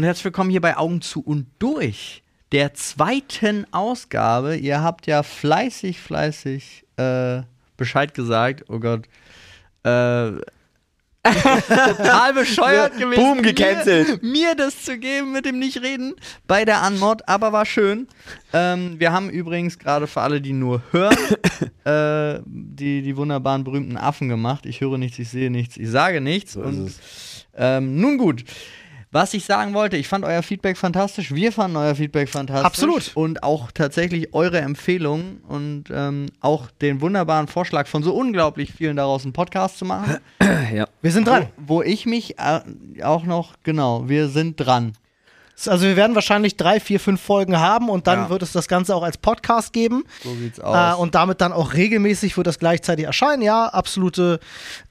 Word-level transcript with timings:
und 0.00 0.04
herzlich 0.04 0.24
willkommen 0.24 0.48
hier 0.48 0.62
bei 0.62 0.78
Augen 0.78 1.02
zu 1.02 1.20
und 1.20 1.46
durch 1.58 2.22
der 2.52 2.72
zweiten 2.72 3.66
Ausgabe. 3.70 4.56
Ihr 4.56 4.82
habt 4.82 5.06
ja 5.06 5.22
fleißig, 5.22 6.00
fleißig 6.00 6.86
äh, 6.96 7.42
Bescheid 7.76 8.14
gesagt. 8.14 8.64
Oh 8.70 8.78
Gott. 8.78 9.04
Äh, 9.82 10.40
total 11.22 12.32
bescheuert 12.32 12.94
gewesen. 12.98 13.22
Boom, 13.22 13.42
gecancelt. 13.42 14.22
Mir, 14.22 14.30
mir 14.30 14.54
das 14.54 14.84
zu 14.84 14.96
geben 14.96 15.32
mit 15.32 15.44
dem 15.44 15.58
Nicht-Reden 15.58 16.14
bei 16.46 16.64
der 16.64 16.80
Anmod, 16.80 17.28
aber 17.28 17.52
war 17.52 17.66
schön. 17.66 18.08
Ähm, 18.54 18.98
wir 18.98 19.12
haben 19.12 19.28
übrigens 19.28 19.78
gerade 19.78 20.06
für 20.06 20.22
alle, 20.22 20.40
die 20.40 20.54
nur 20.54 20.82
hören, 20.92 21.14
äh, 21.84 22.40
die, 22.46 23.02
die 23.02 23.16
wunderbaren 23.18 23.64
berühmten 23.64 23.98
Affen 23.98 24.30
gemacht. 24.30 24.64
Ich 24.64 24.80
höre 24.80 24.96
nichts, 24.96 25.18
ich 25.18 25.28
sehe 25.28 25.50
nichts, 25.50 25.76
ich 25.76 25.90
sage 25.90 26.22
nichts. 26.22 26.54
So 26.54 26.62
und 26.62 26.90
ähm, 27.54 28.00
nun 28.00 28.16
gut. 28.16 28.44
Was 29.12 29.34
ich 29.34 29.44
sagen 29.44 29.74
wollte, 29.74 29.96
ich 29.96 30.06
fand 30.06 30.24
euer 30.24 30.40
Feedback 30.40 30.76
fantastisch. 30.76 31.34
Wir 31.34 31.50
fanden 31.50 31.76
euer 31.76 31.96
Feedback 31.96 32.28
fantastisch. 32.28 32.64
Absolut. 32.64 33.10
Und 33.14 33.42
auch 33.42 33.72
tatsächlich 33.72 34.32
eure 34.34 34.60
Empfehlungen 34.60 35.38
und 35.48 35.84
ähm, 35.92 36.26
auch 36.40 36.70
den 36.80 37.00
wunderbaren 37.00 37.48
Vorschlag 37.48 37.88
von 37.88 38.04
so 38.04 38.14
unglaublich 38.14 38.72
vielen 38.72 38.96
daraus 38.96 39.24
einen 39.24 39.32
Podcast 39.32 39.78
zu 39.78 39.84
machen. 39.84 40.18
Ja. 40.72 40.86
Wir 41.00 41.10
sind 41.10 41.26
dran. 41.26 41.46
Wo, 41.56 41.76
wo 41.76 41.82
ich 41.82 42.06
mich 42.06 42.38
äh, 42.38 42.60
auch 43.02 43.24
noch, 43.24 43.54
genau, 43.64 44.08
wir 44.08 44.28
sind 44.28 44.56
dran. 44.56 44.92
Also 45.68 45.86
wir 45.86 45.96
werden 45.96 46.14
wahrscheinlich 46.14 46.56
drei, 46.56 46.80
vier, 46.80 47.00
fünf 47.00 47.20
Folgen 47.20 47.58
haben 47.58 47.88
und 47.88 48.06
dann 48.06 48.18
Ja. 48.24 48.30
wird 48.30 48.42
es 48.42 48.52
das 48.52 48.68
Ganze 48.68 48.94
auch 48.94 49.02
als 49.02 49.18
Podcast 49.18 49.72
geben. 49.72 50.04
So 50.22 50.34
sieht's 50.34 50.58
Äh, 50.58 50.62
aus. 50.62 50.98
und 50.98 51.14
damit 51.14 51.40
dann 51.40 51.52
auch 51.52 51.74
regelmäßig 51.74 52.36
wird 52.36 52.46
das 52.46 52.58
gleichzeitig 52.58 53.04
erscheinen. 53.06 53.42
Ja, 53.42 53.66
absolute 53.66 54.40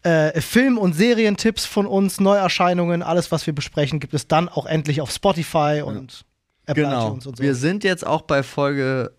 äh, 0.03 0.39
Film- 0.41 0.77
und 0.77 0.93
Serientipps 0.93 1.65
von 1.65 1.85
uns, 1.85 2.19
Neuerscheinungen, 2.19 3.03
alles, 3.03 3.31
was 3.31 3.45
wir 3.47 3.53
besprechen, 3.53 3.99
gibt 3.99 4.13
es 4.13 4.27
dann 4.27 4.49
auch 4.49 4.65
endlich 4.65 5.01
auf 5.01 5.11
Spotify 5.11 5.81
und 5.85 6.25
Apple 6.69 6.83
Genau. 6.83 7.11
und 7.11 7.23
so. 7.23 7.31
Wir 7.37 7.55
sind 7.55 7.83
jetzt 7.83 8.05
auch 8.05 8.21
bei 8.21 8.43
Folge 8.43 9.11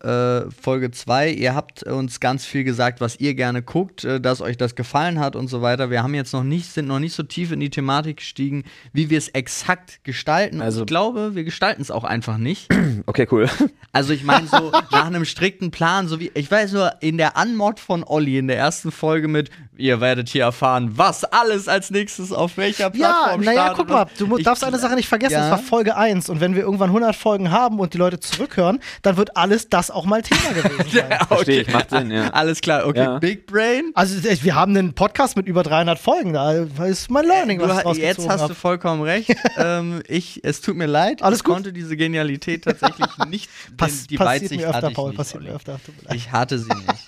äh, 0.47 0.51
Folge 0.51 0.91
2. 0.91 1.31
Ihr 1.31 1.53
habt 1.55 1.83
uns 1.83 2.19
ganz 2.19 2.45
viel 2.45 2.63
gesagt, 2.63 3.01
was 3.01 3.19
ihr 3.19 3.33
gerne 3.35 3.61
guckt, 3.61 4.03
äh, 4.03 4.19
dass 4.21 4.41
euch 4.41 4.57
das 4.57 4.75
gefallen 4.75 5.19
hat 5.19 5.35
und 5.35 5.47
so 5.47 5.61
weiter. 5.61 5.89
Wir 5.89 6.01
haben 6.03 6.13
jetzt 6.15 6.33
noch 6.33 6.43
nicht, 6.43 6.71
sind 6.71 6.87
noch 6.87 6.99
nicht 6.99 7.13
so 7.13 7.23
tief 7.23 7.51
in 7.51 7.59
die 7.59 7.69
Thematik 7.69 8.17
gestiegen, 8.17 8.63
wie 8.93 9.09
wir 9.09 9.17
es 9.17 9.27
exakt 9.29 10.03
gestalten. 10.03 10.61
Also- 10.61 10.81
ich 10.81 10.87
glaube, 10.87 11.35
wir 11.35 11.43
gestalten 11.43 11.81
es 11.81 11.91
auch 11.91 12.03
einfach 12.03 12.37
nicht. 12.37 12.67
Okay, 13.07 13.27
cool. 13.31 13.49
Also 13.93 14.13
ich 14.13 14.23
meine 14.23 14.47
so 14.47 14.71
nach 14.91 15.05
einem 15.07 15.25
strikten 15.25 15.71
Plan, 15.71 16.07
so 16.07 16.19
wie 16.19 16.29
ich 16.35 16.51
weiß 16.51 16.71
nur 16.73 16.91
in 16.99 17.17
der 17.17 17.35
Anmod 17.35 17.79
von 17.79 18.03
Olli 18.03 18.37
in 18.37 18.47
der 18.47 18.57
ersten 18.57 18.91
Folge 18.91 19.27
mit 19.27 19.49
ihr 19.75 19.99
werdet 20.01 20.29
hier 20.29 20.43
erfahren, 20.43 20.91
was 20.95 21.23
alles 21.23 21.67
als 21.67 21.89
nächstes 21.89 22.31
auf 22.31 22.57
welcher 22.57 22.83
ja, 22.83 22.89
Plattform 22.91 23.41
naja, 23.41 23.53
startet 23.65 23.77
guck 23.77 23.89
mal, 23.89 24.01
und 24.03 24.19
du 24.31 24.37
ich- 24.37 24.43
darfst 24.45 24.63
eine 24.63 24.77
Sache 24.77 24.95
nicht 24.95 25.07
vergessen, 25.07 25.33
Ja. 25.33 25.45
es 25.45 25.51
war 25.51 25.57
Folge 25.57 25.95
1 25.97 26.29
und 26.29 26.39
wenn 26.41 26.53
wir 26.53 26.61
irgendwann 26.61 26.89
100 26.91 27.15
Folgen 27.15 27.40
haben 27.49 27.79
und 27.79 27.95
die 27.95 27.97
Leute 27.97 28.19
zurückhören, 28.19 28.79
dann 29.01 29.17
wird 29.17 29.35
alles 29.35 29.69
das 29.69 29.89
auch 29.89 30.05
mal 30.05 30.21
Thema 30.21 30.51
gewesen 30.53 30.91
sein. 30.91 31.19
Verstehe 31.27 31.61
ich, 31.61 31.73
macht 31.73 31.89
Sinn, 31.89 32.11
ja. 32.11 32.27
Alles 32.33 32.61
klar, 32.61 32.85
okay, 32.85 32.99
Ja. 32.99 33.17
Big 33.17 33.47
Brain. 33.47 33.91
Also 33.95 34.21
wir 34.43 34.53
haben 34.53 34.77
einen 34.77 34.93
Podcast 34.93 35.35
mit 35.37 35.47
über 35.47 35.63
300 35.63 35.97
Folgen, 35.97 36.33
da 36.33 36.51
ist 36.85 37.09
mein 37.09 37.25
Learning, 37.25 37.57
Du, 37.59 37.67
was 37.67 37.97
ich 37.97 38.03
jetzt 38.03 38.27
hast 38.29 38.41
hab. 38.41 38.49
du 38.49 38.53
vollkommen 38.53 39.01
recht. 39.01 39.33
ähm, 39.57 40.03
ich, 40.07 40.41
es 40.43 40.61
tut 40.61 40.75
mir 40.75 40.85
leid. 40.87 41.23
Alles 41.23 41.39
ich 41.39 41.43
gut. 41.45 41.53
konnte 41.55 41.73
diese 41.73 41.97
Genialität 41.97 42.65
tatsächlich 42.65 43.07
nicht. 43.29 43.49
Pass, 43.77 44.01
den- 44.01 44.07
die 44.09 44.17
passiert 44.17 44.41
Weitsicht 44.43 44.61
mir 44.61 44.67
hatte 44.67 44.77
öfter, 44.77 44.89
ich 44.89 44.95
Paul, 44.95 45.09
nicht, 45.09 45.17
passiert 45.17 45.43
mir 45.43 45.53
öfter. 45.53 45.79
Tut 45.85 45.95
mir 45.97 46.09
leid. 46.09 46.15
Ich 46.17 46.31
hatte 46.31 46.59
sie 46.59 46.67
nicht. 46.69 47.05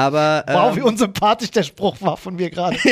Aber 0.00 0.44
ähm, 0.46 0.54
Wow, 0.54 0.76
wie 0.76 0.80
unsympathisch 0.82 1.50
der 1.50 1.62
Spruch 1.62 1.96
war 2.00 2.16
von 2.16 2.34
mir 2.36 2.48
gerade. 2.50 2.76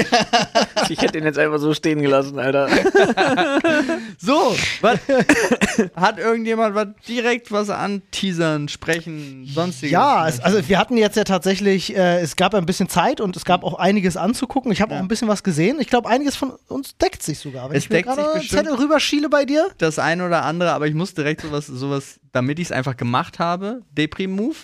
Ich 0.90 1.00
hätte 1.02 1.18
ihn 1.18 1.24
jetzt 1.24 1.38
einfach 1.38 1.58
so 1.58 1.74
stehen 1.74 2.00
gelassen, 2.00 2.38
Alter. 2.38 2.66
so, 4.18 4.56
was, 4.80 4.98
hat 5.96 6.18
irgendjemand 6.18 6.74
was 6.74 6.86
direkt 7.06 7.52
was 7.52 7.68
an 7.70 8.00
Teasern, 8.10 8.68
Sprechen, 8.68 9.46
sonstiges? 9.52 9.92
ja, 9.92 10.26
es, 10.26 10.40
also 10.40 10.66
wir 10.68 10.78
hatten 10.78 10.96
jetzt 10.96 11.16
ja 11.16 11.24
tatsächlich, 11.24 11.94
äh, 11.94 12.20
es 12.20 12.36
gab 12.36 12.54
ein 12.54 12.64
bisschen 12.64 12.88
Zeit 12.88 13.20
und 13.20 13.36
es 13.36 13.44
gab 13.44 13.64
auch 13.64 13.74
einiges 13.78 14.16
anzugucken. 14.16 14.72
Ich 14.72 14.80
habe 14.80 14.92
Ja. 14.92 14.98
auch 14.98 15.02
ein 15.02 15.08
bisschen 15.08 15.28
was 15.28 15.42
gesehen. 15.42 15.78
Ich 15.80 15.88
glaube, 15.88 16.08
einiges 16.08 16.36
von 16.36 16.52
uns 16.68 16.96
deckt 16.96 17.22
sich 17.22 17.38
sogar. 17.38 17.68
Wenn 17.70 17.76
Es 17.76 17.84
ich 17.84 17.90
mir 17.90 17.96
deckt 17.96 18.08
sich 18.08 18.16
gerade 18.16 18.30
einen 18.32 18.40
bestimmt. 18.40 18.64
Zettel 18.66 18.78
rüberschiele 18.78 19.28
bei 19.28 19.44
dir. 19.44 19.68
das 19.78 19.98
eine 19.98 20.24
oder 20.26 20.44
andere, 20.44 20.72
aber 20.72 20.86
ich 20.86 20.94
muss 20.94 21.12
direkt 21.12 21.42
sowas, 21.42 21.66
sowas 21.66 22.18
damit 22.32 22.58
ich 22.58 22.66
es 22.66 22.72
einfach 22.72 22.96
gemacht 22.96 23.38
habe, 23.38 23.82
Deprim-Move. 23.92 24.56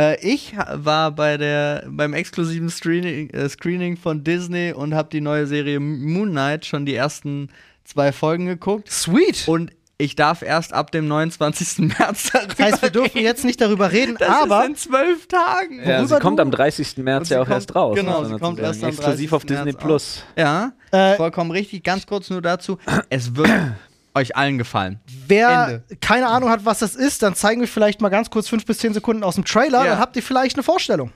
Äh, 0.00 0.16
ich 0.24 0.54
war 0.72 1.10
bei 1.10 1.36
der, 1.36 1.84
beim 1.88 2.14
exklusiven 2.14 2.70
Screening, 2.70 3.30
äh, 3.30 3.48
Screening 3.48 3.96
von 3.96 4.22
Disney 4.22 4.72
und 4.72 4.94
habe 4.94 5.08
die 5.10 5.20
neue 5.20 5.46
Serie 5.46 5.80
Moon 5.80 6.30
Knight 6.30 6.66
schon 6.66 6.86
die 6.86 6.94
ersten 6.94 7.48
zwei 7.84 8.12
Folgen 8.12 8.46
geguckt. 8.46 8.90
Sweet. 8.90 9.48
Und 9.48 9.72
ich 10.00 10.14
darf 10.14 10.42
erst 10.42 10.72
ab 10.72 10.92
dem 10.92 11.08
29. 11.08 11.78
März 11.98 12.30
darüber 12.32 12.54
Das 12.54 12.64
heißt, 12.66 12.82
wir 12.82 12.90
dürfen 12.90 13.10
reden. 13.14 13.24
jetzt 13.26 13.44
nicht 13.44 13.60
darüber 13.60 13.90
reden, 13.90 14.14
Das 14.20 14.28
aber 14.28 14.62
ist 14.62 14.68
in 14.68 14.76
zwölf 14.76 15.26
Tagen. 15.26 15.80
Ja, 15.84 16.06
sie 16.06 16.18
kommt 16.20 16.38
am 16.38 16.52
30. 16.52 16.98
März 16.98 17.30
ja 17.30 17.38
auch 17.40 17.46
kommt- 17.46 17.54
erst 17.56 17.74
raus. 17.74 17.96
genau, 17.96 18.22
sie 18.22 18.38
kommt 18.38 18.60
erst 18.60 18.84
am 18.84 18.90
Exklusiv 18.90 19.32
auf 19.32 19.42
30. 19.44 19.56
Disney 19.56 19.72
März 19.72 19.82
Plus. 19.84 20.24
Ja, 20.36 20.72
Äh, 20.92 21.16
vollkommen 21.16 21.50
richtig. 21.50 21.82
Ganz 21.82 22.06
kurz 22.06 22.30
nur 22.30 22.40
dazu. 22.40 22.78
Es 23.10 23.34
wird 23.34 23.50
euch 24.14 24.36
allen 24.36 24.58
gefallen. 24.58 25.00
wer 25.26 25.82
Ende. 25.88 25.96
keine 26.00 26.26
Ahnung 26.28 26.50
hat, 26.50 26.64
was 26.64 26.78
das 26.80 26.94
ist, 26.96 27.22
dann 27.22 27.34
zeigen 27.34 27.60
wir 27.60 27.68
vielleicht 27.68 28.00
mal 28.00 28.08
ganz 28.08 28.30
kurz 28.30 28.48
fünf 28.48 28.64
bis 28.66 28.78
zehn 28.78 28.92
Sekunden 28.94 29.22
aus 29.22 29.34
dem 29.36 29.44
Trailer, 29.44 29.84
Ja. 29.84 29.90
dann 29.92 29.98
habt 29.98 30.16
ihr 30.16 30.22
vielleicht 30.22 30.56
eine 30.56 30.62
Vorstellung. 30.62 31.12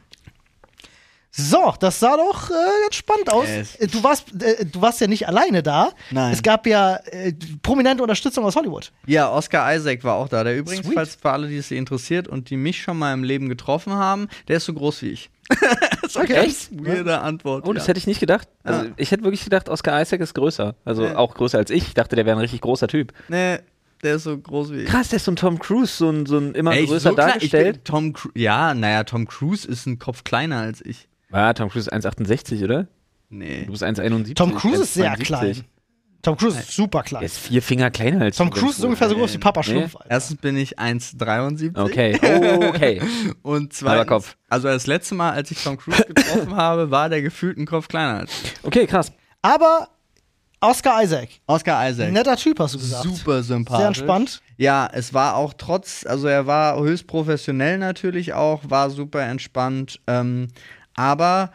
So, 1.34 1.72
das 1.80 1.98
sah 1.98 2.18
doch 2.18 2.50
äh, 2.50 2.52
ganz 2.82 2.94
spannend 2.94 3.32
aus. 3.32 3.46
Äh, 3.78 3.86
Du 3.86 4.02
warst, 4.04 4.42
äh, 4.42 4.66
du 4.66 4.82
warst 4.82 5.00
ja 5.00 5.06
nicht 5.06 5.26
alleine 5.26 5.62
da. 5.62 5.88
Nein. 6.10 6.30
Es 6.30 6.42
gab 6.42 6.66
ja 6.66 6.96
äh, 7.06 7.32
prominente 7.62 8.02
Unterstützung 8.02 8.44
aus 8.44 8.54
Hollywood. 8.54 8.92
Ja, 9.06 9.30
Oscar 9.30 9.74
Isaac 9.74 10.04
war 10.04 10.16
auch 10.16 10.28
da. 10.28 10.44
Der 10.44 10.58
übrigens, 10.58 10.84
Sweet. 10.84 10.94
falls 10.94 11.14
für 11.14 11.30
alle, 11.30 11.48
die 11.48 11.56
es 11.56 11.68
hier 11.68 11.78
interessiert 11.78 12.28
und 12.28 12.50
die 12.50 12.58
mich 12.58 12.82
schon 12.82 12.98
mal 12.98 13.14
im 13.14 13.24
Leben 13.24 13.48
getroffen 13.48 13.94
haben, 13.94 14.28
der 14.48 14.58
ist 14.58 14.66
so 14.66 14.74
groß 14.74 15.00
wie 15.02 15.08
ich. 15.08 15.30
so 16.08 16.20
Okay. 16.20 16.34
ganz 16.34 16.70
weirde 16.72 17.20
Antwort. 17.20 17.66
Oh, 17.66 17.72
das 17.72 17.84
ja. 17.84 17.88
hätte 17.88 17.98
ich 17.98 18.06
nicht 18.06 18.20
gedacht. 18.20 18.48
Also, 18.62 18.84
Ja. 18.86 18.90
ich 18.96 19.10
hätte 19.10 19.24
wirklich 19.24 19.44
gedacht, 19.44 19.68
Oscar 19.68 20.00
Isaac 20.00 20.20
ist 20.20 20.34
größer. 20.34 20.74
Also 20.84 21.04
Ja. 21.04 21.16
auch 21.16 21.34
größer 21.34 21.58
als 21.58 21.70
ich. 21.70 21.88
Ich 21.88 21.94
dachte, 21.94 22.16
der 22.16 22.26
wäre 22.26 22.36
ein 22.36 22.40
richtig 22.40 22.60
großer 22.60 22.88
Typ. 22.88 23.12
Nee, 23.28 23.58
der 24.02 24.14
ist 24.16 24.24
so 24.24 24.36
groß 24.38 24.72
wie 24.72 24.82
ich. 24.82 24.88
Krass, 24.88 25.08
der 25.08 25.16
ist 25.16 25.24
so 25.24 25.32
ein 25.32 25.36
Tom 25.36 25.58
Cruise, 25.58 25.92
so 25.96 26.08
ein, 26.10 26.26
so 26.26 26.38
ein 26.38 26.54
immer 26.54 26.72
Ey, 26.74 26.86
größer 26.86 27.00
so 27.00 27.10
ich 27.10 27.16
dargestellt. 27.16 27.74
bin 27.76 27.84
Tom 27.84 28.12
Cru 28.12 28.30
ja, 28.34 28.74
naja, 28.74 29.04
Tom 29.04 29.26
Cruise 29.26 29.66
ist 29.68 29.86
ein 29.86 29.98
Kopf 29.98 30.24
kleiner 30.24 30.58
als 30.58 30.80
ich. 30.84 31.08
Ja, 31.32 31.52
Tom 31.54 31.70
Cruise 31.70 31.88
ist 31.90 32.06
1,68, 32.06 32.62
oder? 32.64 32.86
Nee. 33.30 33.64
Du 33.64 33.72
bist 33.72 33.82
1,71. 33.82 34.34
Tom 34.34 34.54
Cruise 34.54 34.82
ist 34.82 34.94
sehr 34.94 35.10
1,72. 35.16 35.22
klein. 35.24 35.64
Tom 36.22 36.36
Cruise 36.36 36.56
ist 36.56 36.70
super 36.70 37.02
klein. 37.02 37.20
Der 37.20 37.26
ist 37.26 37.38
vier 37.38 37.60
Finger 37.60 37.90
kleiner 37.90 38.22
als 38.22 38.36
Tom 38.36 38.48
Cruise 38.50 38.78
ist 38.78 38.84
ungefähr 38.84 39.08
so 39.08 39.16
groß 39.16 39.34
wie 39.34 39.38
Papa. 39.38 39.62
Schlumpf. 39.64 39.96
Alter. 39.96 40.10
Erstens 40.10 40.40
bin 40.40 40.56
ich 40.56 40.78
1,73. 40.78 41.76
Okay, 41.76 42.16
oh, 42.22 42.64
okay. 42.68 43.02
Und 43.42 43.72
Halber 43.72 43.74
zweitens, 43.74 44.06
Kopf. 44.06 44.36
also 44.48 44.68
das 44.68 44.86
letzte 44.86 45.16
Mal, 45.16 45.32
als 45.32 45.50
ich 45.50 45.62
Tom 45.62 45.76
Cruise 45.76 46.04
getroffen 46.04 46.54
habe, 46.56 46.92
war 46.92 47.08
der 47.08 47.22
gefühlt 47.22 47.58
ein 47.58 47.66
Kopf 47.66 47.88
kleiner 47.88 48.20
als 48.20 48.30
ich. 48.44 48.54
Okay, 48.62 48.86
krass. 48.86 49.10
Aber 49.42 49.88
Oscar 50.60 51.02
Isaac, 51.02 51.28
Oscar 51.48 51.90
Isaac. 51.90 52.12
netter 52.12 52.36
Typ, 52.36 52.60
hast 52.60 52.74
du 52.74 52.78
gesagt. 52.78 53.02
Super 53.02 53.42
sympathisch. 53.42 53.78
Sehr 53.78 53.86
entspannt. 53.88 54.42
Ja, 54.58 54.88
es 54.92 55.12
war 55.12 55.34
auch 55.34 55.54
trotz, 55.58 56.06
also 56.06 56.28
er 56.28 56.46
war 56.46 56.80
höchst 56.80 57.08
professionell 57.08 57.78
natürlich 57.78 58.32
auch, 58.32 58.60
war 58.68 58.90
super 58.90 59.22
entspannt. 59.22 60.00
Ähm, 60.06 60.46
aber 60.94 61.50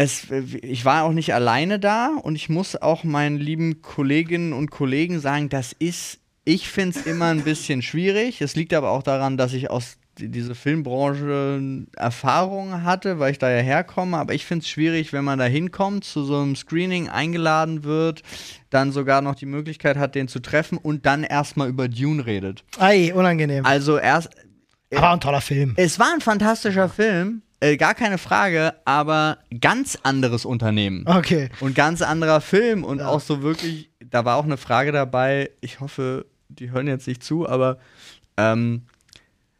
es, 0.00 0.28
ich 0.62 0.84
war 0.84 1.02
auch 1.02 1.10
nicht 1.12 1.34
alleine 1.34 1.80
da 1.80 2.12
und 2.22 2.36
ich 2.36 2.48
muss 2.48 2.76
auch 2.76 3.02
meinen 3.02 3.36
lieben 3.36 3.82
Kolleginnen 3.82 4.52
und 4.52 4.70
Kollegen 4.70 5.18
sagen, 5.18 5.48
das 5.48 5.72
ist, 5.72 6.20
ich 6.44 6.68
finde 6.68 6.96
es 7.00 7.04
immer 7.06 7.26
ein 7.26 7.42
bisschen 7.42 7.82
schwierig. 7.82 8.40
Es 8.40 8.54
liegt 8.54 8.72
aber 8.74 8.90
auch 8.90 9.02
daran, 9.02 9.36
dass 9.36 9.52
ich 9.54 9.70
aus 9.70 9.96
die- 10.18 10.28
diese 10.28 10.54
Filmbranche 10.54 11.84
Erfahrung 11.96 12.84
hatte, 12.84 13.18
weil 13.18 13.32
ich 13.32 13.38
da 13.38 13.50
ja 13.50 13.60
herkomme, 13.60 14.16
aber 14.18 14.34
ich 14.34 14.46
finde 14.46 14.62
es 14.62 14.68
schwierig, 14.68 15.12
wenn 15.12 15.24
man 15.24 15.38
da 15.40 15.46
hinkommt, 15.46 16.04
zu 16.04 16.22
so 16.22 16.36
einem 16.40 16.54
Screening 16.54 17.08
eingeladen 17.08 17.82
wird, 17.82 18.22
dann 18.70 18.92
sogar 18.92 19.20
noch 19.20 19.34
die 19.34 19.46
Möglichkeit 19.46 19.96
hat, 19.96 20.14
den 20.14 20.28
zu 20.28 20.38
treffen 20.38 20.78
und 20.78 21.06
dann 21.06 21.24
erstmal 21.24 21.68
über 21.68 21.88
Dune 21.88 22.24
redet. 22.24 22.62
Ei, 22.78 23.12
unangenehm. 23.12 23.64
Also 23.66 23.98
erst, 23.98 24.30
Aber 24.94 25.10
ein 25.12 25.20
toller 25.20 25.40
Film. 25.40 25.74
es 25.76 25.98
war 25.98 26.12
ein 26.14 26.20
fantastischer 26.20 26.88
Film, 26.88 27.42
äh, 27.60 27.76
gar 27.76 27.94
keine 27.94 28.18
Frage, 28.18 28.74
aber 28.84 29.38
ganz 29.60 29.98
anderes 30.02 30.44
Unternehmen. 30.44 31.04
Okay. 31.06 31.48
Und 31.60 31.74
ganz 31.74 32.02
anderer 32.02 32.40
Film 32.40 32.84
und 32.84 33.02
auch 33.02 33.20
so 33.20 33.42
wirklich, 33.42 33.90
da 34.00 34.24
war 34.24 34.36
auch 34.36 34.44
eine 34.44 34.56
Frage 34.56 34.92
dabei, 34.92 35.50
ich 35.60 35.80
hoffe, 35.80 36.26
die 36.48 36.70
hören 36.70 36.86
jetzt 36.86 37.06
nicht 37.06 37.22
zu, 37.22 37.48
aber 37.48 37.78
ähm, 38.36 38.82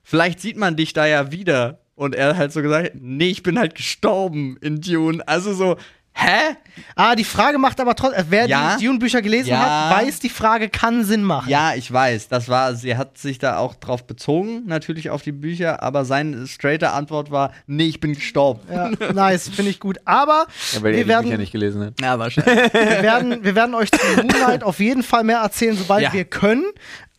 vielleicht 0.03 0.41
sieht 0.41 0.57
man 0.57 0.77
dich 0.77 0.93
da 0.93 1.07
ja 1.07 1.33
wieder. 1.33 1.81
Und 1.95 2.15
er 2.15 2.29
hat 2.29 2.37
halt 2.37 2.53
so 2.53 2.63
gesagt, 2.63 2.93
nee, 2.95 3.29
ich 3.31 3.43
bin 3.43 3.59
halt 3.59 3.75
gestorben 3.75 4.57
in 4.61 4.81
Dune. 4.81 5.27
Also 5.27 5.53
so, 5.53 5.77
Hä? 6.21 6.57
Ah, 6.97 7.15
die 7.15 7.23
Frage 7.23 7.59
macht 7.59 7.81
aber 7.81 7.95
trotzdem, 7.95 8.25
wer 8.29 8.47
Ja. 8.49 8.77
die 8.77 8.85
Dune-Bücher 8.87 9.23
gelesen 9.23 9.51
Ja. 9.51 9.89
hat, 9.91 10.03
weiß, 10.05 10.19
die 10.19 10.29
Frage 10.29 10.69
kann 10.69 11.05
Sinn 11.05 11.23
machen. 11.23 11.49
Ja, 11.49 11.75
ich 11.75 11.93
weiß. 11.93 12.27
Das 12.29 12.49
war, 12.49 12.75
sie 12.75 12.97
hat 12.97 13.19
sich 13.19 13.39
da 13.39 13.59
auch 13.59 13.77
drauf 13.77 14.05
bezogen, 14.05 14.63
natürlich 14.67 15.11
auf 15.11 15.23
die 15.23 15.31
Bücher, 15.31 15.81
aber 15.81 16.05
seine 16.05 16.49
straighte 16.49 16.91
Antwort 16.91 17.31
war, 17.31 17.53
nee, 17.69 17.85
ich 17.87 18.01
bin 18.01 18.15
gestorben. 18.15 18.61
Ja, 18.69 18.91
nice, 19.13 19.49
finde 19.49 19.71
ich 19.71 19.79
gut. 19.79 19.99
Aber 20.07 20.47
Ja, 20.73 20.83
weil 20.83 20.95
er 20.95 20.97
wir, 20.97 21.05
die 21.05 21.05
Bücher 21.05 21.09
werden, 21.31 21.41
nicht 21.41 21.53
gelesen 21.53 21.85
hat. 21.85 21.95
Ja, 22.01 22.19
wahrscheinlich. 22.19 22.55
wir, 22.73 23.03
werden, 23.03 23.45
wir 23.45 23.55
werden 23.55 23.75
euch 23.77 23.91
zu 23.93 24.05
Moonlight 24.17 24.65
auf 24.65 24.81
jeden 24.81 25.05
Fall 25.05 25.23
mehr 25.23 25.39
erzählen, 25.39 25.77
sobald 25.77 26.03
Ja. 26.03 26.13
wir 26.13 26.25
können. 26.25 26.65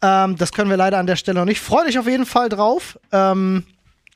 Ähm, 0.01 0.35
das 0.37 0.51
können 0.51 0.69
wir 0.69 0.77
leider 0.77 0.97
an 0.97 1.07
der 1.07 1.15
Stelle 1.15 1.39
noch 1.39 1.45
nicht. 1.45 1.61
Freut 1.61 1.87
euch 1.87 1.97
auf 1.97 2.07
jeden 2.07 2.25
Fall 2.25 2.49
drauf. 2.49 2.99
Ähm, 3.13 3.63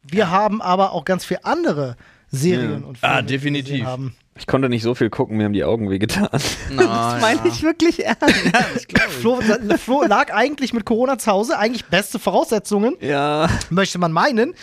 wir 0.04 0.30
haben 0.30 0.62
aber 0.62 0.92
auch 0.92 1.06
ganz 1.06 1.24
viele 1.24 1.46
andere 1.46 1.96
Serien 2.36 2.84
und 2.84 2.98
Filme, 2.98 3.16
Ah, 3.16 3.22
die 3.22 3.30
wir 3.30 3.38
definitiv. 3.38 3.86
Haben. 3.86 4.16
Ich 4.36 4.48
konnte 4.48 4.68
nicht 4.68 4.82
so 4.82 4.96
viel 4.96 5.12
gucken, 5.12 5.38
mir 5.38 5.44
haben 5.46 5.54
die 5.54 5.64
Augen 5.64 5.92
wehgetan. 5.92 6.28
das 6.32 7.22
meine 7.22 7.42
ich 7.48 7.62
wirklich 7.62 8.04
ernst. 8.06 8.88
Flo, 9.22 9.40
Flo 9.78 10.04
lag 10.08 10.34
eigentlich 10.34 10.74
mit 10.74 10.86
Corona 10.86 11.20
zu 11.20 11.32
Hause, 11.32 11.60
eigentlich 11.60 11.86
beste 11.86 12.18
Voraussetzungen, 12.18 12.96
Ja. 13.00 13.48
möchte 13.70 14.00
man 14.00 14.12
meinen. 14.12 14.56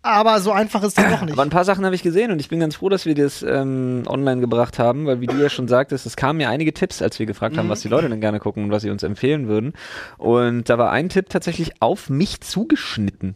Aber 0.00 0.40
so 0.40 0.50
einfach 0.50 0.82
ist 0.82 0.96
es 0.98 1.04
doch 1.10 1.20
nicht. 1.20 1.32
Aber 1.34 1.42
ein 1.42 1.50
paar 1.50 1.66
Sachen 1.66 1.84
habe 1.84 1.94
ich 1.94 2.02
gesehen 2.02 2.30
und 2.32 2.40
ich 2.40 2.48
bin 2.48 2.58
ganz 2.60 2.76
froh, 2.76 2.88
dass 2.88 3.04
wir 3.04 3.14
das 3.14 3.42
ähm, 3.42 4.04
online 4.06 4.40
gebracht 4.40 4.78
haben, 4.78 5.04
weil 5.04 5.20
wie 5.20 5.26
du 5.26 5.36
ja 5.36 5.50
schon 5.50 5.68
sagtest, 5.68 6.06
es 6.06 6.16
kamen 6.16 6.40
ja 6.40 6.48
einige 6.48 6.72
Tipps, 6.72 7.02
als 7.02 7.18
wir 7.18 7.26
gefragt 7.26 7.58
haben, 7.58 7.68
was 7.68 7.82
die 7.82 7.88
Leute 7.88 8.08
denn 8.08 8.22
gerne 8.22 8.40
gucken 8.40 8.64
und 8.64 8.70
was 8.70 8.80
sie 8.80 8.88
uns 8.90 9.02
empfehlen 9.02 9.46
würden. 9.48 9.74
Und 10.16 10.70
da 10.70 10.78
war 10.78 10.90
ein 10.90 11.10
Tipp 11.10 11.28
tatsächlich 11.28 11.82
auf 11.82 12.08
mich 12.08 12.40
zugeschnitten. 12.40 13.34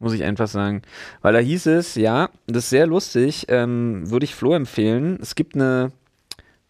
Muss 0.00 0.12
ich 0.12 0.22
einfach 0.22 0.46
sagen. 0.46 0.82
Weil 1.22 1.32
da 1.32 1.40
hieß 1.40 1.66
es, 1.66 1.94
ja, 1.96 2.30
das 2.46 2.64
ist 2.64 2.70
sehr 2.70 2.86
lustig, 2.86 3.46
ähm, 3.48 4.08
würde 4.10 4.24
ich 4.24 4.34
Flo 4.34 4.54
empfehlen. 4.54 5.18
Es 5.20 5.34
gibt 5.34 5.56
eine, 5.56 5.90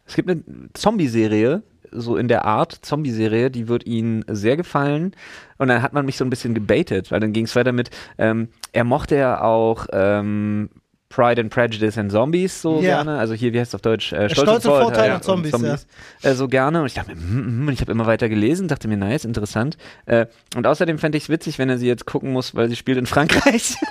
es 0.06 0.14
gibt 0.14 0.30
eine 0.30 0.42
Zombie-Serie, 0.72 1.62
so 1.90 2.16
in 2.16 2.28
der 2.28 2.44
Art 2.44 2.72
Zombie-Serie, 2.72 3.50
die 3.50 3.68
wird 3.68 3.86
Ihnen 3.86 4.24
sehr 4.28 4.56
gefallen. 4.56 5.14
Und 5.58 5.68
dann 5.68 5.82
hat 5.82 5.92
man 5.92 6.06
mich 6.06 6.16
so 6.16 6.24
ein 6.24 6.30
bisschen 6.30 6.54
gebaitet, 6.54 7.10
weil 7.10 7.20
dann 7.20 7.32
ging 7.32 7.44
es 7.44 7.56
weiter 7.56 7.72
mit, 7.72 7.90
ähm, 8.16 8.48
er 8.72 8.84
mochte 8.84 9.16
ja 9.16 9.42
auch 9.42 9.86
ähm, 9.92 10.70
Pride 11.10 11.40
and 11.40 11.50
Prejudice 11.50 11.96
and 11.98 12.12
Zombies 12.12 12.60
so 12.60 12.76
Ja. 12.76 12.96
gerne. 13.02 13.18
Also 13.18 13.32
hier, 13.34 13.52
wie 13.52 13.60
heißt 13.60 13.70
es 13.70 13.74
auf 13.74 13.80
Deutsch? 13.80 14.12
Äh, 14.12 14.28
Stolz 14.28 14.64
und 14.66 14.72
Vorteil 14.72 15.12
und 15.14 15.24
Zombies, 15.24 15.86
äh, 16.22 16.34
so 16.34 16.48
gerne. 16.48 16.80
Und 16.80 16.86
ich 16.86 16.94
dachte 16.94 17.14
mir, 17.14 17.20
hm, 17.20 17.46
hm, 17.46 17.68
und 17.68 17.72
ich 17.72 17.80
habe 17.80 17.92
immer 17.92 18.06
weiter 18.06 18.28
gelesen, 18.28 18.68
dachte 18.68 18.88
mir, 18.88 18.96
nice, 18.98 19.24
interessant. 19.24 19.76
Äh, 20.06 20.26
und 20.56 20.66
außerdem 20.66 20.98
fände 20.98 21.16
ich 21.18 21.24
es 21.24 21.28
witzig, 21.30 21.58
wenn 21.58 21.70
er 21.70 21.78
sie 21.78 21.86
jetzt 21.86 22.04
gucken 22.06 22.32
muss, 22.32 22.54
weil 22.54 22.68
sie 22.68 22.76
spielt 22.76 22.98
in 22.98 23.06
Frankreich. 23.06 23.76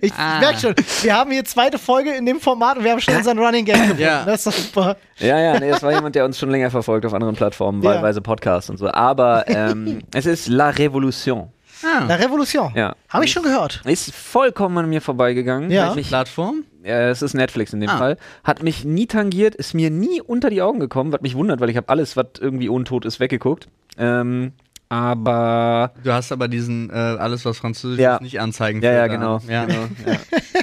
Ich 0.00 0.12
Ah. 0.14 0.40
merke 0.40 0.58
schon, 0.60 0.74
wir 1.02 1.14
haben 1.16 1.30
hier 1.30 1.44
zweite 1.44 1.78
Folge 1.78 2.12
in 2.14 2.26
dem 2.26 2.40
Format 2.40 2.76
und 2.76 2.84
wir 2.84 2.90
haben 2.92 3.00
schon 3.00 3.14
unseren 3.16 3.38
Running 3.38 3.64
Game 3.64 3.80
gefunden. 3.80 4.02
Ja. 4.02 4.24
Das 4.24 4.44
ist 4.44 4.46
doch 4.46 4.52
super. 4.52 4.96
Ja, 5.18 5.38
ja, 5.40 5.58
nee, 5.58 5.70
das 5.70 5.82
war 5.82 5.92
jemand, 5.92 6.14
der 6.14 6.24
uns 6.24 6.38
schon 6.38 6.50
länger 6.50 6.70
verfolgt 6.70 7.06
auf 7.06 7.14
anderen 7.14 7.36
Plattformen, 7.36 7.82
Ja. 7.82 7.90
wahlweise 7.94 8.20
Podcasts 8.20 8.68
und 8.68 8.78
so. 8.78 8.88
Aber 8.90 9.44
ähm, 9.48 10.00
es 10.12 10.26
ist 10.26 10.48
La 10.48 10.70
Révolution. 11.86 12.08
La 12.08 12.14
Revolution. 12.16 12.72
Ja. 12.74 12.96
Habe 13.08 13.24
ich 13.24 13.32
schon 13.32 13.42
gehört. 13.42 13.82
Ist 13.84 14.14
vollkommen 14.14 14.78
an 14.78 14.88
mir 14.88 15.00
vorbeigegangen. 15.00 15.70
Ja. 15.70 15.94
Mich, 15.94 16.08
Plattform? 16.08 16.64
äh, 16.84 17.10
es 17.10 17.22
ist 17.22 17.34
Netflix 17.34 17.72
in 17.72 17.80
dem 17.80 17.90
Ah. 17.90 17.98
Fall. 17.98 18.16
Hat 18.44 18.62
mich 18.62 18.84
nie 18.84 19.06
tangiert, 19.06 19.54
ist 19.54 19.74
mir 19.74 19.90
nie 19.90 20.20
unter 20.20 20.50
die 20.50 20.62
Augen 20.62 20.80
gekommen, 20.80 21.12
was 21.12 21.20
mich 21.20 21.34
wundert, 21.34 21.60
weil 21.60 21.70
ich 21.70 21.76
habe 21.76 21.88
alles, 21.88 22.16
was 22.16 22.26
irgendwie 22.40 22.68
untot 22.68 23.04
ist, 23.04 23.20
weggeguckt. 23.20 23.68
Ähm, 23.98 24.52
aber 24.88 25.92
Du 26.04 26.12
hast 26.12 26.30
aber 26.30 26.46
diesen, 26.46 26.90
äh, 26.90 26.92
alles 26.94 27.44
was 27.44 27.58
Französisch 27.58 27.98
Ja. 27.98 28.16
ist, 28.16 28.22
nicht 28.22 28.40
anzeigen. 28.40 28.80
ja, 28.82 28.92
ja, 28.92 29.00
Filter 29.08 29.16
genau. 29.16 29.40
Ja. 29.48 29.64
genau 29.64 29.88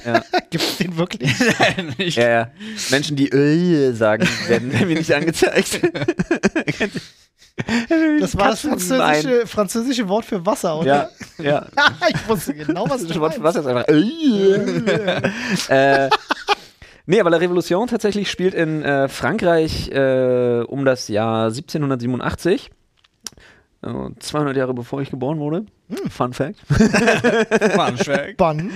ja. 0.05 0.21
Gibt 0.49 0.63
es 0.63 0.77
den 0.77 0.97
wirklich? 0.97 1.29
Nicht- 1.97 2.15
Ja, 2.17 2.29
ja. 2.29 2.47
Menschen, 2.89 3.17
die 3.17 3.27
äh 3.31 3.91
sagen, 3.93 4.25
werden 4.47 4.69
mir 4.69 4.85
nicht 4.85 5.13
angezeigt. 5.13 5.81
Das 8.19 8.35
war 8.37 8.49
das 8.49 8.61
französische, 8.61 9.45
französische 9.47 10.07
Wort 10.09 10.25
für 10.25 10.45
Wasser, 10.45 10.79
oder? 10.79 11.09
Ja, 11.37 11.43
ja. 11.43 11.65
ich 12.09 12.27
wusste 12.27 12.53
genau, 12.53 12.89
was 12.89 13.05
Das 13.05 13.19
Wort 13.19 13.35
für 13.35 13.43
was 13.43 13.55
jetzt 13.55 13.67
einfach. 13.67 13.87
äh, 15.69 16.09
nee, 17.05 17.19
aber 17.19 17.29
La 17.29 17.37
Revolution 17.37 17.87
tatsächlich 17.87 18.31
spielt 18.31 18.53
in 18.53 18.81
äh, 18.83 19.07
Frankreich 19.07 19.89
äh, 19.89 20.63
um 20.67 20.83
das 20.85 21.07
Jahr 21.07 21.45
1787. 21.45 22.71
Äh, 23.83 23.89
200 24.19 24.55
Jahre 24.55 24.73
bevor 24.73 25.01
ich 25.01 25.11
geboren 25.11 25.39
wurde. 25.39 25.65
Fun 26.09 26.33
Fact. 26.33 26.57
Bahnsteig. 27.75 28.37
Bann. 28.37 28.71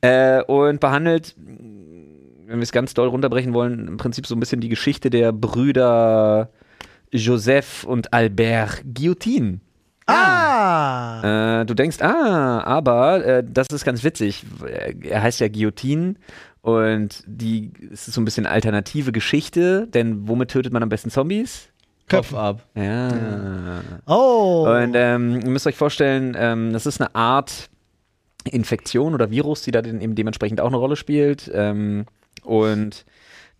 Äh, 0.00 0.42
und 0.44 0.78
behandelt, 0.78 1.34
wenn 1.36 2.58
wir 2.58 2.62
es 2.62 2.72
ganz 2.72 2.94
doll 2.94 3.08
runterbrechen 3.08 3.52
wollen, 3.52 3.88
im 3.88 3.96
Prinzip 3.96 4.26
so 4.26 4.36
ein 4.36 4.40
bisschen 4.40 4.60
die 4.60 4.68
Geschichte 4.68 5.10
der 5.10 5.32
Brüder 5.32 6.50
Joseph 7.12 7.84
und 7.84 8.12
Albert 8.12 8.82
Guillotin. 8.92 9.60
Ah. 10.06 11.60
Äh, 11.60 11.66
du 11.66 11.74
denkst, 11.74 11.98
ah, 12.00 12.62
aber 12.64 13.24
äh, 13.24 13.44
das 13.46 13.68
ist 13.68 13.84
ganz 13.84 14.02
witzig. 14.02 14.44
Er 15.02 15.22
heißt 15.22 15.40
ja 15.40 15.48
Guillotine 15.48 16.14
und 16.60 17.22
die 17.26 17.70
es 17.92 18.08
ist 18.08 18.14
so 18.14 18.20
ein 18.20 18.24
bisschen 18.24 18.46
alternative 18.46 19.12
Geschichte, 19.12 19.86
denn 19.88 20.26
womit 20.28 20.50
tötet 20.50 20.72
man 20.72 20.82
am 20.82 20.88
besten 20.88 21.10
Zombies? 21.10 21.68
Kopf 22.08 22.34
ab. 22.34 22.66
Ja. 22.74 23.80
Oh. 24.06 24.66
Und 24.68 24.94
ähm, 24.94 25.40
ihr 25.40 25.50
müsst 25.50 25.66
euch 25.66 25.76
vorstellen, 25.76 26.36
ähm, 26.36 26.72
das 26.72 26.86
ist 26.86 27.00
eine 27.00 27.14
Art 27.14 27.70
Infektion 28.44 29.14
oder 29.14 29.30
Virus, 29.30 29.62
die 29.62 29.70
da 29.70 29.80
eben 29.80 30.14
dementsprechend 30.14 30.60
auch 30.60 30.66
eine 30.66 30.76
Rolle 30.76 30.96
spielt. 30.96 31.50
Ähm, 31.54 32.06
und 32.42 33.04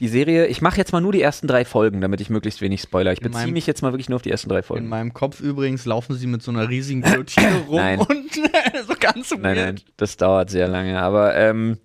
die 0.00 0.08
Serie, 0.08 0.46
ich 0.46 0.60
mache 0.62 0.76
jetzt 0.78 0.92
mal 0.92 1.00
nur 1.00 1.12
die 1.12 1.22
ersten 1.22 1.46
drei 1.46 1.64
Folgen, 1.64 2.00
damit 2.00 2.20
ich 2.20 2.28
möglichst 2.30 2.60
wenig 2.60 2.80
spoiler. 2.80 3.12
Ich 3.12 3.20
In 3.20 3.24
beziehe 3.28 3.44
meinem- 3.46 3.52
mich 3.52 3.66
jetzt 3.66 3.82
mal 3.82 3.92
wirklich 3.92 4.08
nur 4.08 4.16
auf 4.16 4.22
die 4.22 4.30
ersten 4.30 4.48
drei 4.48 4.58
In 4.58 4.62
Folgen. 4.64 4.88
meinem 4.88 5.12
Kopf 5.14 5.40
übrigens 5.40 5.84
laufen 5.84 6.16
sie 6.16 6.26
mit 6.26 6.42
so 6.42 6.50
einer 6.50 6.68
riesigen 6.68 7.02
Guillotine 7.02 7.64
rum 7.68 7.76
Nein. 7.76 7.98
und 8.00 8.08
so 8.86 8.94
ganz 8.98 9.30
weird. 9.30 9.42
Nein, 9.42 9.56
nein, 9.56 9.80
das 9.96 10.16
dauert 10.16 10.50
sehr 10.50 10.66
lange. 10.68 11.00
Aber 11.00 11.36
ähm, 11.36 11.78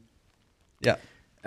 Ja. 0.83 0.97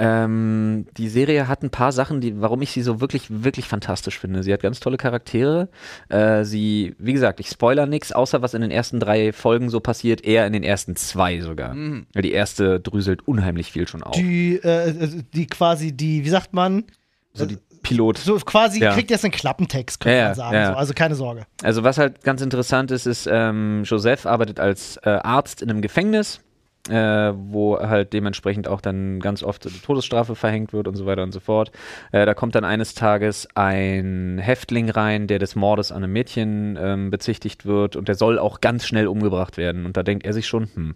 Ähm, 0.01 0.87
die 0.97 1.09
Serie 1.09 1.47
hat 1.47 1.63
ein 1.63 1.69
paar 1.71 1.93
Sachen, 1.93 2.21
die, 2.23 2.41
warum 2.41 2.63
ich 2.63 2.71
sie 2.73 2.81
so 2.83 3.01
wirklich, 3.01 3.27
wirklich 3.29 3.69
fantastisch 3.69 4.19
finde. 4.19 4.43
Sie 4.43 4.53
hat 4.53 4.63
ganz 4.63 4.81
tolle 4.81 4.97
Charaktere. 4.97 5.69
Äh, 6.09 6.45
sie, 6.45 6.95
wie 6.99 7.13
gesagt, 7.13 7.39
ich 7.39 7.49
spoiler 7.49 7.85
nichts, 7.87 8.11
außer 8.11 8.41
was 8.41 8.55
in 8.55 8.63
den 8.63 8.71
ersten 8.71 8.99
drei 8.99 9.33
Folgen 9.33 9.69
so 9.69 9.81
passiert, 9.81 10.25
eher 10.25 10.47
in 10.47 10.53
den 10.55 10.63
ersten 10.63 10.97
zwei 10.97 11.41
sogar. 11.41 11.75
Mhm. 11.75 12.07
Die 12.15 12.33
erste 12.33 12.81
dröselt 12.81 13.29
unheimlich 13.29 13.71
viel 13.73 13.87
schon 13.87 14.03
auf. 14.03 14.17
die, 14.17 14.57
äh, 14.57 14.95
die 15.35 15.47
quasi, 15.47 15.93
die, 15.93 16.25
wie 16.25 16.31
sagt 16.31 16.55
man? 16.55 16.85
so 17.33 17.47
die 17.47 17.59
Pilot. 17.83 18.19
So 18.19 18.37
quasi 18.39 18.81
Ja. 18.81 18.93
kriegt 18.93 19.11
jetzt 19.11 19.25
einen 19.25 19.31
Klappentext, 19.33 20.01
könnte 20.01 20.19
Ja, 20.19 20.25
man 20.27 20.35
sagen. 20.35 20.55
ja. 20.55 20.67
So. 20.73 20.79
Also 20.79 20.95
keine 20.95 21.15
Sorge. 21.15 21.43
Also 21.63 21.85
was 21.85 21.97
halt 21.97 22.25
ganz 22.25 22.43
interessant 22.43 22.91
ist, 22.91 23.07
ist, 23.07 23.29
ähm, 23.31 23.83
Joseph 23.85 24.27
arbeitet 24.27 24.59
als 24.59 24.97
äh, 25.05 25.11
Arzt 25.11 25.63
in 25.63 25.71
einem 25.71 25.81
Gefängnis, 25.81 26.41
äh, 26.89 27.33
wo 27.35 27.79
halt 27.79 28.13
dementsprechend 28.13 28.69
auch 28.69 28.81
dann 28.81 29.21
ganz 29.21 29.43
oft 29.43 29.65
die 29.65 29.81
Todesstrafe 29.81 30.35
verhängt 30.35 30.73
wird 30.73 30.89
und 30.89 30.97
so 30.97 31.07
weiter 31.07 31.23
und 31.23 31.33
so 31.33 31.41
fort. 31.41 31.71
Äh, 32.13 32.25
da 32.27 32.35
kommt 32.35 32.55
dann 32.55 32.65
eines 32.65 32.95
Tages 32.95 33.49
ein 33.55 34.39
Häftling 34.39 34.89
rein, 34.91 35.27
der 35.27 35.39
des 35.39 35.57
Mordes 35.57 35.93
an 35.93 36.03
einem 36.03 36.13
Mädchen 36.13 36.79
ähm, 36.81 37.11
bezichtigt 37.11 37.67
wird 37.67 37.97
und 37.97 38.09
der 38.09 38.15
soll 38.15 38.39
auch 38.39 38.61
ganz 38.61 38.87
schnell 38.87 39.09
umgebracht 39.09 39.57
werden. 39.57 39.85
Und 39.85 39.97
da 39.97 40.03
denkt 40.03 40.25
er 40.25 40.33
sich 40.33 40.47
schon, 40.47 40.69
hm, 40.75 40.95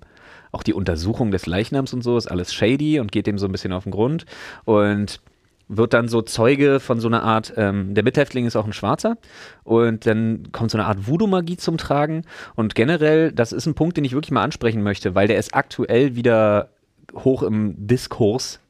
auch 0.53 0.63
die 0.63 0.75
Untersuchung 0.75 1.31
des 1.31 1.47
Leichnams 1.47 1.93
und 1.93 2.03
so 2.03 2.17
ist 2.17 2.29
alles 2.29 2.55
shady 2.55 3.01
und 3.01 3.13
geht 3.13 3.27
dem 3.27 3.39
so 3.39 3.47
ein 3.47 3.53
bisschen 3.53 3.73
auf 3.73 3.85
den 3.85 3.93
Grund. 3.93 4.25
Und 4.65 5.21
wird 5.69 5.95
dann 5.95 6.09
so 6.09 6.23
Zeuge 6.23 6.81
von 6.81 7.01
so 7.01 7.09
einer 7.09 7.23
Art, 7.23 7.55
ähm, 7.57 7.95
der 7.95 8.05
Mithäftling 8.05 8.47
ist 8.47 8.57
auch 8.57 8.67
ein 8.67 8.73
Schwarzer 8.73 9.17
und 9.63 10.07
dann 10.07 10.51
kommt 10.53 10.71
so 10.71 10.79
eine 10.79 10.87
Art 10.87 11.07
Voodoo-Magie 11.07 11.57
zum 11.57 11.79
Tragen 11.79 12.23
und 12.55 12.75
generell, 12.75 13.33
das 13.33 13.53
ist 13.53 13.67
ein 13.67 13.75
Punkt, 13.75 13.97
den 13.97 14.05
ich 14.05 14.13
wirklich 14.13 14.31
mal 14.31 14.43
ansprechen 14.43 14.83
möchte, 14.83 15.15
weil 15.15 15.27
der 15.27 15.39
ist 15.39 15.55
aktuell 15.55 16.17
wieder 16.17 16.71
hoch 17.15 17.43
im 17.43 17.75
Diskurs. 17.87 18.61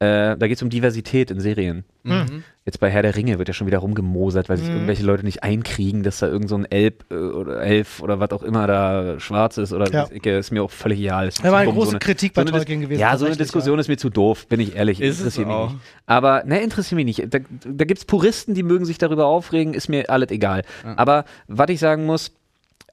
Äh, 0.00 0.36
da 0.36 0.48
geht 0.48 0.56
es 0.56 0.62
um 0.62 0.70
Diversität 0.70 1.30
in 1.30 1.38
Serien. 1.38 1.84
Mhm. 2.02 2.42
Jetzt 2.64 2.80
bei 2.80 2.90
Herr 2.90 3.02
der 3.02 3.14
Ringe 3.14 3.38
wird 3.38 3.46
ja 3.46 3.54
schon 3.54 3.68
wieder 3.68 3.78
rumgemosert, 3.78 4.48
weil 4.48 4.56
sich 4.56 4.66
Mhm. 4.66 4.74
irgendwelche 4.74 5.04
Leute 5.04 5.24
nicht 5.24 5.44
einkriegen, 5.44 6.02
dass 6.02 6.18
da 6.18 6.26
irgend 6.26 6.48
so 6.48 6.56
ein 6.56 6.64
Elb 6.64 7.04
äh, 7.12 7.14
oder 7.14 7.60
Elf 7.62 8.02
oder 8.02 8.18
was 8.18 8.32
auch 8.32 8.42
immer 8.42 8.66
da 8.66 9.20
schwarz 9.20 9.56
ist 9.56 9.72
oder 9.72 9.88
Ja. 9.92 10.08
ich, 10.10 10.26
ist 10.26 10.50
mir 10.50 10.64
auch 10.64 10.70
völlig 10.72 10.98
egal. 10.98 11.28
Ist 11.28 11.44
Ja, 11.44 11.52
war 11.52 11.60
eine 11.60 11.72
große 11.72 11.90
eine- 11.90 11.98
Kritik 12.00 12.34
bei 12.34 12.44
so 12.44 12.50
Tolkien 12.50 12.80
gewesen, 12.80 13.00
Ja, 13.00 13.16
so 13.16 13.24
eine 13.26 13.36
Diskussion 13.36 13.78
ist 13.78 13.86
mir 13.88 13.96
zu 13.96 14.10
doof, 14.10 14.48
bin 14.48 14.58
ich 14.58 14.74
ehrlich. 14.74 15.00
Ist 15.00 15.14
es 15.14 15.18
interessiert 15.20 15.46
mich 15.46 15.56
auch. 15.56 15.70
nicht. 15.70 15.80
Aber, 16.06 16.42
ne, 16.44 16.60
interessiert 16.60 16.96
mich 16.96 17.06
nicht. 17.18 17.32
Da, 17.32 17.38
da 17.64 17.84
gibt 17.84 17.98
es 17.98 18.04
Puristen, 18.04 18.54
die 18.54 18.64
mögen 18.64 18.84
sich 18.86 18.98
darüber 18.98 19.26
aufregen, 19.26 19.74
ist 19.74 19.88
mir 19.88 20.10
alles 20.10 20.30
egal. 20.30 20.62
Aber 20.96 21.24
was 21.46 21.70
ich 21.70 21.78
sagen 21.78 22.04
muss, 22.04 22.32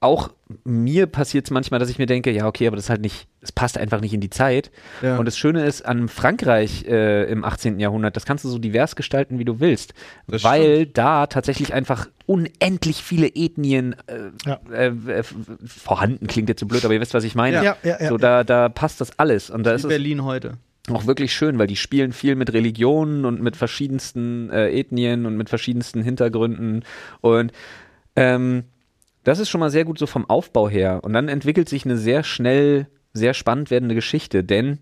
auch 0.01 0.31
mir 0.65 1.05
passiert 1.05 1.45
es 1.45 1.51
manchmal, 1.51 1.79
dass 1.79 1.89
ich 1.89 1.99
mir 1.99 2.07
denke, 2.07 2.31
ja, 2.31 2.47
okay, 2.47 2.65
aber 2.67 2.75
das 2.75 2.85
ist 2.85 2.89
halt 2.89 3.01
nicht, 3.01 3.27
es 3.39 3.51
passt 3.51 3.77
einfach 3.77 4.01
nicht 4.01 4.13
in 4.13 4.19
die 4.19 4.31
Zeit. 4.31 4.71
Ja. 5.01 5.17
Und 5.17 5.25
das 5.25 5.37
Schöne 5.37 5.63
ist, 5.63 5.83
an 5.85 6.09
Frankreich 6.09 6.85
äh, 6.87 7.31
im 7.31 7.45
18. 7.45 7.79
Jahrhundert, 7.79 8.15
das 8.17 8.25
kannst 8.25 8.43
du 8.43 8.49
so 8.49 8.57
divers 8.57 8.95
gestalten, 8.95 9.37
wie 9.39 9.45
du 9.45 9.59
willst. 9.59 9.93
Das 10.27 10.43
weil 10.43 10.87
da 10.87 11.27
tatsächlich 11.27 11.73
einfach 11.73 12.07
unendlich 12.25 12.97
viele 13.03 13.27
Ethnien 13.27 13.95
äh, 14.07 14.31
Ja. 14.49 14.59
äh, 14.73 14.87
äh, 14.87 15.23
vorhanden, 15.65 16.25
klingt 16.27 16.49
jetzt 16.49 16.59
so 16.61 16.65
blöd, 16.65 16.83
aber 16.83 16.95
ihr 16.95 16.99
wisst, 17.01 17.13
was 17.13 17.23
ich 17.23 17.35
meine. 17.35 17.63
Ja, 17.63 17.77
ja, 17.83 17.97
ja, 18.01 18.09
so, 18.09 18.17
da, 18.17 18.43
da 18.43 18.69
passt 18.69 18.99
das 19.01 19.19
alles. 19.19 19.51
Und 19.51 19.63
da 19.65 19.71
ist 19.73 19.87
Berlin 19.87 20.23
heute. 20.23 20.57
auch 20.91 21.05
wirklich 21.05 21.31
schön, 21.33 21.59
weil 21.59 21.67
die 21.67 21.75
spielen 21.75 22.11
viel 22.11 22.35
mit 22.35 22.51
Religionen 22.53 23.23
und 23.23 23.39
mit 23.41 23.55
verschiedensten 23.55 24.49
äh, 24.49 24.71
Ethnien 24.71 25.27
und 25.27 25.37
mit 25.37 25.47
verschiedensten 25.49 26.01
Hintergründen. 26.01 26.83
Und 27.21 27.51
ähm, 28.15 28.63
das 29.23 29.39
ist 29.39 29.49
schon 29.49 29.59
mal 29.59 29.69
sehr 29.69 29.85
gut 29.85 29.99
so 29.99 30.07
vom 30.07 30.29
Aufbau 30.29 30.69
her. 30.69 30.99
Und 31.03 31.13
dann 31.13 31.27
entwickelt 31.27 31.69
sich 31.69 31.85
eine 31.85 31.97
sehr 31.97 32.23
schnell, 32.23 32.87
sehr 33.13 33.33
spannend 33.33 33.71
werdende 33.71 33.95
Geschichte, 33.95 34.43
denn 34.43 34.79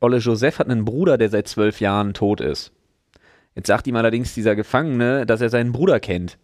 Olle 0.00 0.18
Joseph 0.18 0.58
hat 0.58 0.68
einen 0.68 0.84
Bruder, 0.84 1.18
der 1.18 1.28
seit 1.28 1.48
zwölf 1.48 1.80
Jahren 1.80 2.14
tot 2.14 2.40
ist. 2.40 2.72
Jetzt 3.54 3.66
sagt 3.66 3.86
ihm 3.86 3.96
allerdings 3.96 4.34
dieser 4.34 4.54
Gefangene, 4.54 5.26
dass 5.26 5.40
er 5.40 5.48
seinen 5.50 5.72
Bruder 5.72 5.98
kennt, 5.98 6.38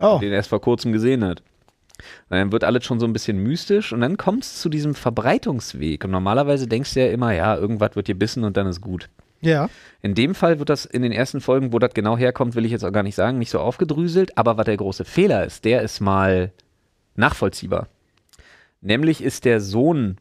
Oh. 0.00 0.18
den 0.20 0.30
er 0.30 0.36
erst 0.36 0.48
vor 0.48 0.60
kurzem 0.60 0.92
gesehen 0.92 1.24
hat. 1.24 1.42
Und 2.30 2.36
dann 2.38 2.52
wird 2.52 2.64
alles 2.64 2.84
schon 2.84 3.00
so 3.00 3.06
ein 3.06 3.12
bisschen 3.12 3.38
mystisch 3.42 3.92
und 3.92 4.00
dann 4.00 4.16
kommt 4.16 4.44
es 4.44 4.60
zu 4.60 4.68
diesem 4.68 4.94
Verbreitungsweg. 4.94 6.04
Und 6.04 6.12
normalerweise 6.12 6.66
denkst 6.68 6.94
du 6.94 7.00
ja 7.00 7.10
immer, 7.10 7.32
ja, 7.32 7.56
irgendwas 7.56 7.96
wird 7.96 8.06
dir 8.08 8.18
bissen 8.18 8.44
und 8.44 8.56
dann 8.56 8.68
ist 8.68 8.80
gut. 8.80 9.08
Ja. 9.40 9.68
In 10.02 10.14
dem 10.14 10.34
Fall 10.34 10.58
wird 10.58 10.68
das 10.68 10.84
in 10.84 11.02
den 11.02 11.12
ersten 11.12 11.40
Folgen, 11.40 11.72
wo 11.72 11.78
das 11.78 11.94
genau 11.94 12.16
herkommt, 12.16 12.54
will 12.54 12.64
ich 12.64 12.72
jetzt 12.72 12.84
auch 12.84 12.92
gar 12.92 13.02
nicht 13.02 13.14
sagen, 13.14 13.38
nicht 13.38 13.50
so 13.50 13.60
aufgedröselt. 13.60 14.36
Aber 14.36 14.56
was 14.56 14.64
der 14.64 14.76
große 14.76 15.04
Fehler 15.04 15.44
ist, 15.44 15.64
der 15.64 15.82
ist 15.82 16.00
mal 16.00 16.52
nachvollziehbar. 17.14 17.88
Nämlich 18.80 19.22
ist 19.22 19.44
der 19.44 19.60
Sohn 19.60 20.18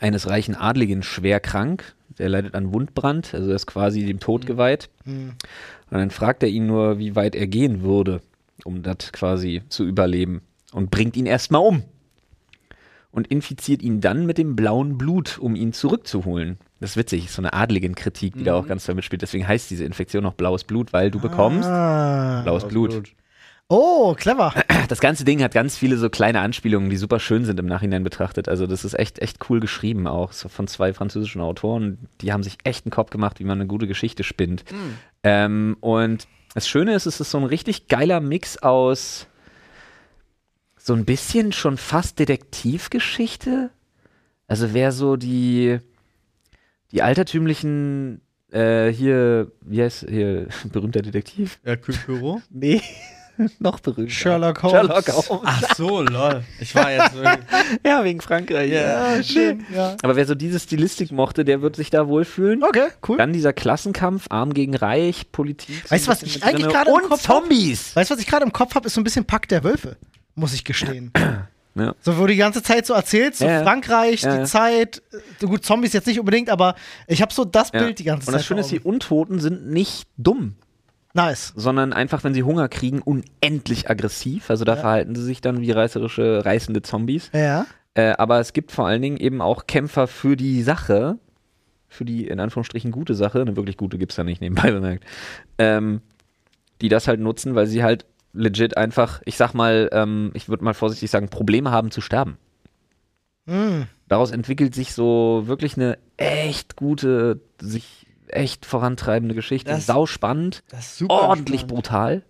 eines 0.00 0.28
reichen 0.28 0.54
Adligen 0.54 1.02
schwer 1.02 1.40
krank. 1.40 1.94
Der 2.18 2.28
leidet 2.28 2.54
an 2.54 2.72
Wundbrand, 2.74 3.32
also 3.32 3.48
er 3.48 3.56
ist 3.56 3.66
quasi 3.66 4.04
dem 4.04 4.20
Tod 4.20 4.46
geweiht. 4.46 4.90
Hm. 5.04 5.32
Und 5.90 5.98
dann 5.98 6.10
fragt 6.10 6.42
er 6.42 6.50
ihn 6.50 6.66
nur, 6.66 6.98
wie 6.98 7.16
weit 7.16 7.34
er 7.34 7.46
gehen 7.46 7.82
würde, 7.82 8.20
um 8.64 8.82
das 8.82 9.12
quasi 9.12 9.62
zu 9.68 9.84
überleben. 9.84 10.42
Und 10.72 10.90
bringt 10.90 11.16
ihn 11.16 11.26
erstmal 11.26 11.62
um. 11.62 11.82
Und 13.10 13.26
infiziert 13.28 13.82
ihn 13.82 14.00
dann 14.00 14.26
mit 14.26 14.38
dem 14.38 14.56
blauen 14.56 14.96
Blut, 14.98 15.38
um 15.38 15.54
ihn 15.54 15.72
zurückzuholen. 15.72 16.58
Das 16.82 16.90
ist 16.90 16.96
witzig, 16.96 17.30
so 17.30 17.40
eine 17.40 17.52
adligen 17.52 17.94
Kritik, 17.94 18.34
die 18.36 18.44
da 18.44 18.54
auch 18.54 18.66
ganz 18.66 18.84
damit 18.86 19.04
spielt. 19.04 19.22
Deswegen 19.22 19.46
heißt 19.46 19.70
diese 19.70 19.84
Infektion 19.84 20.26
auch 20.26 20.34
blaues 20.34 20.64
Blut, 20.64 20.92
weil 20.92 21.10
du 21.10 21.20
bekommst 21.20 21.68
Ah. 21.68 22.42
blaues 22.42 22.66
Blut. 22.68 23.14
Oh, 23.68 24.14
clever. 24.14 24.52
Das 24.88 25.00
ganze 25.00 25.24
Ding 25.24 25.42
hat 25.42 25.54
ganz 25.54 25.78
viele 25.78 25.96
so 25.96 26.10
kleine 26.10 26.40
Anspielungen, 26.40 26.90
die 26.90 26.98
super 26.98 27.18
schön 27.18 27.46
sind 27.46 27.58
im 27.58 27.64
Nachhinein 27.64 28.02
betrachtet. 28.04 28.46
Also 28.46 28.66
das 28.66 28.84
ist 28.84 28.98
echt, 28.98 29.20
echt 29.20 29.48
cool 29.48 29.58
geschrieben 29.60 30.06
auch 30.06 30.32
so 30.32 30.50
von 30.50 30.66
zwei 30.66 30.92
französischen 30.92 31.40
Autoren. 31.40 31.96
Die 32.20 32.30
haben 32.32 32.42
sich 32.42 32.58
echt 32.64 32.84
einen 32.84 32.90
Kopf 32.90 33.08
gemacht, 33.08 33.38
wie 33.40 33.44
man 33.44 33.58
eine 33.58 33.66
gute 33.68 33.86
Geschichte 33.86 34.22
spinnt. 34.24 34.64
Ähm, 35.22 35.76
und 35.80 36.26
das 36.54 36.68
Schöne 36.68 36.94
ist, 36.94 37.06
es 37.06 37.20
ist 37.20 37.30
so 37.30 37.38
ein 37.38 37.44
richtig 37.44 37.86
geiler 37.88 38.20
Mix 38.20 38.58
aus 38.58 39.28
so 40.76 40.92
ein 40.94 41.04
bisschen 41.06 41.52
schon 41.52 41.78
fast 41.78 42.18
Detektivgeschichte. 42.18 43.70
Also 44.48 44.74
wer 44.74 44.92
so 44.92 45.16
die, 45.16 45.78
die 46.92 47.02
altertümlichen 47.02 48.20
äh, 48.52 48.88
hier, 48.92 49.50
wie 49.62 49.82
heißt 49.82 50.06
hier, 50.08 50.46
berühmter 50.72 51.02
Detektiv? 51.02 51.58
Hercule 51.64 51.98
Poirot? 52.06 52.42
Nee, 52.50 52.82
noch 53.58 53.80
berühmter. 53.80 54.12
Sherlock 54.12 54.62
Holmes. 54.62 54.76
Sherlock 54.78 55.08
Holmes. 55.28 55.42
Ach 55.46 55.74
so, 55.74 56.02
lol. 56.02 56.44
Ich 56.60 56.74
war 56.74 56.92
jetzt 56.92 57.14
wirklich. 57.14 57.46
Ja, 57.84 58.04
wegen 58.04 58.20
Frankreich. 58.20 58.70
Ja, 58.70 59.16
Ja. 59.16 59.22
schön. 59.22 59.64
Ja. 59.74 59.96
Aber 60.02 60.16
wer 60.16 60.26
so 60.26 60.34
diese 60.34 60.60
Stilistik 60.60 61.10
mochte, 61.12 61.44
der 61.46 61.62
wird 61.62 61.74
sich 61.76 61.88
da 61.88 62.06
wohlfühlen. 62.08 62.62
Okay, 62.62 62.88
cool. 63.08 63.16
Dann 63.16 63.32
dieser 63.32 63.54
Klassenkampf, 63.54 64.26
Arm 64.28 64.52
gegen 64.52 64.76
Reich, 64.76 65.32
Politik. 65.32 65.90
Weißt 65.90 66.06
du, 66.06 66.10
was 66.10 66.22
ich 66.22 66.44
eigentlich 66.44 66.68
gerade 66.68 66.90
im 66.90 67.08
Kopf 67.08 67.26
hab? 67.26 67.40
Zombies. 67.42 67.96
Weißt 67.96 68.10
du, 68.10 68.14
was 68.14 68.20
ich 68.20 68.26
gerade 68.26 68.44
im 68.44 68.52
Kopf 68.52 68.74
habe, 68.74 68.86
ist 68.86 68.92
so 68.94 69.00
ein 69.00 69.04
bisschen 69.04 69.24
Pack 69.24 69.48
der 69.48 69.64
Wölfe, 69.64 69.96
muss 70.34 70.52
ich 70.52 70.64
gestehen. 70.64 71.10
Ja. 71.74 71.94
So, 72.00 72.16
wo 72.18 72.22
du 72.22 72.26
die 72.28 72.36
ganze 72.36 72.62
Zeit 72.62 72.84
so 72.86 72.92
erzählst, 72.94 73.38
so 73.38 73.46
Ja. 73.46 73.62
Frankreich, 73.62 74.22
Ja, 74.22 74.38
die. 74.38 74.44
Zeit, 74.44 75.02
äh, 75.12 75.18
so 75.40 75.48
gut, 75.48 75.64
Zombies 75.64 75.92
jetzt 75.94 76.06
nicht 76.06 76.20
unbedingt, 76.20 76.50
aber 76.50 76.74
ich 77.06 77.22
habe 77.22 77.32
so 77.32 77.44
das. 77.44 77.70
Bild 77.70 77.98
die 77.98 78.04
ganze 78.04 78.26
Und 78.26 78.32
Zeit. 78.32 78.40
das 78.40 78.46
Schöne 78.46 78.60
ist, 78.60 78.70
die. 78.70 78.80
Untoten 78.80 79.38
sind 79.40 79.70
nicht 79.70 80.06
dumm, 80.18 80.56
Nice. 81.14 81.52
sondern 81.56 81.92
einfach, 81.92 82.24
wenn 82.24 82.34
sie 82.34 82.42
Hunger 82.42 82.68
kriegen, 82.68 83.00
unendlich 83.00 83.88
aggressiv. 83.88 84.50
Also 84.50 84.64
da 84.64 84.76
verhalten 84.76 85.14
sie 85.14 85.22
sich 85.24 85.40
dann 85.40 85.60
wie 85.60 85.70
reißerische, 85.70 86.44
reißende 86.44 86.82
Zombies. 86.82 87.30
Ja. 87.32 87.66
Äh, 87.94 88.12
aber 88.18 88.40
es 88.40 88.52
gibt 88.52 88.72
vor 88.72 88.86
allen 88.86 89.02
Dingen 89.02 89.16
eben 89.18 89.40
auch 89.42 89.66
Kämpfer 89.66 90.06
für 90.06 90.36
die 90.36 90.62
Sache, 90.62 91.18
für 91.88 92.04
die 92.06 92.26
in 92.26 92.40
Anführungsstrichen 92.40 92.90
gute 92.90 93.14
Sache, 93.14 93.40
eine 93.42 93.54
wirklich 93.56 93.76
gute 93.76 93.98
gibt 93.98 94.12
es 94.12 94.16
da 94.16 94.24
nicht 94.24 94.40
nebenbei 94.40 94.70
bemerkt, 94.72 95.04
ähm, 95.58 96.00
die 96.80 96.88
das 96.88 97.06
halt 97.08 97.20
nutzen, 97.20 97.54
weil 97.54 97.66
sie 97.66 97.82
halt 97.82 98.06
legit 98.32 98.76
einfach, 98.76 99.20
ich 99.24 99.36
sag 99.36 99.54
mal, 99.54 99.88
ähm, 99.92 100.30
ich 100.34 100.48
würde 100.48 100.64
mal 100.64 100.74
vorsichtig 100.74 101.10
sagen, 101.10 101.28
Probleme 101.28 101.70
haben 101.70 101.90
zu 101.90 102.00
sterben. 102.00 102.38
Mm. 103.46 103.82
Daraus 104.08 104.30
entwickelt 104.30 104.74
sich 104.74 104.92
so 104.94 105.42
wirklich 105.46 105.76
eine 105.76 105.98
echt 106.16 106.76
gute, 106.76 107.40
sich 107.60 108.06
echt 108.28 108.64
vorantreibende 108.66 109.34
Geschichte. 109.34 109.70
Das- 109.70 109.86
Sau 109.86 110.06
spannend, 110.06 110.62
Das 110.70 110.80
ist 110.86 110.98
super. 110.98 111.14
ordentlich 111.14 111.62
spannend. 111.62 111.74
brutal. 111.74 112.22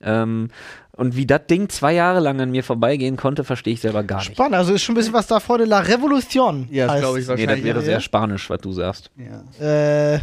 Ähm, 0.00 0.48
und 0.92 1.16
wie 1.16 1.26
das 1.26 1.46
Ding 1.48 1.68
zwei 1.70 1.92
Jahre 1.94 2.20
lang 2.20 2.40
an 2.40 2.50
mir 2.50 2.62
vorbeigehen 2.64 3.16
konnte, 3.16 3.42
verstehe 3.44 3.72
ich 3.72 3.80
selber 3.80 4.02
gar 4.04 4.18
nicht. 4.18 4.32
Spannend, 4.32 4.54
also 4.54 4.74
ist 4.74 4.82
schon 4.82 4.94
ein 4.94 4.96
bisschen 4.98 5.14
was 5.14 5.26
da 5.28 5.40
vorne. 5.40 5.64
La 5.64 5.80
Revolution. 5.80 6.68
Ja, 6.70 6.86
das 6.86 6.96
heißt- 6.96 6.98
glaube 7.00 7.20
ich 7.20 7.26
Nee, 7.26 7.32
das 7.34 7.38
wahrscheinlich. 7.40 7.64
wäre 7.64 7.78
ja. 7.78 7.84
sehr 7.84 8.00
spanisch, 8.00 8.50
was 8.50 8.60
du 8.60 8.72
sagst. 8.72 9.10
ja. 9.16 10.14
Äh, 10.14 10.20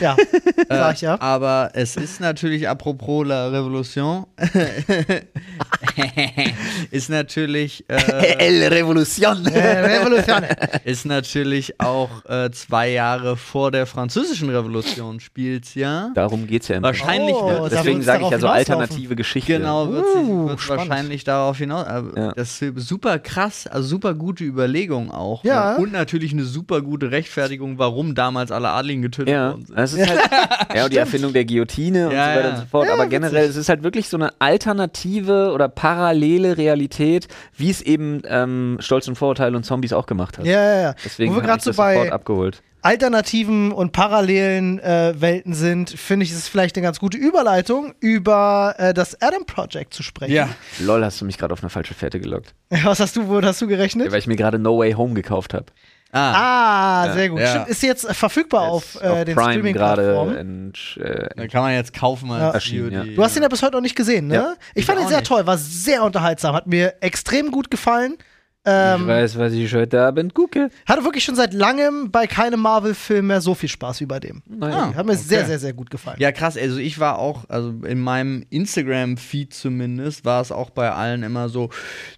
ja, 0.00 0.16
sag 0.68 0.94
ich 0.94 1.00
ja. 1.00 1.20
Aber 1.20 1.70
es 1.74 1.96
ist 1.96 2.20
natürlich, 2.20 2.68
apropos 2.68 3.26
La 3.26 3.48
Revolution, 3.48 4.26
ist 6.90 7.10
natürlich, 7.10 7.84
äh, 7.88 7.94
El 8.38 8.64
Revolution. 8.68 9.46
Äh, 9.46 9.58
Revolution. 9.98 10.42
ist 10.84 11.06
natürlich 11.06 11.80
auch 11.80 12.08
äh, 12.28 12.50
zwei 12.50 12.90
Jahre 12.90 13.36
vor 13.36 13.70
der 13.70 13.86
französischen 13.86 14.50
Revolution 14.50 15.20
spielt's 15.20 15.74
ja. 15.74 16.10
Darum 16.14 16.46
geht 16.46 16.62
es 16.62 16.68
ja 16.68 16.76
im 16.76 16.82
Wahrscheinlich 16.82 17.34
Oh, 17.34 17.62
wird 17.62 17.72
Deswegen 17.72 18.02
sage 18.02 18.24
ich 18.24 18.30
ja 18.30 18.38
so 18.38 18.48
alternative 18.48 19.16
Geschichte. 19.16 19.52
Genau, 19.52 19.90
wird 19.90 20.04
Uh, 20.10 20.48
sich 20.48 20.68
wird 20.68 20.78
wahrscheinlich 20.78 21.24
darauf 21.24 21.58
hinaus. 21.58 21.86
Aber 21.86 22.18
Ja. 22.18 22.32
Das 22.32 22.60
ist 22.60 22.88
super 22.88 23.18
krass, 23.18 23.66
also 23.66 23.88
super 23.88 24.14
gute 24.14 24.44
Überlegung 24.44 25.10
auch. 25.10 25.44
Ja. 25.44 25.76
Und 25.76 25.92
natürlich 25.92 26.32
eine 26.32 26.44
super 26.44 26.80
gute 26.82 27.10
Rechtfertigung, 27.10 27.78
warum 27.78 28.14
damals 28.14 28.50
alle 28.50 28.70
Adligen 28.70 29.02
getötet 29.02 29.32
Ja, 29.32 29.50
worden 29.50 29.66
sind. 29.66 29.78
das 29.78 29.92
ist 29.92 30.08
halt, 30.08 30.20
ja, 30.74 30.84
und 30.84 30.92
die 30.92 30.96
Erfindung 30.98 31.32
der 31.32 31.44
Guillotine 31.44 32.08
und 32.08 32.14
Ja, 32.14 32.24
so 32.24 32.30
weiter 32.38 32.42
ja. 32.48 32.50
und 32.54 32.56
so 32.60 32.66
fort. 32.70 32.86
Ja, 32.88 32.94
Aber 32.94 33.06
generell, 33.06 33.42
witzig. 33.44 33.50
es 33.50 33.56
ist 33.56 33.68
halt 33.68 33.82
wirklich 33.82 34.08
so 34.08 34.16
eine 34.16 34.30
alternative 34.40 35.52
oder 35.52 35.68
parallele 35.80 36.58
Realität, 36.58 37.26
wie 37.56 37.70
es 37.70 37.80
eben 37.80 38.20
ähm, 38.26 38.76
Stolz 38.80 39.08
und 39.08 39.16
Vorurteile 39.16 39.56
und 39.56 39.64
Zombies 39.64 39.94
auch 39.94 40.04
gemacht 40.04 40.36
hat. 40.36 40.44
Ja, 40.44 40.62
ja, 40.62 40.80
ja. 40.82 40.94
Deswegen 41.02 41.32
Wo 41.32 41.36
wir 41.36 41.42
gerade 41.42 41.62
so 41.62 41.70
das 41.70 41.76
sofort 41.76 41.94
bei 41.94 42.12
abgeholt. 42.12 42.62
alternativen 42.82 43.72
und 43.72 43.92
parallelen 43.92 44.78
äh, 44.80 45.14
Welten 45.16 45.54
sind, 45.54 45.88
finde 45.88 46.24
ich, 46.24 46.32
ist 46.32 46.36
es 46.36 46.48
vielleicht 46.48 46.76
eine 46.76 46.82
ganz 46.82 46.98
gute 47.00 47.16
Überleitung, 47.16 47.94
über 47.98 48.74
äh, 48.76 48.92
das 48.92 49.22
Adam 49.22 49.46
Project 49.46 49.94
zu 49.94 50.02
sprechen. 50.02 50.34
Ja. 50.34 50.50
Lol, 50.80 51.02
hast 51.02 51.18
du 51.22 51.24
mich 51.24 51.38
gerade 51.38 51.54
auf 51.54 51.62
eine 51.62 51.70
falsche 51.70 51.94
Fährte 51.94 52.20
gelockt. 52.20 52.54
Was 52.84 53.00
hast 53.00 53.16
du, 53.16 53.28
wo 53.28 53.40
hast 53.40 53.62
du 53.62 53.66
gerechnet? 53.66 54.12
Weil 54.12 54.18
ich 54.18 54.26
mir 54.26 54.36
gerade 54.36 54.58
No 54.58 54.78
Way 54.78 54.92
Home 54.92 55.14
gekauft 55.14 55.54
habe. 55.54 55.64
Ah, 56.12 57.02
Ah, 57.04 57.12
sehr 57.12 57.28
gut. 57.28 57.40
Ja. 57.40 57.46
Stimmt, 57.50 57.68
ist 57.68 57.82
jetzt 57.82 58.04
äh, 58.08 58.14
verfügbar 58.14 58.62
auf, 58.68 59.00
äh, 59.00 59.24
den 59.24 59.36
Prime 59.36 59.72
gerade 59.72 60.16
äh, 60.96 61.28
da 61.36 61.46
kann 61.46 61.62
man 61.62 61.72
jetzt 61.74 61.94
kaufen 61.94 62.30
als 62.32 62.40
Ja. 62.42 62.50
Erschienen, 62.50 62.92
ja. 62.92 63.04
Du 63.04 63.22
hast 63.22 63.36
ihn 63.36 63.42
ja 63.42 63.48
bis 63.48 63.62
heute 63.62 63.74
noch 63.74 63.80
nicht 63.80 63.94
gesehen, 63.96 64.26
ne? 64.26 64.34
Ja. 64.34 64.54
Ich 64.74 64.86
fand 64.86 64.98
Ich 64.98 65.04
ihn 65.04 65.08
sehr 65.08 65.18
nicht. 65.18 65.28
toll, 65.28 65.46
war 65.46 65.56
sehr 65.56 66.02
unterhaltsam, 66.02 66.54
hat 66.54 66.66
mir 66.66 66.94
extrem 67.00 67.50
gut 67.52 67.70
gefallen. 67.70 68.16
Ähm, 68.66 69.02
ich 69.02 69.06
weiß, 69.06 69.38
was 69.38 69.52
ich 69.54 69.74
heute 69.74 70.02
Abend 70.02 70.34
gucke. 70.34 70.68
hatte 70.86 71.02
wirklich 71.04 71.24
schon 71.24 71.34
seit 71.34 71.54
langem 71.54 72.10
bei 72.10 72.26
keinem 72.26 72.60
Marvel-Film 72.60 73.28
mehr 73.28 73.40
so 73.40 73.54
viel 73.54 73.70
Spaß 73.70 74.00
wie 74.00 74.06
bei 74.06 74.20
dem. 74.20 74.42
Naja. 74.46 74.94
Hat 74.94 75.06
mir 75.06 75.16
sehr, 75.16 75.40
okay. 75.40 75.48
sehr, 75.48 75.58
sehr 75.58 75.72
gut 75.72 75.90
gefallen. 75.90 76.18
Ja, 76.20 76.30
krass. 76.30 76.58
Also 76.58 76.76
ich 76.76 76.98
war 76.98 77.18
auch, 77.18 77.48
also 77.48 77.70
in 77.86 78.00
meinem 78.00 78.44
Instagram-Feed 78.50 79.54
zumindest, 79.54 80.26
war 80.26 80.42
es 80.42 80.52
auch 80.52 80.68
bei 80.68 80.92
allen 80.92 81.22
immer 81.22 81.48
so 81.48 81.70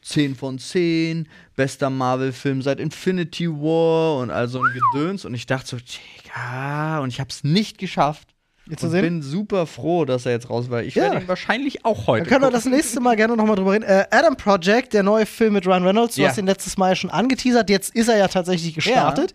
10 0.02 0.34
von 0.34 0.58
10, 0.58 1.28
bester 1.54 1.90
Marvel-Film 1.90 2.60
seit 2.60 2.80
Infinity 2.80 3.48
War 3.48 4.18
und 4.18 4.30
all 4.30 4.48
so 4.48 4.60
ein 4.60 4.80
Gedöns. 4.92 5.24
Und 5.24 5.34
ich 5.34 5.46
dachte 5.46 5.68
so, 5.68 5.76
Digga, 5.76 6.98
und 6.98 7.10
ich 7.10 7.20
habe 7.20 7.30
es 7.30 7.44
nicht 7.44 7.78
geschafft. 7.78 8.31
Jetzt 8.70 8.84
Und 8.84 8.92
bin 8.92 9.22
super 9.22 9.66
froh, 9.66 10.04
dass 10.04 10.24
er 10.24 10.32
jetzt 10.32 10.48
raus 10.48 10.70
war. 10.70 10.82
Ich 10.84 10.94
Ja. 10.94 11.02
werde 11.04 11.20
ihn 11.22 11.28
wahrscheinlich 11.28 11.84
auch 11.84 12.06
heute 12.06 12.22
Dann 12.22 12.28
können 12.28 12.42
wir 12.42 12.46
gucken. 12.50 12.62
das 12.62 12.64
nächste 12.64 13.00
Mal 13.00 13.16
gerne 13.16 13.36
nochmal 13.36 13.56
drüber 13.56 13.72
reden. 13.72 13.82
Äh, 13.82 14.06
Adam 14.12 14.36
Project, 14.36 14.92
der 14.92 15.02
neue 15.02 15.26
Film 15.26 15.54
mit 15.54 15.66
Ryan 15.66 15.84
Reynolds, 15.84 16.14
du 16.14 16.22
Ja. 16.22 16.28
hast 16.28 16.38
ihn 16.38 16.46
letztes 16.46 16.76
Mal 16.78 16.90
ja 16.90 16.94
schon 16.94 17.10
angeteasert, 17.10 17.68
jetzt 17.70 17.92
ist 17.96 18.08
er 18.08 18.18
ja 18.18 18.28
tatsächlich 18.28 18.72
gestartet. 18.74 19.34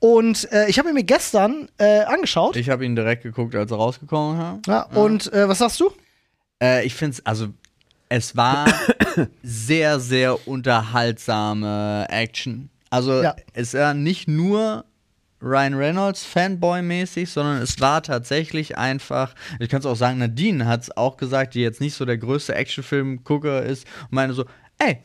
Und 0.00 0.50
äh, 0.52 0.68
ich 0.70 0.78
habe 0.78 0.88
ihn 0.88 0.94
mir 0.94 1.04
gestern 1.04 1.68
äh, 1.78 2.00
angeschaut. 2.04 2.56
Ich 2.56 2.70
habe 2.70 2.84
ihn 2.86 2.96
direkt 2.96 3.22
geguckt, 3.24 3.54
als 3.54 3.70
er 3.70 3.76
rausgekommen 3.76 4.38
war. 4.38 4.58
ja, 4.66 4.82
Und 4.98 5.30
äh, 5.34 5.46
was 5.48 5.58
sagst 5.58 5.78
du? 5.78 5.90
Äh, 6.62 6.86
ich 6.86 6.94
finde 6.94 7.16
es, 7.18 7.26
also, 7.26 7.48
es 8.08 8.36
war 8.38 8.66
sehr, 9.42 10.00
sehr 10.00 10.48
unterhaltsame 10.48 12.06
Action. 12.08 12.70
Also, 12.90 13.22
Ja. 13.22 13.36
es 13.52 13.74
war 13.74 13.92
nicht 13.94 14.28
nur 14.28 14.84
Ryan 15.42 15.74
Reynolds 15.74 16.24
Fanboy-mäßig, 16.24 17.28
sondern 17.28 17.60
es 17.60 17.80
war 17.80 18.02
tatsächlich 18.02 18.78
einfach, 18.78 19.34
ich 19.58 19.68
kann 19.68 19.80
es 19.80 19.86
auch 19.86 19.96
sagen, 19.96 20.18
Nadine 20.18 20.66
hat 20.66 20.82
es 20.82 20.96
auch 20.96 21.16
gesagt, 21.16 21.54
die 21.54 21.60
jetzt 21.60 21.80
nicht 21.80 21.94
so 21.94 22.04
der 22.04 22.18
größte 22.18 22.54
Actionfilm-Gucker 22.54 23.62
ist, 23.62 23.86
und 24.02 24.12
meine 24.12 24.32
so, 24.32 24.44
ey, 24.78 24.98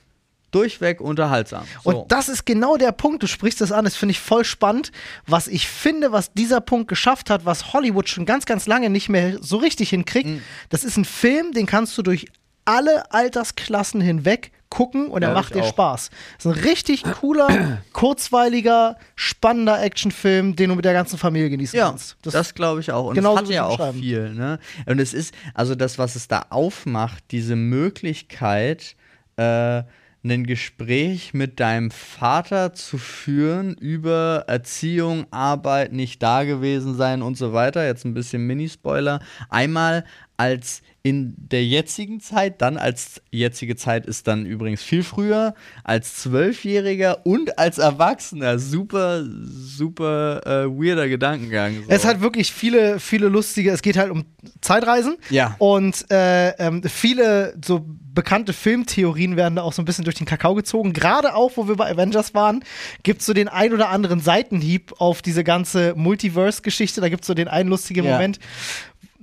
durchweg 0.52 1.02
unterhaltsam. 1.02 1.66
So. 1.84 1.90
Und 1.90 2.12
das 2.12 2.30
ist 2.30 2.46
genau 2.46 2.78
der 2.78 2.92
Punkt, 2.92 3.24
du 3.24 3.28
sprichst 3.28 3.62
das 3.62 3.72
an, 3.72 3.86
das 3.86 3.96
finde 3.96 4.12
ich 4.12 4.20
voll 4.20 4.46
spannend, 4.46 4.92
was 5.26 5.48
ich 5.48 5.68
finde, 5.68 6.12
was 6.12 6.32
dieser 6.34 6.62
Punkt 6.62 6.88
geschafft 6.88 7.30
hat, 7.30 7.46
was 7.46 7.74
Hollywood 7.74 8.08
schon 8.08 8.26
ganz, 8.26 8.46
ganz 8.46 8.68
lange 8.68 8.90
nicht 8.90 9.10
mehr 9.10 9.38
so 9.42 9.58
richtig 9.58 9.90
hinkriegt. 9.90 10.30
Mhm. 10.30 10.42
Das 10.70 10.84
ist 10.84 10.98
ein 10.98 11.06
Film, 11.06 11.52
den 11.52 11.66
kannst 11.66 11.98
du 11.98 12.02
durch 12.02 12.28
alle 12.68 13.12
Altersklassen 13.12 14.02
hinweg 14.02 14.52
gucken 14.70 15.08
und 15.08 15.22
er 15.24 15.30
Ja, 15.30 15.34
macht 15.34 15.56
dir 15.56 15.64
auch. 15.64 15.70
Spaß. 15.70 16.10
Das 16.38 16.46
ist 16.46 16.58
ein 16.58 16.64
richtig 16.66 17.04
cooler, 17.04 17.80
kurzweiliger, 17.94 18.98
spannender 19.16 19.82
Actionfilm, 19.82 20.56
den 20.58 20.70
du 20.70 20.76
mit 20.76 20.84
der 20.84 20.92
ganzen 20.94 21.18
Familie 21.18 21.50
genießen 21.50 21.78
Ja, 21.80 21.90
kannst. 21.90 22.18
das, 22.24 22.54
glaube 22.54 22.82
ich 22.82 22.92
auch. 22.92 23.06
Und 23.08 23.16
genauso 23.16 23.44
es 23.44 23.50
hat 23.50 23.56
ja 23.56 23.66
auch 23.66 23.94
viel, 23.94 24.34
ne? 24.34 24.60
Und 24.86 25.00
es 25.00 25.14
ist, 25.14 25.34
also 25.54 25.74
das, 25.74 25.98
was 25.98 26.16
es 26.18 26.28
da 26.28 26.48
aufmacht, 26.50 27.24
diese 27.32 27.56
Möglichkeit, 27.56 28.96
äh, 29.38 29.84
ein 30.24 30.46
Gespräch 30.46 31.34
mit 31.34 31.62
deinem 31.62 31.90
Vater 31.90 32.74
zu 32.74 32.98
führen 32.98 33.76
über 33.76 34.44
Erziehung, 34.48 35.26
Arbeit, 35.32 35.94
nicht 35.94 36.22
da 36.22 36.44
gewesen 36.44 36.96
sein 36.96 37.22
und 37.22 37.38
so 37.38 37.54
weiter. 37.54 37.86
Jetzt 37.86 38.04
ein 38.04 38.14
bisschen 38.14 38.46
Minispoiler. 38.46 39.22
Einmal 39.50 40.04
als 40.38 40.82
in 41.04 41.36
der 41.38 41.66
jetzigen 41.66 42.20
Zeit, 42.20 42.62
dann 42.62 42.76
als 42.78 43.22
jetzige 43.32 43.78
Zeit 43.78 44.06
ist 44.06 44.28
dann 44.28 44.46
übrigens 44.46 44.84
viel 44.84 45.04
früher, 45.04 45.54
als 45.84 46.16
Zwölfjähriger 46.18 47.26
und 47.26 47.58
als 47.58 47.78
Erwachsener. 47.78 48.60
Super, 48.60 49.24
super 49.24 50.42
äh, 50.46 50.68
weirder 50.68 51.08
Gedankengang. 51.08 51.76
So. 51.76 51.84
Es 51.88 52.04
hat 52.04 52.20
wirklich 52.20 52.52
viele, 52.52 53.00
viele 53.00 53.30
lustige, 53.30 53.72
es 53.72 53.82
geht 53.82 53.98
halt 53.98 54.12
um 54.12 54.26
Zeitreisen. 54.60 55.16
Ja. 55.30 55.56
Und 55.60 56.12
äh, 56.12 56.50
ähm, 56.58 56.84
viele 56.84 57.56
so 57.64 57.86
bekannte 58.14 58.52
Filmtheorien 58.52 59.38
werden 59.38 59.58
da 59.58 59.62
auch 59.62 59.74
so 59.74 59.82
ein 59.82 59.86
bisschen 59.86 60.04
durch 60.04 60.16
den 60.16 60.26
Kakao 60.26 60.56
gezogen. 60.56 60.92
Gerade 60.92 61.36
auch, 61.36 61.52
wo 61.56 61.68
wir 61.68 61.76
bei 61.76 61.92
Avengers 61.92 62.34
waren, 62.34 62.64
gibt 63.04 63.22
es 63.22 63.28
so 63.28 63.34
den 63.34 63.48
ein 63.48 63.72
oder 63.74 63.90
anderen 63.90 64.20
Seitenhieb 64.20 64.92
auf 64.98 65.22
diese 65.22 65.44
ganze 65.44 65.94
Multiverse-Geschichte. 65.96 67.00
Da 67.00 67.10
gibt 67.10 67.22
es 67.22 67.28
so 67.28 67.36
den 67.36 67.48
einen 67.48 67.70
lustigen 67.70 68.06
Ja. 68.06 68.14
Moment. 68.14 68.40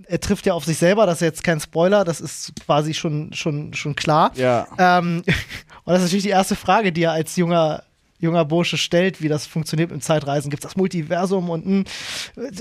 Er 0.06 0.20
trifft 0.20 0.46
ja 0.46 0.54
auf 0.54 0.64
sich 0.64 0.78
selber, 0.78 1.06
das 1.06 1.16
ist 1.16 1.22
jetzt 1.22 1.44
kein 1.44 1.60
Spoiler, 1.60 2.04
das 2.04 2.20
ist 2.20 2.52
quasi 2.64 2.94
schon, 2.94 3.32
schon, 3.32 3.74
schon 3.74 3.96
klar. 3.96 4.32
Ja. 4.34 4.66
Ähm, 4.78 5.22
und 5.84 5.92
das 5.92 5.98
ist 5.98 6.04
natürlich 6.04 6.24
die 6.24 6.30
erste 6.30 6.56
Frage, 6.56 6.92
die 6.92 7.02
er 7.02 7.12
als 7.12 7.36
junger, 7.36 7.82
junger 8.24 8.44
Bursche 8.44 8.76
stellt, 8.76 9.22
wie 9.22 9.28
das 9.28 9.46
funktioniert 9.46 9.90
mit 9.90 10.00
dem 10.00 10.02
Zeitreisen. 10.02 10.50
Gibt 10.50 10.64
es 10.64 10.70
das 10.70 10.76
Multiversum 10.76 11.50
und 11.50 11.64
hm, 11.64 11.84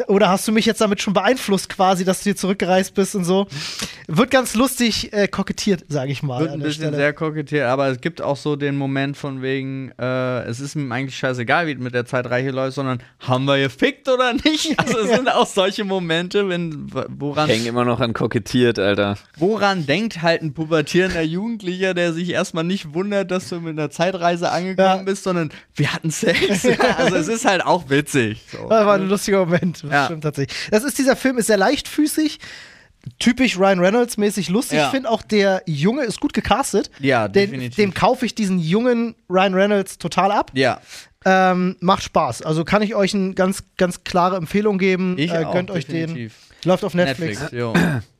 oder 0.07 0.29
hast 0.29 0.47
du 0.47 0.51
mich 0.51 0.65
jetzt 0.65 0.81
damit 0.81 1.01
schon 1.01 1.13
beeinflusst, 1.13 1.69
quasi, 1.69 2.05
dass 2.05 2.19
du 2.19 2.23
hier 2.25 2.35
zurückgereist 2.35 2.93
bist 2.93 3.15
und 3.15 3.23
so? 3.23 3.47
Wird 4.07 4.31
ganz 4.31 4.55
lustig 4.55 5.11
äh, 5.13 5.27
kokettiert, 5.27 5.85
sage 5.87 6.11
ich 6.11 6.21
mal. 6.23 6.41
Wird 6.41 6.51
ein 6.51 6.59
bisschen 6.59 6.83
Stelle. 6.83 6.97
sehr 6.97 7.13
kokettiert, 7.13 7.65
aber 7.65 7.87
es 7.87 8.01
gibt 8.01 8.21
auch 8.21 8.37
so 8.37 8.55
den 8.55 8.75
Moment 8.77 9.17
von 9.17 9.41
wegen, 9.41 9.91
äh, 9.99 10.41
es 10.43 10.59
ist 10.59 10.75
ihm 10.75 10.91
eigentlich 10.91 11.17
scheißegal, 11.17 11.67
wie 11.67 11.75
mit 11.75 11.93
der 11.93 12.05
Zeitreiche 12.05 12.51
läuft, 12.51 12.75
sondern 12.75 12.99
haben 13.19 13.45
wir 13.45 13.57
gefickt 13.59 14.07
oder 14.09 14.33
nicht? 14.33 14.75
Also 14.83 14.99
es 14.99 15.11
sind 15.15 15.29
auch 15.31 15.47
solche 15.47 15.83
Momente, 15.85 16.49
wenn 16.49 16.91
woran, 17.17 17.47
Hängen 17.49 17.65
immer 17.67 17.85
noch 17.85 17.99
an 18.01 18.13
kokettiert, 18.13 18.77
Alter. 18.79 19.17
woran 19.37 19.85
denkt 19.85 20.21
halt 20.21 20.41
ein 20.41 20.53
pubertierender 20.53 21.21
Jugendlicher, 21.21 21.93
der 21.93 22.11
sich 22.11 22.29
erstmal 22.31 22.63
nicht 22.65 22.93
wundert, 22.93 23.31
dass 23.31 23.49
du 23.49 23.59
mit 23.61 23.77
einer 23.79 23.89
Zeitreise 23.89 24.51
angekommen 24.51 24.97
Ja. 24.99 25.03
bist, 25.03 25.23
sondern 25.23 25.51
wir 25.75 25.93
hatten 25.93 26.11
Sex. 26.11 26.65
Also 26.97 27.15
es 27.15 27.27
ist 27.27 27.45
halt 27.45 27.65
auch 27.65 27.89
witzig. 27.89 28.41
So. 28.51 28.67
Das 28.69 28.85
war 28.85 28.95
ein 28.95 29.07
lustiger 29.07 29.39
Moment. 29.45 29.83
Das 29.83 29.91
Ja. 29.91 30.05
stimmt 30.05 30.23
tatsächlich. 30.23 30.57
Das 30.71 30.83
ist 30.83 30.97
dieser 30.97 31.15
Film, 31.15 31.37
ist 31.37 31.47
sehr 31.47 31.57
leichtfüßig. 31.57 32.39
Typisch 33.19 33.57
Ryan 33.59 33.79
Reynolds 33.79 34.15
mäßig 34.17 34.47
lustig. 34.49 34.77
Ja. 34.77 34.85
Ich 34.85 34.91
finde 34.91 35.09
auch 35.09 35.21
der 35.21 35.61
Junge 35.65 36.03
ist 36.05 36.21
gut 36.21 36.33
gecastet. 36.33 36.89
Ja, 36.99 37.27
Den, 37.27 37.51
definitiv. 37.51 37.75
dem 37.75 37.93
kaufe 37.93 38.25
ich 38.25 38.33
diesen 38.33 38.59
jungen 38.59 39.15
Ryan 39.29 39.53
Reynolds 39.53 39.97
total 39.97 40.31
ab. 40.31 40.51
Ja, 40.53 40.79
Ähm, 41.25 41.75
macht 41.81 42.03
Spaß. 42.03 42.41
Also 42.43 42.63
kann 42.65 42.81
ich 42.81 42.95
euch 42.95 43.13
eine 43.13 43.33
ganz, 43.33 43.63
ganz 43.77 44.03
klare 44.05 44.35
Empfehlung 44.37 44.77
geben. 44.77 45.17
ich 45.17 45.31
äh, 45.31 45.43
auch, 45.45 45.53
gönnt 45.53 45.69
euch 45.71 45.85
den. 45.85 46.31
Läuft 46.65 46.83
auf 46.83 46.93
Netflix. 46.93 47.41
Netflix, 47.41 47.59
jo. 47.59 47.73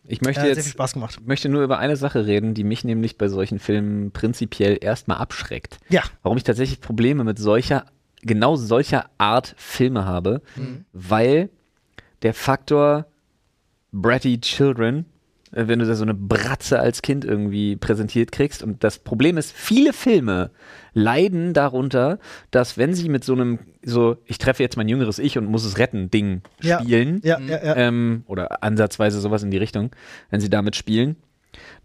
Ich 0.07 0.21
Äh, 0.21 0.25
möchte 0.25 0.41
sehr 0.41 0.55
viel 0.55 0.63
jetzt 0.63 0.69
Spaß 0.71 0.93
gemacht. 0.93 1.19
möchte 1.25 1.49
nur 1.49 1.63
über 1.63 1.79
eine 1.79 1.95
Sache 1.95 2.25
reden, 2.25 2.53
die 2.53 2.63
mich 2.63 2.83
nämlich 2.83 3.17
bei 3.17 3.27
solchen 3.29 3.59
Filmen 3.59 4.11
prinzipiell 4.11 4.77
erstmal 4.81 5.17
abschreckt. 5.17 5.77
Ja. 5.89 6.01
Warum 6.23 6.37
ich 6.37 6.43
tatsächlich 6.43 6.81
Probleme 6.81 7.23
mit 7.23 7.39
solcher, 7.39 7.85
genau 8.21 8.55
solcher 8.55 9.05
Art 9.17 9.53
Filme 9.57 10.05
habe, 10.05 10.41
Mhm. 10.55 10.85
weil 10.93 11.49
der 12.21 12.33
Faktor 12.33 13.05
Bratty 13.91 14.39
Children, 14.41 15.05
äh, 15.51 15.67
wenn 15.67 15.79
du 15.79 15.85
da 15.85 15.95
so 15.95 16.03
eine 16.03 16.13
Bratze 16.15 16.79
als 16.79 17.01
Kind 17.01 17.23
irgendwie 17.25 17.75
präsentiert 17.75 18.31
kriegst. 18.31 18.63
Und 18.63 18.83
das 18.83 18.99
Problem 18.99 19.37
ist, 19.37 19.51
viele 19.51 19.93
Filme 19.93 20.51
leiden 20.93 21.53
darunter, 21.53 22.19
dass 22.51 22.77
wenn 22.77 22.93
sie 22.93 23.09
mit 23.09 23.23
so 23.23 23.33
einem, 23.33 23.59
so, 23.83 24.17
ich 24.25 24.37
treffe 24.37 24.63
jetzt 24.63 24.77
mein 24.77 24.87
jüngeres 24.87 25.19
Ich 25.19 25.37
und 25.37 25.45
muss 25.45 25.65
es 25.65 25.77
retten, 25.77 26.09
Ding 26.11 26.41
Ja. 26.61 26.79
spielen, 26.79 27.21
Ja, 27.23 27.39
ja, 27.39 27.63
ja. 27.63 27.75
ähm, 27.75 28.23
oder 28.27 28.63
ansatzweise 28.63 29.19
sowas 29.19 29.43
in 29.43 29.51
die 29.51 29.57
Richtung, 29.57 29.91
wenn 30.29 30.41
sie 30.41 30.49
damit 30.49 30.75
spielen, 30.75 31.15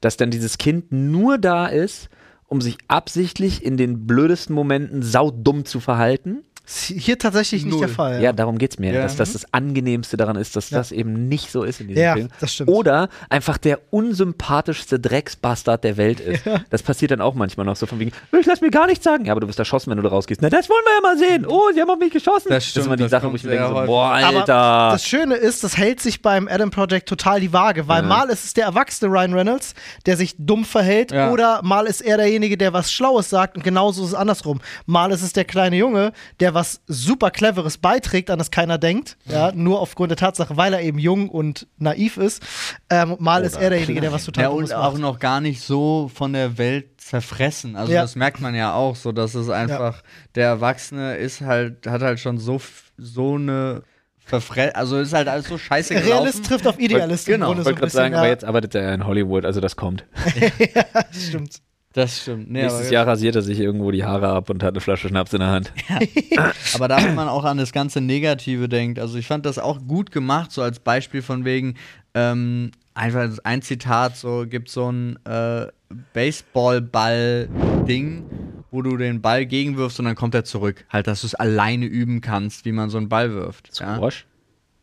dass 0.01 0.17
dann 0.17 0.31
dieses 0.31 0.59
Kind 0.59 0.93
nur 0.93 1.39
da 1.39 1.67
ist, 1.67 2.09
um 2.47 2.61
sich 2.63 2.79
absichtlich 2.89 3.63
in 3.65 3.77
den 3.77 4.07
blödesten 4.07 4.55
Momenten 4.55 5.03
saudumm 5.03 5.65
zu 5.67 5.81
verhalten. 5.81 6.45
Hier 6.71 7.19
tatsächlich 7.19 7.65
nicht 7.65 7.73
Null. 7.73 7.81
der 7.87 7.89
Fall. 7.89 8.23
Ja, 8.23 8.33
darum 8.35 8.59
geht's 8.59 8.79
mir. 8.79 8.93
Ja. 8.93 9.03
Dass 9.03 9.17
das 9.17 9.33
das 9.33 9.55
Angenehmste 9.55 10.19
daran 10.19 10.37
ist, 10.37 10.55
dass 10.55 10.69
Ja. 10.69 10.79
das 10.79 10.93
eben 10.93 11.27
nicht 11.29 11.51
so 11.51 11.63
ist 11.63 11.81
in 11.81 11.89
diesem 11.89 12.03
Ja, 12.03 12.13
Film. 12.15 12.29
das 12.41 12.53
stimmt. 12.53 12.69
Oder 12.69 13.09
einfach 13.31 13.57
der 13.57 13.81
unsympathischste 13.91 14.99
Drecksbastard 15.01 15.83
der 15.85 15.97
Welt 15.97 16.21
ist. 16.21 16.45
Das 16.71 16.83
passiert 16.83 17.11
dann 17.11 17.21
auch 17.23 17.35
manchmal 17.35 17.65
noch 17.65 17.77
so 17.77 17.87
von 17.87 17.99
wegen, 17.99 18.13
ich 18.39 18.47
lass 18.47 18.61
mir 18.61 18.71
gar 18.71 18.87
nichts 18.87 19.05
sagen. 19.05 19.25
Ja, 19.25 19.33
aber 19.33 19.41
du 19.41 19.49
wirst 19.49 19.59
erschossen, 19.59 19.91
wenn 19.91 19.97
du 19.97 20.03
da 20.03 20.11
rausgehst. 20.11 20.43
Na, 20.43 20.51
das 20.51 20.69
wollen 20.69 20.83
wir 20.85 20.95
ja 20.95 21.01
mal 21.01 21.19
sehen. 21.19 21.47
Oh, 21.47 21.71
sie 21.73 21.81
haben 21.81 21.89
auf 21.91 21.99
mich 21.99 22.13
geschossen. 22.13 22.49
Das 22.51 22.67
stimmt, 22.67 22.83
ist 22.83 22.87
immer 22.87 22.97
die 22.97 23.05
das 23.05 23.11
Sache, 23.13 23.31
wo 23.31 23.35
ich 23.37 23.45
mir 23.45 23.51
denke, 23.51 23.69
so, 23.69 23.75
boah, 23.87 24.07
Aber 24.15 24.27
Alter. 24.41 24.91
das 24.93 25.07
Schöne 25.07 25.37
ist, 25.37 25.65
das 25.65 25.77
hält 25.79 26.01
sich 26.01 26.21
beim 26.21 26.49
Adam 26.49 26.71
Project 26.71 27.09
total 27.09 27.41
die 27.41 27.53
Waage, 27.53 27.89
weil 27.89 28.03
Ja. 28.03 28.09
mal 28.09 28.29
ist 28.29 28.45
es 28.45 28.53
der 28.55 28.67
erwachsene 28.67 29.11
Ryan 29.11 29.33
Reynolds, 29.33 29.75
der 30.05 30.17
sich 30.17 30.35
dumm 30.39 30.65
verhält, 30.67 31.13
Ja. 31.13 31.31
oder 31.31 31.61
mal 31.63 31.87
ist 31.87 32.01
er 32.03 32.17
derjenige, 32.19 32.59
der 32.59 32.73
was 32.75 32.93
Schlaues 32.93 33.31
sagt 33.31 33.57
und 33.57 33.63
genauso 33.65 34.03
ist 34.03 34.09
es 34.11 34.15
andersrum. 34.15 34.61
Mal 34.85 35.11
ist 35.13 35.23
es 35.23 35.33
der 35.33 35.45
kleine 35.47 35.77
Junge, 35.77 36.13
der 36.41 36.53
was 36.55 36.58
super 36.87 37.31
Cleveres 37.31 37.79
beiträgt, 37.79 38.31
an 38.31 38.39
das 38.39 38.51
keiner 38.51 38.79
denkt, 38.79 39.17
ja, 39.27 39.53
nur 39.53 39.81
aufgrund 39.81 40.11
der 40.11 40.17
Tatsache, 40.17 40.57
weil 40.57 40.73
er 40.75 40.83
eben 40.83 40.99
jung 40.99 41.29
und 41.29 41.67
naiv 41.79 42.17
ist. 42.17 42.43
Ähm, 42.91 43.17
mal 43.19 43.45
ist 43.45 43.55
Oder 43.57 43.65
er 43.65 43.71
derjenige, 43.71 44.01
der 44.01 44.13
was 44.13 44.25
total 44.25 44.45
Ja, 44.45 44.51
Dummes 44.51 44.71
und 44.71 44.77
auch 44.77 44.93
macht. 44.93 45.01
noch 45.03 45.19
gar 45.19 45.41
nicht 45.41 45.61
so 45.63 46.11
von 46.15 46.33
der 46.33 46.59
Welt 46.59 47.01
zerfressen. 47.01 47.77
Also 47.77 47.93
Ja. 47.93 48.03
das 48.03 48.17
merkt 48.17 48.41
man 48.41 48.55
ja 48.55 48.75
auch 48.75 48.97
so, 48.97 49.13
dass 49.13 49.35
es 49.35 49.49
einfach, 49.49 50.03
der 50.35 50.47
Erwachsene 50.47 51.17
ist 51.17 51.41
halt, 51.41 51.87
hat 51.87 52.03
halt 52.03 52.21
schon 52.21 52.39
so, 52.39 52.61
so 52.97 53.35
eine 53.37 53.83
Verfre 54.19 54.75
also 54.77 54.99
ist 54.99 55.15
halt 55.15 55.27
alles 55.27 55.49
so 55.49 55.57
scheiße 55.57 55.95
gelaufen. 55.95 56.13
Realist 56.13 56.45
trifft 56.45 56.67
auf 56.67 56.79
Idealist 56.79 57.25
Genau, 57.27 57.47
Ich 57.53 57.57
so 57.57 57.61
ein 57.61 57.65
wollte 57.65 57.75
gerade 57.79 57.87
bisschen. 57.87 57.97
sagen, 57.99 58.13
ja, 58.13 58.19
aber 58.19 58.29
jetzt 58.29 58.45
arbeitet 58.45 58.75
er 58.75 58.93
in 58.93 59.07
Hollywood, 59.07 59.47
also 59.47 59.61
das 59.61 59.75
kommt. 59.77 60.05
das 60.93 61.27
stimmt. 61.29 61.63
Das 61.99 62.23
stimmt. 62.23 62.49
Nee, 62.49 62.63
Nächstes 62.63 62.93
Jahr 62.93 63.09
rasiert 63.09 63.35
er 63.35 63.43
sich 63.43 63.59
irgendwo 63.59 63.91
die 63.91 64.05
Haare 64.05 64.29
ab 64.29 64.51
und 64.51 64.63
hat 64.63 64.75
eine 64.75 64.81
Flasche 64.81 65.09
Schnaps 65.09 65.33
in 65.33 65.41
der 65.41 65.49
Hand. 65.49 65.73
aber 66.75 66.87
da, 66.87 67.03
wenn 67.03 67.17
man 67.17 67.27
auch 67.27 67.43
an 67.43 67.59
das 67.59 67.73
ganze 67.73 68.01
Negative 68.01 68.69
denkt, 68.69 69.01
also 69.01 69.19
ich 69.19 69.27
fand 69.27 69.45
das 69.45 69.59
auch 69.59 69.81
gut 69.85 70.13
gemacht, 70.13 70.53
so 70.53 70.63
als 70.63 70.79
Beispiel 70.79 71.23
von 71.23 71.45
wegen, 71.45 71.75
ähm, 72.15 72.71
einfach 72.95 73.29
ein 73.43 73.63
Zitat, 73.63 74.17
so 74.17 74.47
gibt 74.49 74.69
so 74.69 74.93
ein 74.93 75.19
äh, 75.25 75.67
Baseballball-Ding, 76.13 78.27
wo 78.71 78.83
du 78.83 78.97
den 78.97 79.21
Ball 79.21 79.45
gegenwirfst 79.45 79.99
und 79.99 80.05
dann 80.05 80.15
kommt 80.15 80.37
er 80.37 80.45
zurück. 80.45 80.85
Halt, 80.91 81.09
dass 81.09 81.23
du 81.23 81.27
es 81.27 81.35
alleine 81.35 81.87
üben 81.87 82.21
kannst, 82.21 82.65
wie 82.65 82.71
man 82.71 82.91
so 82.91 82.99
einen 82.99 83.09
Ball 83.09 83.33
wirft. 83.33 83.77
Ja? 83.81 83.97
Squash, 83.97 84.25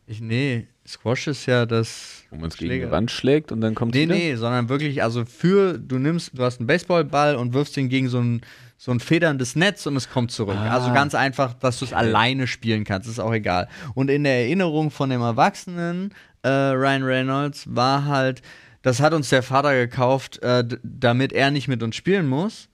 Ich, 0.06 0.20
nee, 0.20 0.66
Squash 0.86 1.28
ist 1.28 1.46
ja 1.46 1.64
das. 1.64 2.24
Wo 2.30 2.36
man 2.36 2.48
es 2.48 2.56
gegen 2.56 2.72
die 2.72 2.90
Wand 2.90 3.10
schlägt 3.10 3.52
und 3.52 3.60
dann 3.60 3.74
kommt 3.74 3.94
Nee, 3.94 4.02
wieder. 4.02 4.14
nee, 4.14 4.34
sondern 4.36 4.68
wirklich, 4.68 5.02
also 5.02 5.24
für, 5.24 5.78
du 5.78 5.98
nimmst, 5.98 6.32
du 6.36 6.42
hast 6.42 6.60
einen 6.60 6.66
Baseballball 6.66 7.36
und 7.36 7.54
wirfst 7.54 7.76
ihn 7.76 7.88
gegen 7.88 8.08
so 8.08 8.18
ein, 8.20 8.40
so 8.78 8.90
ein 8.92 9.00
federndes 9.00 9.56
Netz 9.56 9.86
und 9.86 9.96
es 9.96 10.10
kommt 10.10 10.30
zurück. 10.30 10.56
Ah. 10.58 10.70
Also 10.74 10.92
ganz 10.92 11.14
einfach, 11.14 11.54
dass 11.54 11.78
du 11.78 11.84
es 11.84 11.92
alleine 11.92 12.46
spielen 12.46 12.84
kannst, 12.84 13.08
ist 13.08 13.18
auch 13.20 13.32
egal. 13.32 13.68
Und 13.94 14.10
in 14.10 14.24
der 14.24 14.40
Erinnerung 14.40 14.90
von 14.90 15.08
dem 15.10 15.20
Erwachsenen, 15.22 16.12
äh, 16.42 16.48
Ryan 16.48 17.02
Reynolds, 17.02 17.74
war 17.74 18.04
halt, 18.04 18.42
das 18.82 19.00
hat 19.00 19.14
uns 19.14 19.28
der 19.30 19.42
Vater 19.42 19.74
gekauft, 19.74 20.42
äh, 20.42 20.64
damit 20.82 21.32
er 21.32 21.50
nicht 21.50 21.68
mit 21.68 21.82
uns 21.82 21.96
spielen 21.96 22.28
muss. 22.28 22.68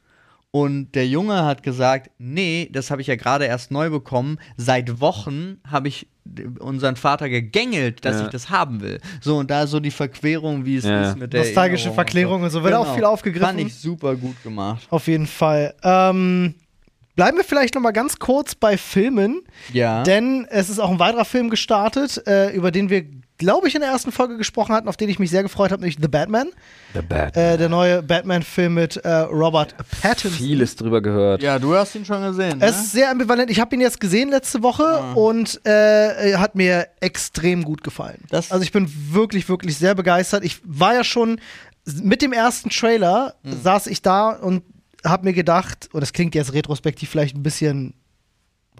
Und 0.50 0.92
der 0.94 1.06
Junge 1.08 1.44
hat 1.46 1.62
gesagt, 1.62 2.10
nee, 2.18 2.68
das 2.70 2.90
habe 2.90 3.00
ich 3.00 3.06
ja 3.06 3.16
gerade 3.16 3.46
erst 3.46 3.70
neu 3.70 3.88
bekommen. 3.88 4.38
Seit 4.58 5.00
Wochen 5.00 5.58
habe 5.66 5.88
ich 5.88 6.08
unseren 6.60 6.96
Vater 6.96 7.28
gegängelt, 7.28 8.04
dass 8.04 8.16
Ja. 8.20 8.24
ich 8.26 8.30
das 8.30 8.48
haben 8.50 8.80
will. 8.80 9.00
So, 9.20 9.38
und 9.38 9.50
da 9.50 9.66
so 9.66 9.80
die 9.80 9.90
Verquerung, 9.90 10.64
wie 10.64 10.76
es 10.76 10.84
Ja. 10.84 11.10
ist 11.10 11.18
mit 11.18 11.32
der 11.32 11.40
Nostalgische 11.44 11.84
Erinnerung 11.88 11.94
Verklärung 11.94 12.42
und 12.42 12.50
so, 12.50 12.62
wird 12.62 12.74
auch 12.74 12.94
viel 12.94 13.04
aufgegriffen. 13.04 13.46
Fand 13.46 13.60
ich 13.60 13.74
super 13.74 14.14
gut 14.16 14.40
gemacht. 14.42 14.86
Auf 14.90 15.06
jeden 15.08 15.26
Fall. 15.26 15.74
Ähm, 15.82 16.54
bleiben 17.16 17.36
wir 17.36 17.44
vielleicht 17.44 17.74
noch 17.74 17.82
mal 17.82 17.90
ganz 17.92 18.18
kurz 18.18 18.54
bei 18.54 18.78
Filmen. 18.78 19.42
Ja. 19.72 20.02
Denn 20.04 20.46
es 20.48 20.70
ist 20.70 20.78
auch 20.78 20.90
ein 20.90 20.98
weiterer 20.98 21.24
Film 21.24 21.50
gestartet, 21.50 22.22
äh, 22.26 22.50
über 22.54 22.70
den 22.70 22.88
wir 22.88 23.04
glaube 23.42 23.68
ich, 23.68 23.74
in 23.74 23.80
der 23.82 23.90
ersten 23.90 24.12
Folge 24.12 24.36
gesprochen 24.36 24.74
hatten, 24.74 24.88
auf 24.88 24.96
den 24.96 25.08
ich 25.08 25.18
mich 25.18 25.30
sehr 25.30 25.42
gefreut 25.42 25.70
habe, 25.72 25.82
nämlich 25.82 25.98
The 26.00 26.08
Batman. 26.08 26.48
The 26.94 27.02
Bad. 27.02 27.36
Äh, 27.36 27.58
der 27.58 27.68
neue 27.68 28.02
Batman-Film 28.02 28.74
mit 28.74 28.96
äh, 28.96 29.08
Robert 29.10 29.74
Pattinson. 30.00 30.32
Vieles 30.38 30.76
drüber 30.76 31.00
gehört. 31.02 31.42
Ja, 31.42 31.58
du 31.58 31.74
hast 31.74 31.94
ihn 31.94 32.04
schon 32.04 32.22
gesehen. 32.22 32.58
Ne? 32.58 32.64
Es 32.66 32.76
ist 32.76 32.92
sehr 32.92 33.10
ambivalent. 33.10 33.50
Ich 33.50 33.60
habe 33.60 33.74
ihn 33.74 33.80
jetzt 33.80 34.00
gesehen 34.00 34.30
letzte 34.30 34.62
Woche 34.62 35.02
und 35.14 35.60
äh, 35.66 36.30
er 36.32 36.40
hat 36.40 36.54
mir 36.54 36.86
extrem 37.00 37.62
gut 37.64 37.82
gefallen. 37.84 38.22
Das- 38.30 38.50
also 38.52 38.62
ich 38.64 38.72
bin 38.72 38.90
wirklich, 39.12 39.48
wirklich 39.48 39.76
sehr 39.76 39.94
begeistert. 39.94 40.44
Ich 40.44 40.60
war 40.64 40.94
ja 40.94 41.04
schon 41.04 41.40
mit 42.02 42.22
dem 42.22 42.32
ersten 42.32 42.70
Trailer 42.70 43.34
saß 43.42 43.88
ich 43.88 44.02
da 44.02 44.30
und 44.30 44.62
habe 45.04 45.24
mir 45.24 45.32
gedacht, 45.32 45.88
und 45.92 46.00
das 46.00 46.12
klingt 46.12 46.34
jetzt 46.36 46.52
retrospektiv 46.52 47.10
vielleicht 47.10 47.36
ein 47.36 47.42
bisschen 47.42 47.94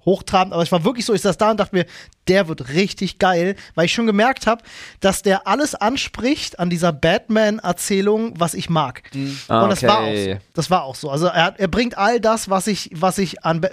hochtrabend, 0.04 0.52
aber 0.52 0.62
ich 0.62 0.72
war 0.72 0.84
wirklich 0.84 1.04
so, 1.04 1.14
ich 1.14 1.20
saß 1.20 1.36
da 1.36 1.50
und 1.52 1.60
dachte 1.60 1.74
mir, 1.76 1.86
der 2.28 2.48
wird 2.48 2.68
richtig 2.70 3.18
geil, 3.18 3.56
weil 3.74 3.86
ich 3.86 3.92
schon 3.92 4.06
gemerkt 4.06 4.46
habe, 4.46 4.62
dass 5.00 5.22
der 5.22 5.46
alles 5.46 5.74
anspricht 5.74 6.58
an 6.60 6.70
dieser 6.70 6.92
Batman-Erzählung, 6.92 8.34
was 8.38 8.54
ich 8.54 8.70
mag. 8.70 9.02
Ah, 9.48 9.64
Und 9.64 9.70
das 9.70 9.82
war 9.82 9.98
auch 10.00 10.04
so. 10.34 10.38
Das 10.54 10.70
war 10.70 10.82
auch 10.84 10.94
so. 10.94 11.10
Also 11.10 11.26
er, 11.26 11.54
er 11.58 11.68
bringt 11.68 11.98
all 11.98 12.20
das, 12.20 12.48
was 12.50 12.66
ich, 12.66 12.90
was 12.94 13.18
ich 13.18 13.44
an. 13.44 13.60
Ba- 13.60 13.70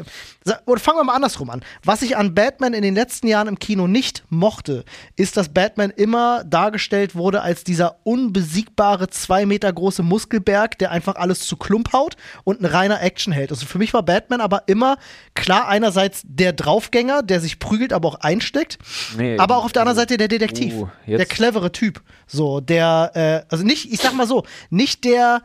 Oder 0.65 0.79
fangen 0.79 0.97
wir 0.99 1.03
mal 1.03 1.15
andersrum 1.15 1.49
an. 1.49 1.61
Was 1.83 2.01
ich 2.01 2.17
an 2.17 2.33
Batman 2.33 2.73
in 2.73 2.81
den 2.81 2.95
letzten 2.95 3.27
Jahren 3.27 3.47
im 3.47 3.59
Kino 3.59 3.87
nicht 3.87 4.23
mochte, 4.29 4.83
ist, 5.15 5.37
dass 5.37 5.49
Batman 5.49 5.89
immer 5.91 6.43
dargestellt 6.43 7.15
wurde 7.15 7.41
als 7.41 7.63
dieser 7.63 7.97
unbesiegbare, 8.03 9.09
zwei 9.09 9.45
Meter 9.45 9.71
große 9.71 10.03
Muskelberg, 10.03 10.77
der 10.79 10.91
einfach 10.91 11.15
alles 11.15 11.41
zu 11.41 11.57
Klump 11.57 11.93
haut 11.93 12.15
und 12.43 12.61
ein 12.61 12.65
reiner 12.65 13.01
Actionheld. 13.01 13.51
Also 13.51 13.65
für 13.65 13.77
mich 13.77 13.93
war 13.93 14.03
Batman 14.03 14.41
aber 14.41 14.63
immer 14.67 14.97
klar 15.35 15.67
einerseits 15.67 16.21
der 16.25 16.53
Draufgänger, 16.53 17.23
der 17.23 17.39
sich 17.41 17.59
prügelt, 17.59 17.93
aber 17.93 18.07
auch 18.07 18.19
einsteckt. 18.39 18.77
Nee, 19.17 19.37
aber 19.37 19.57
auch 19.57 19.65
auf 19.65 19.71
der 19.71 19.81
anderen 19.83 19.97
Seite 19.97 20.17
der 20.17 20.27
Detektiv. 20.27 20.73
Uh, 20.73 20.87
der 21.07 21.25
clevere 21.25 21.71
Typ. 21.71 22.01
So, 22.27 22.59
der, 22.59 23.11
äh, 23.15 23.51
also 23.51 23.63
nicht, 23.63 23.91
ich 23.91 23.99
sag 23.99 24.13
mal 24.13 24.27
so, 24.27 24.43
nicht 24.69 25.03
der, 25.03 25.41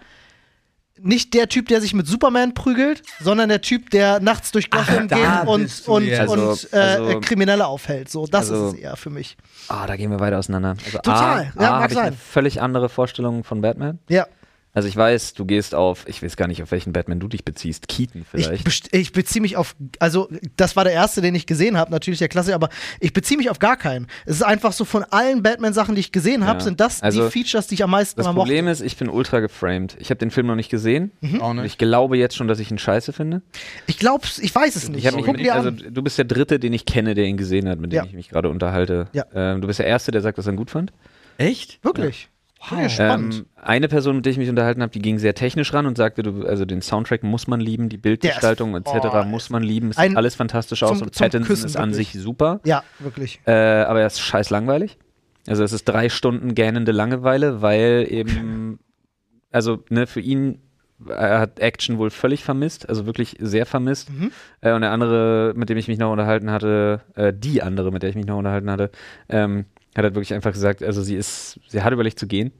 nicht 1.01 1.35
der 1.35 1.49
Typ, 1.49 1.67
der 1.69 1.81
sich 1.81 1.93
mit 1.93 2.07
Superman 2.07 2.55
prügelt, 2.55 3.03
sondern 3.21 3.49
der 3.49 3.61
Typ, 3.61 3.91
der 3.91 4.21
nachts 4.21 4.53
durch 4.53 4.71
Gotham 4.71 5.09
geht 5.09 5.19
und, 5.47 5.83
und, 5.89 6.05
jetzt. 6.05 6.29
und 6.29 6.39
Also- 6.41 6.69
äh, 6.73 6.77
also- 6.79 7.21
Kriminelle 7.21 7.67
aufhält. 7.67 8.09
So, 8.11 8.27
das 8.27 8.51
Also- 8.51 8.69
ist 8.69 8.75
es 8.75 8.81
eher 8.81 8.97
für 8.97 9.11
mich. 9.11 9.37
Ah, 9.69 9.87
da 9.87 9.97
gehen 9.97 10.11
wir 10.11 10.21
weiter 10.21 10.39
auseinander. 10.39 10.77
Also 10.85 10.99
Total. 10.99 11.13
A, 11.41 11.43
Ja, 11.43 11.69
A 11.69 11.71
mag 11.73 11.83
habe 11.83 11.93
ich 11.93 11.99
sein. 11.99 12.17
völlig 12.31 12.63
andere 12.63 12.89
Vorstellung 12.89 13.43
von 13.45 13.61
Batman. 13.61 13.99
Ja. 14.09 14.27
Also 14.75 14.89
ich 14.89 14.97
weiß, 14.97 15.35
du 15.35 15.45
gehst 15.45 15.73
auf, 15.75 16.05
ich 16.09 16.21
weiß 16.21 16.37
gar 16.37 16.49
nicht, 16.49 16.61
auf 16.63 16.73
welchen 16.73 16.93
Batman 16.93 17.21
du 17.21 17.29
dich 17.29 17.45
beziehst. 17.45 17.87
Keaton 17.87 18.23
Ich, 18.23 18.29
vielleicht. 18.47 18.65
best- 18.65 18.89
ich 18.93 19.13
beziehe 19.13 19.41
mich 19.41 19.57
auf, 19.57 19.77
also 20.01 20.29
das 20.57 20.75
war 20.75 20.83
der 20.83 20.93
erste, 20.93 21.23
den 21.23 21.35
ich 21.37 21.47
gesehen 21.47 21.77
habe, 21.77 21.93
natürlich 21.93 22.19
der 22.19 22.29
Klasse, 22.29 22.55
aber 22.57 22.69
ich 22.99 23.13
beziehe 23.13 23.39
mich 23.39 23.51
auf 23.51 23.61
gar 23.61 23.77
keinen. 23.77 24.09
Es 24.27 24.35
ist 24.35 24.43
einfach 24.43 24.73
so 24.73 24.85
von 24.85 25.05
allen 25.05 25.45
Batman-Sachen, 25.45 25.95
die 25.95 26.01
ich 26.01 26.11
gesehen 26.11 26.45
habe, 26.45 26.59
Ja. 26.59 26.65
sind 26.65 26.81
das 26.81 27.01
Also, 27.03 27.25
die 27.27 27.31
Features, 27.31 27.69
die 27.69 27.75
ich 27.75 27.85
am 27.85 27.91
meisten 27.91 28.21
das 28.21 28.27
Problem 28.35 28.67
ist, 28.67 28.81
ich 28.81 28.97
bin 28.97 29.09
ultra 29.09 29.39
geframed. 29.41 29.97
Ich 30.01 30.11
habe 30.11 30.19
den 30.19 30.33
Film 30.33 30.49
noch 30.49 30.57
nicht 30.57 30.71
gesehen. 30.71 31.13
Auch 31.41 31.51
Und 31.51 31.57
nicht. 31.57 31.67
ich 31.67 31.79
glaube 31.79 32.17
jetzt 32.19 32.35
schon, 32.35 32.49
dass 32.49 32.59
ich 32.59 32.71
ihn 32.71 32.79
scheiße 32.79 33.13
finde. 33.13 33.43
Ich 33.87 33.99
glaube, 33.99 34.27
ich 34.41 34.53
weiß 34.53 34.75
es 34.75 34.89
nicht. 34.89 35.05
Ich 35.07 35.13
Guck 35.25 35.37
dir 35.37 35.55
also 35.55 35.69
an. 35.69 35.83
du 35.89 36.03
bist 36.03 36.19
der 36.19 36.25
Dritte, 36.25 36.59
den 36.59 36.73
ich 36.73 36.85
kenne, 36.85 37.15
der 37.15 37.27
ihn 37.27 37.37
gesehen 37.37 37.69
hat, 37.69 37.79
mit 37.79 37.93
dem 37.93 37.97
Ja. 37.99 38.05
ich 38.05 38.13
mich 38.13 38.29
gerade 38.29 38.49
unterhalte. 38.49 39.07
Ja. 39.13 39.25
Ähm, 39.33 39.61
du 39.61 39.69
bist 39.69 39.79
der 39.79 39.87
Erste, 39.87 40.11
der 40.11 40.21
sagt, 40.21 40.37
dass 40.37 40.47
er 40.49 40.53
ihn 40.53 40.57
gut 40.57 40.71
fand. 40.73 40.93
Echt? 41.39 41.79
Wirklich. 41.85 42.29
Wow. 42.71 42.91
Spannend. 42.91 43.35
Ähm, 43.35 43.47
eine 43.57 43.89
Person, 43.89 44.17
mit 44.17 44.25
der 44.25 44.33
ich 44.33 44.39
mich 44.39 44.49
unterhalten 44.49 44.83
habe, 44.83 44.93
die 44.93 45.01
ging 45.01 45.19
sehr 45.19 45.35
technisch 45.35 45.73
ran 45.73 45.87
und 45.87 45.97
sagte, 45.97 46.23
du, 46.23 46.47
also 46.47 46.65
den 46.65 46.83
Soundtrack 46.83 47.23
muss 47.23 47.47
man 47.47 47.61
lieben, 47.61 47.89
die 47.89 47.97
Bildgestaltung 47.97 48.77
etc. 48.77 49.09
oh, 49.13 49.25
muss 49.25 49.51
man 49.51 49.63
lieben. 49.63 49.91
Es 49.91 49.97
sieht 49.97 50.17
alles 50.17 50.35
fantastisch 50.35 50.83
aus 50.83 50.99
zum- 50.99 51.09
und 51.09 51.17
Pattinson 51.17 51.47
Küssen, 51.47 51.67
ist 51.67 51.77
an 51.77 51.91
wirklich. 51.91 52.13
sich 52.13 52.23
super. 52.23 52.61
ja, 52.65 52.83
wirklich. 52.99 53.41
Äh, 53.47 53.53
aber 53.53 54.01
er 54.01 54.07
ist 54.07 54.21
scheiß 54.21 54.51
langweilig. 54.51 54.99
Also 55.47 55.63
es 55.63 55.73
ist 55.73 55.85
drei 55.85 56.09
Stunden 56.09 56.55
gähnende 56.55 56.93
Langeweile, 56.93 57.61
weil 57.61 58.07
eben, 58.09 58.79
also 59.51 59.83
ne, 59.91 60.07
für 60.07 60.21
ihn, 60.21 60.61
er 61.07 61.41
hat 61.41 61.61
Action 61.61 61.99
wohl 61.99 62.11
völlig 62.11 62.45
vermisst, 62.45 62.89
also 62.89 63.05
wirklich 63.05 63.37
sehr 63.41 63.67
vermisst. 63.67 64.11
Mhm. 64.11 64.31
Äh, 64.61 64.73
und 64.73 64.81
der 64.81 64.91
andere, 64.91 65.53
mit 65.55 65.69
dem 65.69 65.77
ich 65.77 65.89
mich 65.89 65.99
noch 65.99 66.13
unterhalten 66.13 66.51
hatte, 66.51 67.03
äh, 67.15 67.33
die 67.35 67.63
andere, 67.63 67.91
mit 67.91 68.03
der 68.03 68.11
ich 68.11 68.17
mich 68.17 68.27
noch 68.27 68.39
unterhalten 68.39 68.71
hatte, 68.71 68.91
ähm, 69.29 69.67
hat 69.97 70.05
halt 70.05 70.15
wirklich 70.15 70.35
einfach 70.35 70.53
gesagt, 70.53 70.83
also 70.83 71.03
sie 71.03 71.17
ist, 71.17 71.61
sie 71.69 71.83
hat 71.83 71.93
überlegt 71.93 72.19
zu 72.19 72.27
gehen. 72.27 72.53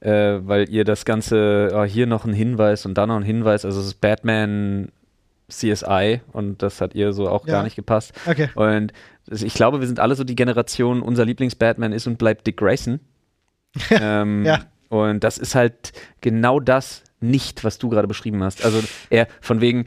Äh, 0.00 0.40
weil 0.46 0.68
ihr 0.68 0.84
das 0.84 1.04
Ganze, 1.06 1.70
oh, 1.74 1.84
hier 1.84 2.06
noch 2.06 2.26
ein 2.26 2.34
Hinweis 2.34 2.84
und 2.84 2.94
da 2.98 3.06
noch 3.06 3.16
ein 3.16 3.22
Hinweis, 3.22 3.64
also 3.64 3.80
es 3.80 3.86
ist 3.86 4.00
Batman 4.02 4.90
CSI 5.48 6.20
und 6.32 6.62
das 6.62 6.80
hat 6.82 6.94
ihr 6.94 7.12
so 7.12 7.28
auch 7.28 7.46
Ja. 7.46 7.54
gar 7.54 7.62
nicht 7.62 7.76
gepasst. 7.76 8.12
Okay. 8.26 8.48
Und 8.54 8.92
ich 9.30 9.54
glaube, 9.54 9.80
wir 9.80 9.86
sind 9.86 10.00
alle 10.00 10.14
so 10.14 10.24
die 10.24 10.34
Generation, 10.36 11.00
unser 11.00 11.24
Lieblings-Batman 11.24 11.92
ist 11.92 12.06
und 12.06 12.18
bleibt 12.18 12.46
Dick 12.46 12.58
Grayson. 12.58 13.00
ähm, 13.90 14.44
Ja. 14.44 14.60
Und 14.90 15.24
das 15.24 15.38
ist 15.38 15.54
halt 15.54 15.92
genau 16.20 16.60
das 16.60 17.02
nicht, 17.20 17.64
was 17.64 17.78
du 17.78 17.88
gerade 17.88 18.06
beschrieben 18.06 18.42
hast. 18.44 18.64
Also 18.64 18.82
er, 19.10 19.26
von 19.40 19.60
wegen, 19.62 19.86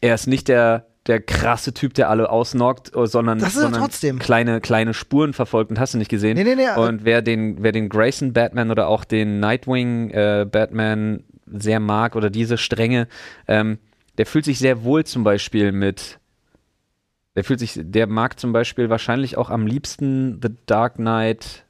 er 0.00 0.14
ist 0.14 0.26
nicht 0.26 0.48
der, 0.48 0.86
der 1.08 1.20
krasse 1.20 1.74
Typ, 1.74 1.94
der 1.94 2.10
alle 2.10 2.30
ausnockt, 2.30 2.94
äh, 2.94 3.06
sondern, 3.06 3.40
er 3.40 3.50
sondern 3.50 3.80
trotzdem. 3.82 4.18
kleine, 4.18 4.60
kleine 4.60 4.94
Spuren 4.94 5.32
verfolgt 5.32 5.70
und 5.70 5.80
hast 5.80 5.94
du 5.94 5.98
nicht 5.98 6.10
gesehen. 6.10 6.36
Nee, 6.36 6.44
nee, 6.44 6.54
nee, 6.54 6.70
Und 6.76 7.04
wer 7.04 7.22
den, 7.22 7.62
wer 7.62 7.72
den 7.72 7.88
Grayson 7.88 8.32
Batman 8.32 8.70
oder 8.70 8.88
auch 8.88 9.04
den 9.04 9.40
Nightwing 9.40 10.10
äh, 10.10 10.46
Batman 10.50 11.24
sehr 11.46 11.80
mag 11.80 12.14
oder 12.14 12.30
diese 12.30 12.58
Stränge, 12.58 13.08
ähm, 13.48 13.78
der 14.18 14.26
fühlt 14.26 14.44
sich 14.44 14.58
sehr 14.58 14.84
wohl 14.84 15.04
zum 15.04 15.24
Beispiel 15.24 15.72
mit 15.72 16.18
der 17.38 17.44
fühlt 17.44 17.60
sich, 17.60 17.78
der 17.80 18.08
mag 18.08 18.40
zum 18.40 18.52
Beispiel 18.52 18.90
wahrscheinlich 18.90 19.36
auch 19.36 19.48
am 19.48 19.64
liebsten 19.64 20.40
The 20.42 20.48
Dark 20.66 20.96
Knight, 20.96 21.64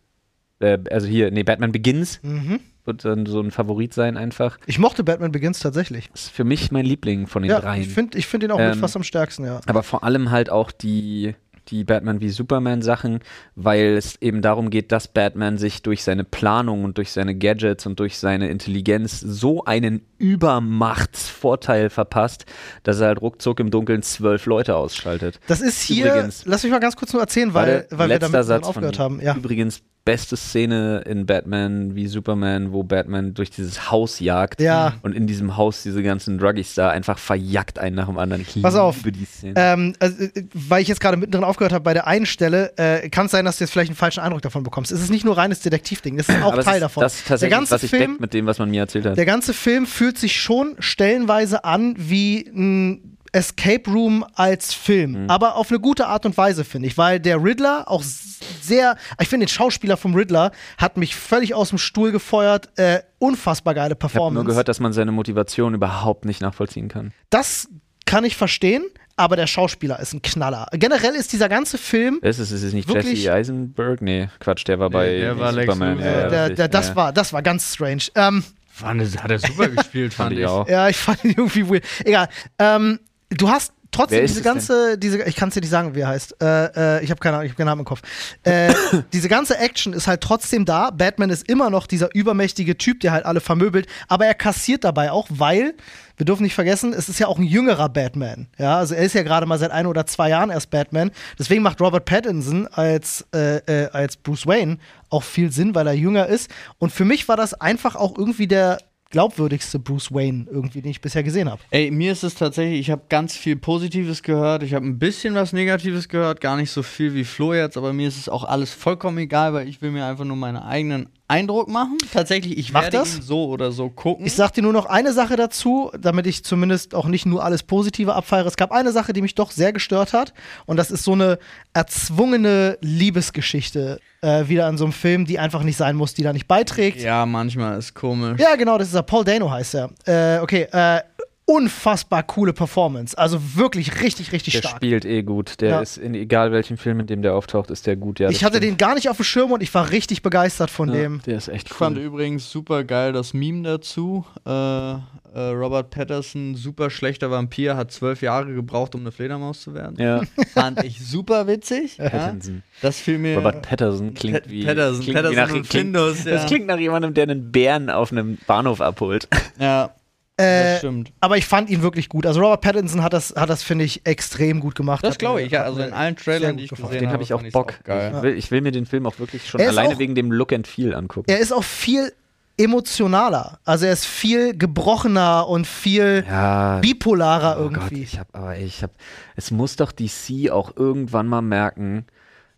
äh, 0.60 0.78
also 0.90 1.06
hier, 1.06 1.30
nee, 1.30 1.42
Batman 1.42 1.72
Begins 1.72 2.20
Mhm. 2.22 2.60
Wird 2.88 3.04
dann 3.04 3.26
so 3.26 3.40
ein 3.40 3.52
Favorit 3.52 3.94
sein 3.94 4.16
einfach. 4.16 4.58
Ich 4.66 4.80
mochte 4.80 5.04
Batman 5.04 5.30
Begins 5.30 5.60
tatsächlich. 5.60 6.08
Das 6.10 6.22
ist 6.24 6.30
für 6.32 6.42
mich 6.44 6.72
mein 6.72 6.84
Liebling 6.84 7.28
von 7.28 7.42
den 7.44 7.50
Ja, 7.50 7.60
dreien. 7.60 7.80
ich 7.82 7.88
finde 7.88 8.18
ich 8.18 8.26
find 8.26 8.42
ihn 8.42 8.50
auch 8.50 8.58
mit 8.58 8.72
Ähm, 8.72 8.78
fast 8.80 8.96
am 8.96 9.04
stärksten, 9.04 9.44
ja. 9.44 9.60
Aber 9.66 9.84
vor 9.84 10.02
allem 10.02 10.32
halt 10.32 10.50
auch 10.50 10.72
die, 10.72 11.34
die 11.68 11.84
Batman 11.84 12.20
wie 12.22 12.30
Superman 12.30 12.80
Sachen, 12.82 13.20
weil 13.54 13.96
es 13.98 14.16
eben 14.22 14.40
darum 14.42 14.70
geht, 14.70 14.90
dass 14.90 15.06
Batman 15.06 15.58
sich 15.58 15.82
durch 15.82 16.02
seine 16.02 16.24
Planung 16.24 16.82
und 16.84 16.96
durch 16.96 17.12
seine 17.12 17.34
Gadgets 17.36 17.84
und 17.86 18.00
durch 18.00 18.16
seine 18.18 18.48
Intelligenz 18.48 19.20
so 19.20 19.64
einen 19.64 20.00
Übermachtsvorteil 20.16 21.90
verpasst, 21.90 22.46
dass 22.82 23.00
er 23.00 23.08
halt 23.08 23.20
ruckzuck 23.20 23.60
im 23.60 23.70
Dunkeln 23.70 24.02
zwölf 24.02 24.46
Leute 24.46 24.76
ausschaltet. 24.76 25.40
Das 25.46 25.60
ist 25.60 25.80
hier, 25.82 26.12
Übrigens- 26.14 26.44
lass 26.46 26.62
mich 26.62 26.72
mal 26.72 26.78
ganz 26.80 26.96
kurz 26.96 27.12
nur 27.12 27.22
erzählen, 27.22 27.52
weil, 27.54 27.86
weil 27.90 28.08
wir 28.08 28.18
damit 28.18 28.44
Satz 28.44 28.66
aufgehört 28.66 28.96
von 28.96 29.04
haben. 29.04 29.20
Ja. 29.20 29.36
Übrigens 29.36 29.82
beste 30.08 30.38
Szene 30.38 31.02
in 31.06 31.26
Batman 31.26 31.94
wie 31.94 32.06
Superman, 32.06 32.72
wo 32.72 32.82
Batman 32.82 33.34
durch 33.34 33.50
dieses 33.50 33.90
Haus 33.90 34.20
jagt 34.20 34.58
Ja. 34.58 34.94
und 35.02 35.14
in 35.14 35.26
diesem 35.26 35.58
Haus 35.58 35.82
diese 35.82 36.02
ganzen 36.02 36.38
Druggies 36.38 36.72
da 36.72 36.88
einfach 36.88 37.18
verjagt 37.18 37.78
einen 37.78 37.94
nach 37.96 38.06
dem 38.06 38.16
anderen. 38.16 38.40
Ich 38.54 38.62
Pass 38.62 38.74
auf. 38.74 38.96
liebe 38.96 39.12
die 39.12 39.26
Szene. 39.26 39.52
Ähm, 39.56 39.94
also, 39.98 40.22
äh, 40.24 40.30
weil 40.54 40.80
ich 40.80 40.88
jetzt 40.88 41.00
gerade 41.00 41.18
mittendrin 41.18 41.44
aufgehört 41.44 41.74
habe 41.74 41.84
bei 41.84 41.92
der 41.92 42.06
einen 42.06 42.24
Stelle, 42.24 42.72
äh, 42.78 43.10
kann 43.10 43.26
es 43.26 43.32
sein, 43.32 43.44
dass 43.44 43.58
du 43.58 43.64
jetzt 43.64 43.70
vielleicht 43.72 43.90
einen 43.90 43.96
falschen 43.96 44.20
Eindruck 44.20 44.40
davon 44.40 44.62
bekommst. 44.62 44.92
Es 44.92 45.02
ist 45.02 45.10
nicht 45.10 45.26
nur 45.26 45.36
reines 45.36 45.60
Detektivding, 45.60 46.16
das 46.16 46.30
ist 46.30 46.42
auch 46.42 46.52
Aber 46.52 46.60
es 46.60 46.64
Teil 46.64 46.76
ist, 46.76 46.80
davon. 46.84 47.02
Das 47.02 47.14
ist 47.16 47.28
tatsächlich, 47.28 47.50
der 47.50 47.58
ganze 47.58 47.74
was 47.74 47.82
ich 47.82 47.90
Film, 47.90 48.16
mit 48.18 48.32
dem, 48.32 48.46
was 48.46 48.58
man 48.58 48.70
mir 48.70 48.80
erzählt 48.80 49.04
hat. 49.04 49.18
der 49.18 49.26
ganze 49.26 49.52
Film 49.52 49.84
fühlt 49.84 50.16
sich 50.16 50.40
schon 50.40 50.74
stellenweise 50.78 51.64
an 51.64 51.94
wie 51.98 52.46
ein 52.48 53.17
Escape 53.32 53.90
Room 53.90 54.24
als 54.34 54.74
Film, 54.74 55.24
Mhm. 55.24 55.30
aber 55.30 55.56
auf 55.56 55.70
eine 55.70 55.80
gute 55.80 56.06
Art 56.06 56.26
und 56.26 56.36
Weise 56.36 56.64
finde 56.64 56.88
ich, 56.88 56.96
weil 56.98 57.20
der 57.20 57.42
Riddler 57.42 57.84
auch 57.88 58.02
sehr, 58.02 58.96
ich 59.20 59.28
finde 59.28 59.46
den 59.46 59.50
Schauspieler 59.50 59.96
vom 59.96 60.14
Riddler 60.14 60.52
hat 60.78 60.96
mich 60.96 61.14
völlig 61.16 61.54
aus 61.54 61.70
dem 61.70 61.78
Stuhl 61.78 62.12
gefeuert, 62.12 62.68
äh, 62.78 63.00
unfassbar 63.18 63.74
geile 63.74 63.88
Ich 63.88 63.90
habe 63.92 63.98
Performance. 64.00 64.34
nur 64.34 64.44
gehört, 64.44 64.68
dass 64.68 64.80
man 64.80 64.92
seine 64.92 65.12
Motivation 65.12 65.74
überhaupt 65.74 66.24
nicht 66.24 66.40
nachvollziehen 66.40 66.88
kann. 66.88 67.12
das 67.30 67.68
kann 68.06 68.24
ich 68.24 68.36
verstehen, 68.36 68.84
aber 69.16 69.36
der 69.36 69.46
Schauspieler 69.46 70.00
ist 70.00 70.14
ein 70.14 70.22
Knaller. 70.22 70.66
Generell 70.72 71.14
ist 71.14 71.32
dieser 71.34 71.50
ganze 71.50 71.76
Film 71.76 72.20
Ist 72.22 72.38
es, 72.38 72.50
ist 72.52 72.62
es 72.62 72.72
nicht 72.72 72.88
Wirklich? 72.88 73.24
Jesse 73.24 73.34
Eisenberg? 73.34 74.00
Nee, 74.00 74.28
Quatsch, 74.40 74.66
der 74.66 74.78
war 74.78 74.88
bei 74.88 75.10
der 75.10 75.34
nee, 75.34 75.40
war 75.40 75.52
Lex 75.52 75.66
Superman. 75.72 75.98
Ja, 76.00 76.28
der, 76.28 76.50
der, 76.50 76.68
das, 76.68 76.88
ja. 76.88 76.96
war, 76.96 77.12
das 77.12 77.32
war 77.34 77.42
ganz 77.42 77.74
strange. 77.74 78.04
Ähm, 78.14 78.44
War 78.80 78.94
hat 78.96 79.30
er 79.30 79.38
super 79.40 79.68
gespielt, 79.68 80.14
Fand 80.14 80.38
ich 80.38 80.46
auch. 80.46 80.66
ja, 80.68 80.88
ich 80.88 80.96
fand 80.96 81.22
ihn 81.24 81.34
irgendwie 81.36 81.68
weird. 81.68 81.84
Egal. 82.04 82.28
Ähm, 82.58 82.98
du 83.30 83.48
hast 83.48 83.72
trotzdem 83.90 84.26
diese 84.26 84.40
es 84.40 84.44
ganze, 84.44 84.98
diese, 84.98 85.22
ich 85.24 85.36
kann 85.36 85.48
es 85.48 85.54
dir 85.54 85.60
nicht 85.60 85.70
sagen, 85.70 85.94
wie 85.94 86.00
er 86.00 86.08
heißt. 86.08 86.42
Äh, 86.42 86.98
äh, 86.98 87.04
ich 87.04 87.10
habe 87.10 87.20
keine 87.20 87.36
Ahnung, 87.36 87.46
ich 87.46 87.52
habe 87.52 87.58
keinen 87.58 87.66
Namen 87.66 87.80
im 87.80 87.84
Kopf. 87.84 88.02
Äh, 88.42 88.72
diese 89.12 89.28
ganze 89.28 89.58
Action 89.58 89.92
ist 89.92 90.06
halt 90.06 90.20
trotzdem 90.20 90.64
da. 90.64 90.90
Batman 90.90 91.30
ist 91.30 91.48
immer 91.48 91.70
noch 91.70 91.86
dieser 91.86 92.14
übermächtige 92.14 92.76
Typ, 92.76 93.00
der 93.00 93.12
halt 93.12 93.24
alle 93.24 93.40
vermöbelt, 93.40 93.86
aber 94.08 94.26
er 94.26 94.34
kassiert 94.34 94.84
dabei 94.84 95.10
auch, 95.10 95.26
weil 95.30 95.74
wir 96.16 96.26
dürfen 96.26 96.42
nicht 96.42 96.54
vergessen, 96.54 96.92
es 96.92 97.08
ist 97.08 97.20
ja 97.20 97.28
auch 97.28 97.38
ein 97.38 97.44
jüngerer 97.44 97.88
Batman. 97.88 98.48
Ja, 98.58 98.78
also 98.78 98.94
er 98.94 99.04
ist 99.04 99.14
ja 99.14 99.22
gerade 99.22 99.46
mal 99.46 99.58
seit 99.58 99.70
ein 99.70 99.86
oder 99.86 100.04
zwei 100.06 100.30
Jahren 100.30 100.50
erst 100.50 100.70
Batman. 100.70 101.12
Deswegen 101.38 101.62
macht 101.62 101.80
Robert 101.80 102.06
Pattinson 102.06 102.66
als, 102.66 103.24
äh, 103.32 103.58
äh, 103.58 103.88
als 103.92 104.16
Bruce 104.16 104.46
Wayne 104.46 104.78
auch 105.10 105.22
viel 105.22 105.52
Sinn, 105.52 105.76
weil 105.76 105.86
er 105.86 105.92
jünger 105.92 106.26
ist. 106.26 106.50
Und 106.78 106.92
für 106.92 107.04
mich 107.04 107.28
war 107.28 107.36
das 107.36 107.54
einfach 107.54 107.94
auch 107.94 108.18
irgendwie 108.18 108.48
der 108.48 108.78
glaubwürdigste 109.10 109.78
Bruce 109.78 110.12
Wayne 110.12 110.46
irgendwie, 110.50 110.82
den 110.82 110.90
ich 110.90 111.00
bisher 111.00 111.22
gesehen 111.22 111.50
habe. 111.50 111.62
Ey, 111.70 111.90
mir 111.90 112.12
ist 112.12 112.24
es 112.24 112.34
tatsächlich, 112.34 112.80
ich 112.80 112.90
habe 112.90 113.02
ganz 113.08 113.36
viel 113.36 113.56
Positives 113.56 114.22
gehört, 114.22 114.62
ich 114.62 114.74
habe 114.74 114.86
ein 114.86 114.98
bisschen 114.98 115.34
was 115.34 115.52
Negatives 115.52 116.08
gehört, 116.08 116.40
gar 116.40 116.56
nicht 116.56 116.70
so 116.70 116.82
viel 116.82 117.14
wie 117.14 117.24
Flo 117.24 117.54
jetzt, 117.54 117.76
aber 117.76 117.92
mir 117.92 118.08
ist 118.08 118.18
es 118.18 118.28
auch 118.28 118.44
alles 118.44 118.72
vollkommen 118.72 119.18
egal, 119.18 119.54
weil 119.54 119.68
ich 119.68 119.80
will 119.80 119.90
mir 119.90 120.04
einfach 120.04 120.24
nur 120.24 120.36
meinen 120.36 120.58
eigenen 120.58 121.08
Eindruck 121.28 121.68
machen. 121.68 121.98
Tatsächlich, 122.12 122.56
ich 122.58 122.72
Mach 122.72 122.82
werde 122.82 122.98
das. 122.98 123.16
ihn 123.16 123.22
so 123.22 123.46
oder 123.48 123.70
so 123.70 123.90
gucken. 123.90 124.24
Ich 124.26 124.32
sag 124.34 124.52
dir 124.54 124.62
nur 124.62 124.72
noch 124.72 124.86
eine 124.86 125.12
Sache 125.12 125.36
dazu, 125.36 125.90
damit 126.00 126.26
ich 126.26 126.42
zumindest 126.42 126.94
auch 126.94 127.06
nicht 127.06 127.26
nur 127.26 127.44
alles 127.44 127.62
Positive 127.62 128.14
abfeiere. 128.14 128.46
Es 128.46 128.56
gab 128.56 128.72
eine 128.72 128.92
Sache, 128.92 129.12
die 129.12 129.20
mich 129.22 129.34
doch 129.34 129.50
sehr 129.50 129.72
gestört 129.74 130.14
hat. 130.14 130.32
Und 130.66 130.78
das 130.78 130.90
ist 130.90 131.04
so 131.04 131.12
eine 131.12 131.38
erzwungene 131.74 132.78
Liebesgeschichte 132.80 134.00
äh, 134.22 134.48
wieder 134.48 134.66
an 134.66 134.78
so 134.78 134.84
einem 134.84 134.92
Film, 134.92 135.26
die 135.26 135.38
einfach 135.38 135.62
nicht 135.62 135.76
sein 135.76 135.96
muss, 135.96 136.14
die 136.14 136.22
da 136.22 136.32
nicht 136.32 136.48
beiträgt. 136.48 137.00
ja, 137.00 137.24
manchmal 137.26 137.78
ist 137.78 137.94
komisch. 137.94 138.40
Ja, 138.40 138.56
genau, 138.56 138.78
das 138.78 138.88
ist 138.88 138.94
er. 138.94 139.02
Paul 139.02 139.24
Dano 139.24 139.50
heißt 139.50 139.74
er. 139.74 139.90
Äh, 140.06 140.40
okay, 140.40 140.66
äh, 140.72 141.00
unfassbar 141.48 142.22
coole 142.24 142.52
Performance. 142.52 143.16
Also 143.16 143.38
wirklich 143.56 144.02
richtig, 144.02 144.32
richtig 144.32 144.52
Der 144.52 144.60
stark. 144.60 144.76
spielt 144.76 145.04
eh 145.06 145.22
gut. 145.22 145.60
Der 145.62 145.70
Ja. 145.70 145.80
ist 145.80 145.96
in 145.96 146.14
egal 146.14 146.52
welchem 146.52 146.76
Film, 146.76 147.00
in 147.00 147.06
dem 147.06 147.22
der 147.22 147.34
auftaucht, 147.34 147.70
ist 147.70 147.86
der 147.86 147.96
gut. 147.96 148.20
Ja, 148.20 148.28
ich 148.28 148.44
hatte 148.44 148.58
stimmt. 148.58 148.72
den 148.72 148.76
gar 148.76 148.94
nicht 148.94 149.08
auf 149.08 149.16
dem 149.16 149.24
Schirm 149.24 149.50
und 149.52 149.62
ich 149.62 149.72
war 149.72 149.90
richtig 149.90 150.20
begeistert 150.22 150.70
von 150.70 150.88
Ja, 150.90 150.94
dem. 150.96 151.22
Der 151.26 151.38
ist 151.38 151.48
echt 151.48 151.68
Ich 151.68 151.74
fand 151.74 151.96
cool. 151.96 152.02
übrigens 152.04 152.50
super 152.50 152.84
geil 152.84 153.12
das 153.14 153.32
Meme 153.32 153.62
dazu. 153.62 154.26
Äh, 154.46 154.50
äh, 154.50 154.98
Robert 155.34 155.90
Patterson, 155.90 156.54
super 156.54 156.90
schlechter 156.90 157.30
Vampir, 157.30 157.76
hat 157.76 157.92
zwölf 157.92 158.20
Jahre 158.20 158.52
gebraucht, 158.52 158.94
um 158.94 159.00
eine 159.00 159.12
Fledermaus 159.12 159.62
zu 159.62 159.72
werden. 159.74 159.96
Ja, 159.98 160.20
Fand 160.54 160.84
ich 160.84 161.00
super 161.04 161.46
witzig. 161.46 161.96
ja. 161.96 162.10
Pattinson. 162.10 162.62
Das 162.82 163.00
fiel 163.00 163.18
mir. 163.18 163.36
Robert 163.38 163.62
Patterson 163.62 164.12
klingt 164.12 164.48
wie. 164.50 164.64
Patterson, 164.64 165.00
klingt 165.02 165.16
Patterson 165.16 165.32
wie 165.36 165.40
nach, 165.40 165.46
und 165.54 165.68
klingt, 165.68 165.96
Findus, 165.96 166.24
ja. 166.24 166.32
Das 166.32 166.46
klingt 166.46 166.66
nach 166.66 166.78
jemandem, 166.78 167.14
der 167.14 167.22
einen 167.24 167.50
Bären 167.50 167.88
auf 167.88 168.12
einem 168.12 168.36
Bahnhof 168.46 168.80
abholt. 168.82 169.28
Ja, 169.58 169.94
Äh, 170.38 170.62
das 170.72 170.78
stimmt. 170.78 171.12
aber 171.20 171.36
ich 171.36 171.46
fand 171.46 171.68
ihn 171.68 171.82
wirklich 171.82 172.08
gut. 172.08 172.24
Also 172.24 172.40
Robert 172.40 172.60
Pattinson 172.60 173.02
hat 173.02 173.12
das, 173.12 173.34
hat 173.36 173.50
das 173.50 173.62
finde 173.62 173.84
ich, 173.84 174.06
extrem 174.06 174.60
gut 174.60 174.74
gemacht. 174.74 175.04
Das 175.04 175.18
glaube 175.18 175.42
ich, 175.42 175.50
ja. 175.52 175.64
Also 175.64 175.80
in 175.82 175.92
allen 175.92 176.16
Trailern, 176.16 176.56
die 176.56 176.64
ich 176.64 176.70
gefallen. 176.70 176.88
gesehen 176.88 177.00
Den 177.00 177.08
habe, 177.08 177.14
habe 177.14 177.22
ich 177.24 177.34
auch 177.34 177.42
Bock. 177.52 177.74
geil. 177.84 178.12
Ich, 178.16 178.22
will, 178.22 178.38
ich 178.38 178.50
will 178.50 178.60
mir 178.60 178.72
den 178.72 178.86
Film 178.86 179.06
auch 179.06 179.18
wirklich 179.18 179.48
schon 179.48 179.60
alleine 179.60 179.94
auch- 179.94 179.98
wegen 179.98 180.14
dem 180.14 180.30
Look 180.32 180.52
and 180.52 180.66
Feel 180.66 180.94
angucken. 180.94 181.28
Er 181.30 181.38
ist 181.40 181.52
auch 181.52 181.64
viel 181.64 182.12
emotionaler. 182.56 183.58
Also 183.64 183.86
er 183.86 183.92
ist 183.92 184.04
viel 184.04 184.56
gebrochener 184.56 185.48
und 185.48 185.66
viel 185.66 186.24
ja. 186.28 186.78
bipolarer 186.80 187.56
Oh 187.60 187.68
Gott, 187.68 187.76
irgendwie. 187.84 188.02
ich 188.02 188.18
habe, 188.18 188.28
aber 188.32 188.56
ich 188.56 188.82
habe, 188.82 188.92
es 189.36 189.50
muss 189.50 189.76
doch 189.76 189.92
DC 189.92 190.50
auch 190.50 190.76
irgendwann 190.76 191.26
mal 191.28 191.40
merken, 191.42 192.04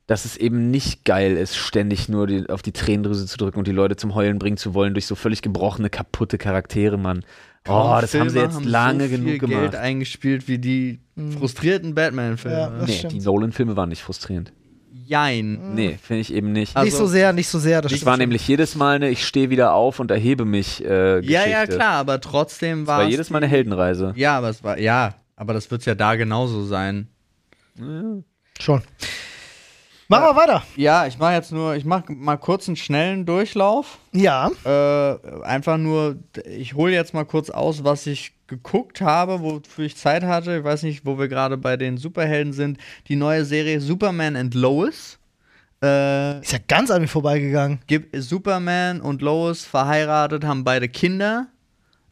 dass 0.07 0.25
es 0.25 0.37
eben 0.37 0.71
nicht 0.71 1.05
geil 1.05 1.37
ist, 1.37 1.57
ständig 1.57 2.09
nur 2.09 2.27
die, 2.27 2.49
auf 2.49 2.63
die 2.63 2.73
Tränendrüse 2.73 3.27
zu 3.27 3.37
drücken 3.37 3.59
und 3.59 3.69
die 3.69 3.73
Leute 3.73 3.95
zum 3.97 4.15
Heulen 4.15 4.39
bringen 4.39 4.57
zu 4.57 4.75
wollen 4.75 4.95
durch 4.95 5.07
so 5.07 5.15
völlig 5.15 5.43
gebrochene, 5.43 5.89
kaputte 5.91 6.37
Charaktere, 6.39 6.99
Mann. 6.99 7.25
Oh, 7.69 7.99
das 8.01 8.15
haben 8.15 8.29
sie 8.31 8.35
Filme 8.37 8.47
jetzt 8.47 8.55
haben 8.57 8.65
lange 8.67 9.05
so 9.09 9.17
genug 9.17 9.39
gemacht. 9.41 9.61
Geld 9.61 9.77
eingespielt 9.77 10.49
wie 10.49 10.59
die 10.59 11.01
frustrierten 11.39 11.95
Batman-Filme. 11.95 12.57
Ja, 12.57 12.71
nee, 12.87 12.93
stimmt. 12.93 13.13
die 13.13 13.21
Nolan-Filme 13.21 13.77
waren 13.77 13.91
nicht 13.91 14.03
frustrierend. 14.03 14.53
Jein. 15.07 15.75
Nee, 15.75 15.99
finde 16.01 16.21
ich 16.23 16.33
eben 16.33 16.53
nicht. 16.53 16.77
Also- 16.77 16.85
nicht 16.87 16.97
so 16.97 17.07
sehr, 17.07 17.33
nicht 17.33 17.49
so 17.49 17.59
sehr. 17.59 17.83
Das 17.83 17.93
war 18.07 18.15
schon. 18.15 18.21
nämlich 18.21 18.47
jedes 18.47 18.77
Mal 18.77 18.97
eine, 18.97 19.11
ich 19.11 19.27
stehe 19.27 19.51
wieder 19.51 19.75
auf 19.75 19.99
und 20.01 20.11
erhebe 20.11 20.45
mich 20.45 20.85
äh, 20.85 21.17
Ja, 21.17 21.21
Geschichte. 21.21 21.51
ja, 21.51 21.67
klar, 21.67 21.93
aber 21.95 22.21
trotzdem 22.21 22.83
Es 22.83 22.87
war 22.87 22.99
war 22.99 23.05
es 23.05 23.11
jedes 23.11 23.29
Mal 23.31 23.39
eine 23.39 23.49
Heldenreise. 23.49 24.13
Ja, 24.17 24.39
aber 24.39 24.49
es 24.51 24.63
war, 24.65 24.79
ja, 24.79 25.15
aber 25.37 25.53
das 25.53 25.71
wird 25.71 25.85
ja 25.85 25.95
da 25.97 26.15
genauso 26.15 26.65
sein. 26.65 27.09
Schon. 28.61 28.83
Machen 30.11 30.25
wir 30.25 30.37
weiter. 30.37 30.63
Ja, 30.75 31.07
ich 31.07 31.19
mache 31.19 31.35
jetzt 31.35 31.53
nur, 31.53 31.77
ich 31.77 31.85
mache 31.85 32.13
mal 32.13 32.37
kurz 32.37 32.67
einen 32.67 32.75
schnellen 32.75 33.27
Durchlauf. 33.27 33.99
Ja. 34.11 34.51
Äh, 34.65 35.43
einfach 35.45 35.79
nur, 35.79 36.17
ich 36.45 36.75
hole 36.75 36.93
jetzt 36.93 37.15
mal 37.15 37.25
kurz 37.25 37.49
aus, 37.49 37.85
was 37.85 38.09
ich 38.09 38.33
geguckt 38.49 39.01
habe, 39.01 39.41
wofür 39.41 39.85
ich 39.85 39.97
Zeit 39.97 40.25
hatte. 40.25 40.59
Ich 40.59 40.65
weiß 40.65 40.83
nicht, 40.83 41.07
wo 41.07 41.17
wir 41.17 41.29
gerade 41.29 41.57
bei 41.57 41.77
den 41.77 41.97
Superhelden 41.97 42.53
sind. 42.53 42.79
Die 43.07 43.15
neue 43.15 43.45
Serie 43.45 43.81
Superman 43.81 44.35
and 44.35 44.55
Lois. 44.55 45.21
Äh, 45.81 46.41
Ist 46.41 46.53
ja 46.53 46.59
ganz 46.67 46.91
an 46.91 47.03
mir 47.03 47.09
vorbeigegangen. 47.09 47.79
Superman 48.13 49.01
und 49.01 49.23
Lois 49.23 49.65
verheiratet, 49.65 50.45
haben 50.45 50.65
beide 50.65 50.89
Kinder, 50.89 51.47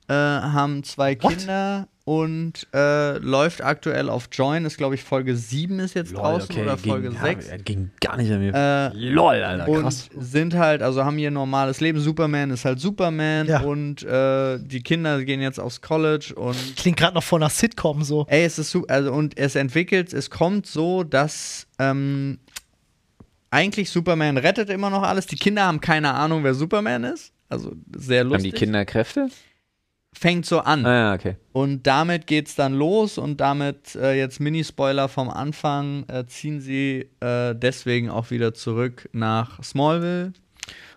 äh, 0.06 0.14
haben 0.14 0.84
zwei 0.84 1.20
What? 1.20 1.36
Kinder 1.36 1.88
und 2.08 2.66
äh, 2.72 3.18
läuft 3.18 3.62
aktuell 3.62 4.08
auf 4.08 4.28
Join. 4.32 4.64
Ist, 4.64 4.78
glaube 4.78 4.94
ich, 4.94 5.02
Folge 5.04 5.36
7 5.36 5.78
ist 5.80 5.94
jetzt 5.94 6.16
draußen 6.16 6.56
oder 6.56 6.78
Folge 6.78 7.10
ging, 7.10 7.18
6. 7.20 7.48
Ja, 7.50 7.56
ging 7.58 7.90
gar 8.00 8.16
nicht 8.16 8.32
an 8.32 8.40
mir. 8.40 8.54
Äh, 8.54 8.88
Lol, 8.96 9.34
Alter, 9.42 9.68
und 9.68 9.82
krass. 9.82 10.08
sind 10.18 10.54
halt, 10.54 10.80
also 10.80 11.04
haben 11.04 11.18
ihr 11.18 11.30
normales 11.30 11.80
Leben. 11.80 12.00
Superman 12.00 12.50
ist 12.50 12.64
halt 12.64 12.80
Superman 12.80 13.46
Ja. 13.46 13.60
und 13.60 14.02
äh, 14.04 14.58
die 14.58 14.82
Kinder 14.82 15.22
gehen 15.24 15.42
jetzt 15.42 15.60
aufs 15.60 15.82
College 15.82 16.32
und 16.34 16.56
Klingt 16.76 16.96
gerade 16.96 17.14
noch 17.14 17.22
von 17.22 17.42
einer 17.42 17.50
Sitcom 17.50 18.02
so. 18.02 18.24
ey, 18.30 18.44
es 18.44 18.58
ist 18.58 18.70
super, 18.70 18.92
also 18.94 19.12
und 19.12 19.36
es 19.38 19.54
entwickelt, 19.54 20.14
es 20.14 20.30
kommt 20.30 20.66
so, 20.66 21.04
dass 21.04 21.66
ähm, 21.78 22.38
eigentlich 23.50 23.90
Superman 23.90 24.36
rettet 24.38 24.70
immer 24.70 24.88
noch 24.90 25.02
alles. 25.02 25.26
Die 25.26 25.36
Kinder 25.36 25.64
haben 25.64 25.80
keine 25.80 26.14
Ahnung, 26.14 26.42
wer 26.44 26.54
Superman 26.54 27.04
ist. 27.04 27.32
Also 27.50 27.72
sehr 27.96 28.20
Haben 28.20 28.30
lustig. 28.30 28.52
die 28.52 28.58
Kinder 28.58 28.84
Kräfte? 28.84 29.28
Fängt 30.14 30.46
so 30.46 30.60
an. 30.60 30.84
Ah 30.84 30.94
ja, 30.94 31.14
okay. 31.14 31.36
Und 31.52 31.86
damit 31.86 32.26
geht's 32.26 32.54
dann 32.56 32.74
los 32.74 33.18
und 33.18 33.40
damit 33.40 33.94
äh, 33.94 34.14
jetzt 34.18 34.40
Mini-Spoiler 34.40 35.08
vom 35.08 35.28
Anfang 35.30 36.04
äh, 36.08 36.24
ziehen 36.26 36.60
sie 36.60 37.08
äh, 37.20 37.54
deswegen 37.54 38.10
auch 38.10 38.30
wieder 38.30 38.52
zurück 38.54 39.08
nach 39.12 39.62
Smallville. 39.62 40.32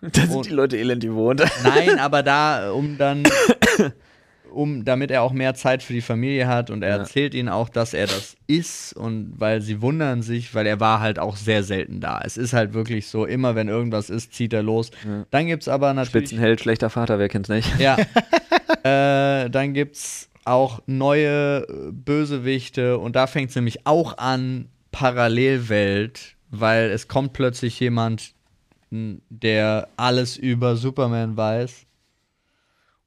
Da 0.02 0.22
sind 0.22 0.32
Und- 0.36 0.46
die 0.48 0.52
Leute 0.54 0.78
elend 0.78 1.04
gewohnt. 1.04 1.44
Nein, 1.64 2.00
aber 2.00 2.24
da, 2.24 2.68
äh, 2.68 2.72
um 2.72 2.98
dann, 2.98 3.24
um, 4.52 4.84
damit 4.84 5.12
er 5.12 5.22
auch 5.22 5.32
mehr 5.32 5.54
Zeit 5.54 5.84
für 5.84 5.94
die 5.94 6.02
Familie 6.02 6.48
hat 6.48 6.70
und 6.72 6.82
er 6.82 6.90
Ja. 6.90 6.98
erzählt 6.98 7.34
ihnen 7.36 7.48
auch, 7.50 7.70
dass 7.70 7.94
er 7.94 8.08
das 8.08 8.36
ist 8.48 8.94
und 8.94 9.36
weil 9.38 9.62
sie 9.62 9.82
wundern 9.82 10.24
sich, 10.24 10.54
weil 10.56 10.66
er 10.66 10.80
war 10.80 11.00
halt 11.00 11.20
auch 11.20 11.36
sehr 11.38 11.64
selten 11.64 12.02
da. 12.02 12.20
Es 12.26 12.36
ist 12.38 12.52
halt 12.54 12.74
wirklich 12.74 13.08
so, 13.08 13.26
immer 13.26 13.56
wenn 13.56 13.68
irgendwas 13.70 14.10
ist, 14.10 14.34
zieht 14.34 14.52
er 14.54 14.64
los. 14.64 14.90
Ja. 15.08 15.26
Dann 15.30 15.46
gibt's 15.48 15.68
aber 15.70 15.94
natürlich 15.94 16.30
Spitzenheld, 16.30 16.60
schlechter 16.60 16.90
Vater, 16.90 17.20
wer 17.20 17.30
kennt's 17.30 17.50
nicht? 17.50 17.80
ja. 17.80 17.98
äh, 19.46 19.50
dann 19.50 19.74
gibt's 19.74 20.30
auch 20.46 20.82
neue 20.88 21.68
äh, 21.68 21.92
Bösewichte 21.92 22.98
und 22.98 23.16
da 23.16 23.28
fängt 23.28 23.50
es 23.50 23.56
nämlich 23.56 23.86
auch 23.86 24.18
an, 24.18 24.68
Parallelwelt, 24.92 26.36
weil 26.50 26.90
es 26.92 27.08
kommt 27.08 27.34
plötzlich 27.34 27.80
jemand, 27.80 28.34
der 28.92 29.88
alles 29.96 30.36
über 30.36 30.76
Superman 30.76 31.38
weiß. 31.38 31.86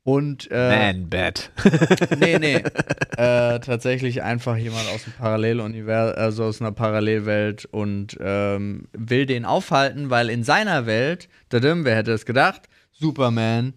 Und 0.02 0.48
äh, 0.50 0.92
Man, 0.92 1.08
bad. 1.08 1.50
nee, 2.18 2.38
nee. 2.38 2.56
äh, 3.16 3.58
tatsächlich 3.60 4.22
einfach 4.22 4.56
jemand 4.56 4.87
aus 4.94 5.04
dem 5.04 5.14
Paralleluniversum, 5.14 6.18
also 6.18 6.44
aus 6.44 6.60
einer 6.60 6.72
Parallelwelt 6.72 7.64
und 7.66 8.16
ähm, 8.20 8.87
will 8.92 9.24
den 9.24 9.46
aufhalten, 9.46 10.10
weil 10.10 10.28
in 10.28 10.44
seiner 10.44 10.84
Welt, 10.84 11.30
dadum, 11.48 11.87
wer 11.87 11.96
hätte 11.96 12.12
es 12.12 12.26
gedacht, 12.26 12.68
Superman 12.92 13.72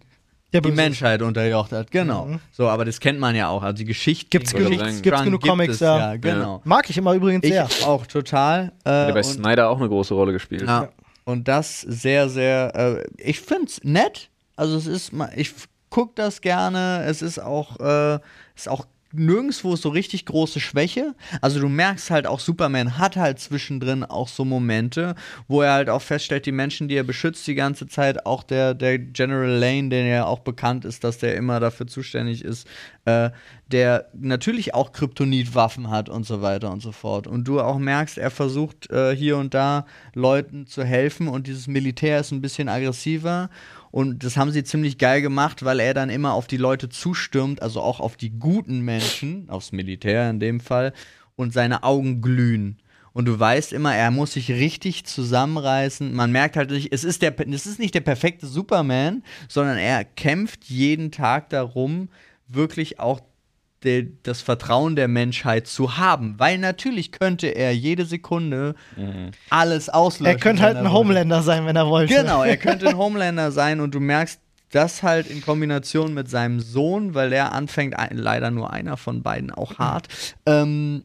Der 0.52 0.60
die. 0.62 0.70
Menschheit 0.70 1.20
unterjocht 1.22 1.72
hat. 1.72 1.90
Genau. 1.90 2.24
Mhm. 2.26 2.40
So, 2.52 2.68
aber 2.68 2.84
das 2.84 3.00
kennt 3.00 3.18
man 3.20 3.34
ja 3.36 3.48
auch. 3.48 3.62
Also 3.62 3.76
die 3.78 3.84
Geschichte. 3.84 4.28
Gibt's 4.30 4.54
genug- 4.54 4.78
gibt's 5.02 5.22
genug 5.22 5.42
gibt 5.42 5.50
Comics, 5.50 5.74
es, 5.74 5.80
ja. 5.80 5.98
ja. 6.12 6.16
Genau. 6.16 6.62
Mag 6.64 6.88
ich 6.88 6.96
immer 6.96 7.12
übrigens 7.14 7.44
Ich 7.44 7.52
sehr. 7.52 7.68
auch 7.84 8.06
total. 8.06 8.72
Äh, 8.84 8.90
Der 9.06 9.12
bei 9.12 9.18
und, 9.18 9.24
Snyder 9.24 9.68
auch 9.68 9.78
eine 9.78 9.88
große 9.88 10.14
Rolle 10.14 10.32
gespielt. 10.32 10.62
ja. 10.62 10.88
und 11.24 11.46
das 11.48 11.82
sehr, 11.82 12.28
sehr. 12.30 12.74
Äh, 12.74 13.04
ich 13.18 13.40
find's 13.40 13.80
nett. 13.84 14.30
Also 14.56 14.76
es 14.76 14.86
ist 14.86 15.12
mal, 15.12 15.30
ich 15.36 15.52
guck 15.90 16.16
das 16.16 16.40
gerne. 16.40 17.04
Es 17.06 17.20
ist 17.22 17.38
auch, 17.38 17.78
äh, 17.80 18.18
ist 18.56 18.68
auch 18.68 18.86
nirgendwo 19.12 19.76
so 19.76 19.88
richtig 19.88 20.26
große 20.26 20.60
Schwäche. 20.60 21.14
Also 21.40 21.60
du 21.60 21.68
merkst 21.68 22.10
halt 22.10 22.26
auch, 22.26 22.40
Superman 22.40 22.98
hat 22.98 23.16
halt 23.16 23.38
zwischendrin 23.38 24.04
auch 24.04 24.28
so 24.28 24.44
Momente, 24.44 25.14
wo 25.46 25.62
er 25.62 25.72
halt 25.72 25.90
auch 25.90 26.02
feststellt, 26.02 26.46
die 26.46 26.52
Menschen, 26.52 26.88
die 26.88 26.96
er 26.96 27.04
beschützt 27.04 27.46
die 27.46 27.54
ganze 27.54 27.88
Zeit, 27.88 28.26
auch 28.26 28.42
der, 28.42 28.74
der 28.74 28.98
General 28.98 29.48
Lane, 29.48 29.88
der 29.88 30.06
ja 30.06 30.26
auch 30.26 30.40
bekannt 30.40 30.84
ist, 30.84 31.04
dass 31.04 31.18
der 31.18 31.36
immer 31.36 31.60
dafür 31.60 31.86
zuständig 31.86 32.44
ist, 32.44 32.68
äh, 33.06 33.30
der 33.68 34.08
natürlich 34.14 34.74
auch 34.74 34.92
Kryptonit-Waffen 34.92 35.90
hat 35.90 36.08
und 36.08 36.24
so 36.24 36.42
weiter 36.42 36.70
und 36.70 36.82
so 36.82 36.92
fort. 36.92 37.26
Und 37.26 37.48
du 37.48 37.60
auch 37.60 37.78
merkst, 37.78 38.18
er 38.18 38.30
versucht 38.30 38.90
äh, 38.90 39.14
hier 39.14 39.38
und 39.38 39.54
da 39.54 39.86
Leuten 40.14 40.66
zu 40.66 40.84
helfen 40.84 41.28
und 41.28 41.46
dieses 41.46 41.66
Militär 41.66 42.20
ist 42.20 42.32
ein 42.32 42.40
bisschen 42.40 42.68
aggressiver. 42.68 43.50
Und 43.90 44.24
das 44.24 44.36
haben 44.36 44.50
sie 44.50 44.64
ziemlich 44.64 44.98
geil 44.98 45.22
gemacht, 45.22 45.64
weil 45.64 45.80
er 45.80 45.94
dann 45.94 46.10
immer 46.10 46.34
auf 46.34 46.46
die 46.46 46.56
Leute 46.56 46.88
zustürmt, 46.88 47.62
also 47.62 47.80
auch 47.80 48.00
auf 48.00 48.16
die 48.16 48.30
guten 48.30 48.80
Menschen, 48.80 49.48
aufs 49.48 49.72
Militär 49.72 50.28
in 50.30 50.40
dem 50.40 50.60
Fall, 50.60 50.92
und 51.36 51.52
seine 51.52 51.84
Augen 51.84 52.20
glühen. 52.20 52.78
Und 53.12 53.24
du 53.24 53.38
weißt 53.38 53.72
immer, 53.72 53.94
er 53.94 54.10
muss 54.10 54.34
sich 54.34 54.50
richtig 54.50 55.04
zusammenreißen. 55.04 56.14
Man 56.14 56.30
merkt 56.30 56.56
halt 56.56 56.70
es 56.70 57.04
ist, 57.04 57.22
der, 57.22 57.34
es 57.48 57.66
ist 57.66 57.78
nicht 57.78 57.94
der 57.94 58.00
perfekte 58.00 58.46
Superman, 58.46 59.22
sondern 59.48 59.78
er 59.78 60.04
kämpft 60.04 60.64
jeden 60.66 61.10
Tag 61.10 61.48
darum, 61.50 62.10
wirklich 62.46 63.00
auch 63.00 63.20
de, 63.84 64.12
das 64.22 64.40
Vertrauen 64.40 64.96
der 64.96 65.08
Menschheit 65.08 65.66
zu 65.66 65.96
haben. 65.96 66.34
Weil 66.38 66.58
natürlich 66.58 67.12
könnte 67.12 67.48
er 67.48 67.74
jede 67.74 68.04
Sekunde 68.04 68.74
alles 69.50 69.88
auslöschen. 69.88 70.36
Er 70.36 70.40
könnte 70.40 70.62
halt 70.62 70.76
ein 70.76 70.84
wollte. 70.84 70.96
Homelander 70.96 71.42
sein, 71.42 71.66
wenn 71.66 71.76
er 71.76 71.88
wollte. 71.88 72.14
Genau, 72.14 72.42
er 72.42 72.56
könnte 72.56 72.88
ein 72.88 72.96
Homelander 72.98 73.52
sein 73.52 73.80
und 73.80 73.94
du 73.94 74.00
merkst, 74.00 74.40
das 74.70 75.02
halt 75.02 75.28
in 75.28 75.40
Kombination 75.40 76.12
mit 76.14 76.28
seinem 76.28 76.60
Sohn, 76.60 77.14
weil 77.14 77.30
der 77.30 77.52
anfängt, 77.52 77.98
ein, 77.98 78.16
leider 78.16 78.50
nur 78.50 78.70
einer 78.70 78.96
von 78.96 79.22
beiden 79.22 79.50
auch 79.50 79.78
hart, 79.78 80.08
ähm, 80.44 81.04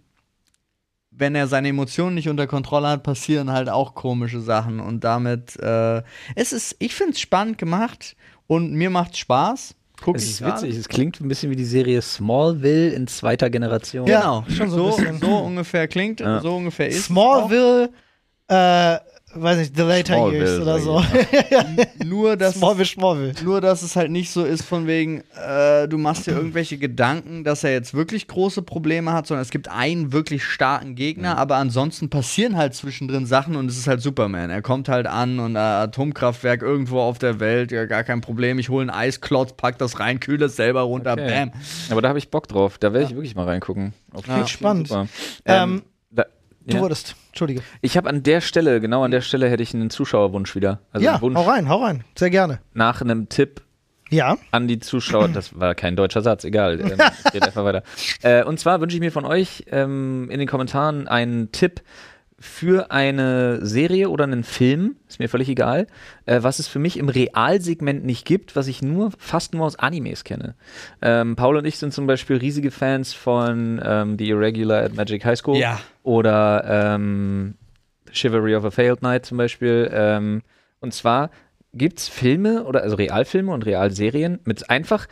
wenn 1.15 1.36
er 1.36 1.47
seine 1.47 1.69
Emotionen 1.69 2.15
nicht 2.15 2.27
unter 2.27 2.47
Kontrolle 2.47 2.88
hat, 2.88 3.03
passieren 3.03 3.51
halt 3.51 3.69
auch 3.69 3.93
komische 3.93 4.41
Sachen. 4.41 4.79
Und 4.79 5.03
damit, 5.03 5.57
äh, 5.62 6.01
es 6.36 6.51
ist, 6.51 6.75
ich 6.79 6.95
finde 6.95 7.13
es 7.13 7.19
spannend 7.19 7.57
gemacht 7.57 8.15
und 8.47 8.73
mir 8.73 8.89
macht 8.89 9.15
Spaß. 9.15 9.75
Guck 10.03 10.17
Es 10.17 10.23
ist 10.25 10.39
gerade. 10.39 10.61
witzig, 10.63 10.77
es 10.77 10.89
klingt 10.89 11.21
ein 11.21 11.27
bisschen 11.29 11.49
wie 11.49 11.55
die 11.55 11.63
Serie 11.65 12.01
Smallville 12.01 12.89
in 12.89 13.07
zweiter 13.07 13.49
Generation. 13.49 14.05
Genau, 14.05 14.43
schon 14.49 14.69
so 14.69 14.91
so, 14.91 15.03
so, 15.21 15.37
ungefähr 15.37 15.87
klingt, 15.87 16.19
Ja. 16.19 16.41
so 16.41 16.57
ungefähr 16.57 16.89
ist. 16.89 16.97
es 16.97 17.05
Smallville, 17.05 17.89
äh, 18.49 18.97
weiß 19.36 19.58
nicht, 19.58 19.76
The 19.76 19.82
Later 19.84 20.15
Smallville, 20.15 20.46
Years 20.46 20.60
oder 20.62 20.80
so. 20.80 20.91
auch. 20.98 21.06
Nur, 22.06 22.38
dass 22.38 22.56
Smallville, 22.56 22.86
Smallville. 22.86 23.34
Nur, 23.43 23.62
dass 23.62 23.82
es 23.82 23.96
halt 23.96 24.12
nicht 24.12 24.32
so 24.32 24.43
ist 24.43 24.63
von 24.63 24.88
wegen, 24.88 25.24
äh, 25.36 25.88
du 25.88 25.98
machst 25.98 26.28
dir 26.28 26.32
irgendwelche 26.32 26.78
Gedanken, 26.78 27.43
dass 27.43 27.63
er 27.63 27.72
jetzt 27.72 27.93
wirklich 27.93 28.28
große 28.28 28.62
Probleme 28.62 29.13
hat, 29.13 29.28
sondern 29.28 29.41
es 29.41 29.50
gibt 29.50 29.69
einen 29.69 30.12
wirklich 30.13 30.43
starken 30.43 30.96
Gegner, 30.96 31.38
aber 31.38 31.56
ansonsten 31.58 32.10
passieren 32.10 32.56
halt 32.58 32.74
zwischendrin 32.76 33.26
Sachen 33.26 33.56
und 33.56 33.69
es 33.69 33.78
ist 33.78 33.88
halt 33.88 34.02
Superman. 34.02 34.50
Er 34.50 34.62
kommt 34.62 34.89
halt 34.89 35.08
an 35.08 35.39
und 35.39 35.56
äh, 35.56 35.60
Atomkraftwerk 35.60 36.62
irgendwo 36.62 37.00
auf 37.00 37.17
der 37.19 37.39
Welt, 37.39 37.72
ja, 37.72 37.86
gar 37.86 38.04
kein 38.04 38.22
Problem. 38.22 38.60
Ich 38.60 38.69
hole 38.69 38.82
einen 38.82 38.89
Eisklotz, 38.89 39.54
pack 39.54 39.78
das 39.78 40.00
rein, 40.00 40.19
kühle 40.19 40.46
es 40.46 40.56
selber 40.56 40.82
runter, 40.82 41.13
Okay. 41.13 41.46
bam. 41.48 41.52
Aber 41.89 42.02
da 42.02 42.10
habe 42.10 42.19
ich 42.19 42.30
Bock 42.30 42.48
drauf. 42.48 42.78
Da 42.78 42.93
werde 42.93 43.06
ich 43.08 43.15
wirklich 43.15 43.36
mal 43.36 43.46
reingucken. 43.46 43.93
Okay, 44.13 44.39
Ja. 44.39 44.48
Spannend. 44.48 44.89
Ähm, 44.91 45.08
Ähm, 45.46 45.82
Du 46.65 46.78
ja. 46.78 46.82
wurdest, 46.82 47.15
Entschuldige. 47.30 47.62
Ich 47.82 47.97
habe 47.97 48.10
an 48.10 48.23
der 48.23 48.39
Stelle, 48.41 48.80
genau 48.80 49.04
an 49.04 49.12
der 49.12 49.21
Stelle, 49.21 49.49
hätte 49.49 49.63
ich 49.63 49.73
einen 49.73 49.89
Zuschauerwunsch 49.89 50.56
wieder. 50.56 50.80
Also 50.91 51.06
ja, 51.06 51.13
einen 51.13 51.21
Wunsch 51.21 51.36
hau 51.38 51.43
rein, 51.43 51.67
hau 51.69 51.84
rein. 51.84 52.04
Sehr 52.15 52.30
gerne. 52.30 52.60
nach 52.73 53.02
einem 53.02 53.28
Tipp 53.30 53.62
Ja. 54.10 54.38
an 54.52 54.67
die 54.67 54.80
Zuschauer. 54.80 55.28
Das 55.30 55.60
war 55.60 55.76
kein 55.76 55.95
deutscher 55.95 56.21
Satz, 56.21 56.43
egal. 56.45 56.80
Ähm, 56.80 56.99
rede 57.34 57.45
einfach 57.47 57.65
weiter. 57.65 57.84
Äh, 58.21 58.43
und 58.45 58.60
zwar 58.60 58.80
wünsche 58.80 58.95
ich 58.95 59.02
mir 59.02 59.12
von 59.12 59.26
euch 59.26 59.65
ähm, 59.71 60.30
in 60.32 60.39
den 60.39 60.47
Kommentaren 60.47 61.08
einen 61.08 61.52
Tipp 61.52 61.82
für 62.45 62.91
eine 62.91 63.65
Serie 63.65 64.10
oder 64.10 64.25
einen 64.25 64.43
Film, 64.43 64.97
ist 65.08 65.17
mir 65.19 65.29
völlig 65.29 65.47
egal, 65.47 65.88
äh, 66.25 66.43
was 66.43 66.60
es 66.60 66.67
für 66.67 66.77
mich 66.77 66.97
im 66.99 67.08
Realsegment 67.08 68.03
nicht 68.03 68.25
gibt, 68.25 68.58
was 68.58 68.67
ich 68.67 68.82
nur 68.82 69.12
fast 69.17 69.53
nur 69.53 69.65
aus 69.65 69.77
Animes 69.79 70.25
kenne. 70.25 70.56
Ähm, 71.01 71.38
Paul 71.38 71.56
und 71.56 71.63
ich 71.65 71.77
sind 71.77 71.93
zum 71.93 72.06
Beispiel 72.06 72.36
riesige 72.36 72.69
Fans 72.71 73.13
von 73.13 73.82
ähm, 73.82 74.17
The 74.19 74.27
Irregular 74.27 74.84
at 74.84 74.93
Magic 74.93 75.23
High 75.23 75.38
School 75.39 75.56
Ja. 75.58 75.79
oder 76.03 76.65
ähm, 76.95 77.56
Chivalry 78.12 78.56
of 78.58 78.65
a 78.65 78.71
Failed 78.71 78.99
Knight 78.99 79.25
zum 79.25 79.38
Beispiel. 79.38 79.89
Ähm, 79.93 80.41
und 80.82 80.93
zwar 80.93 81.29
gibt 81.73 81.99
es 81.99 82.10
Filme 82.10 82.65
oder 82.65 82.84
also 82.84 82.97
Realfilme 82.97 83.53
und 83.53 83.65
Realserien 83.65 84.39
mit 84.43 84.69
einfach 84.69 85.08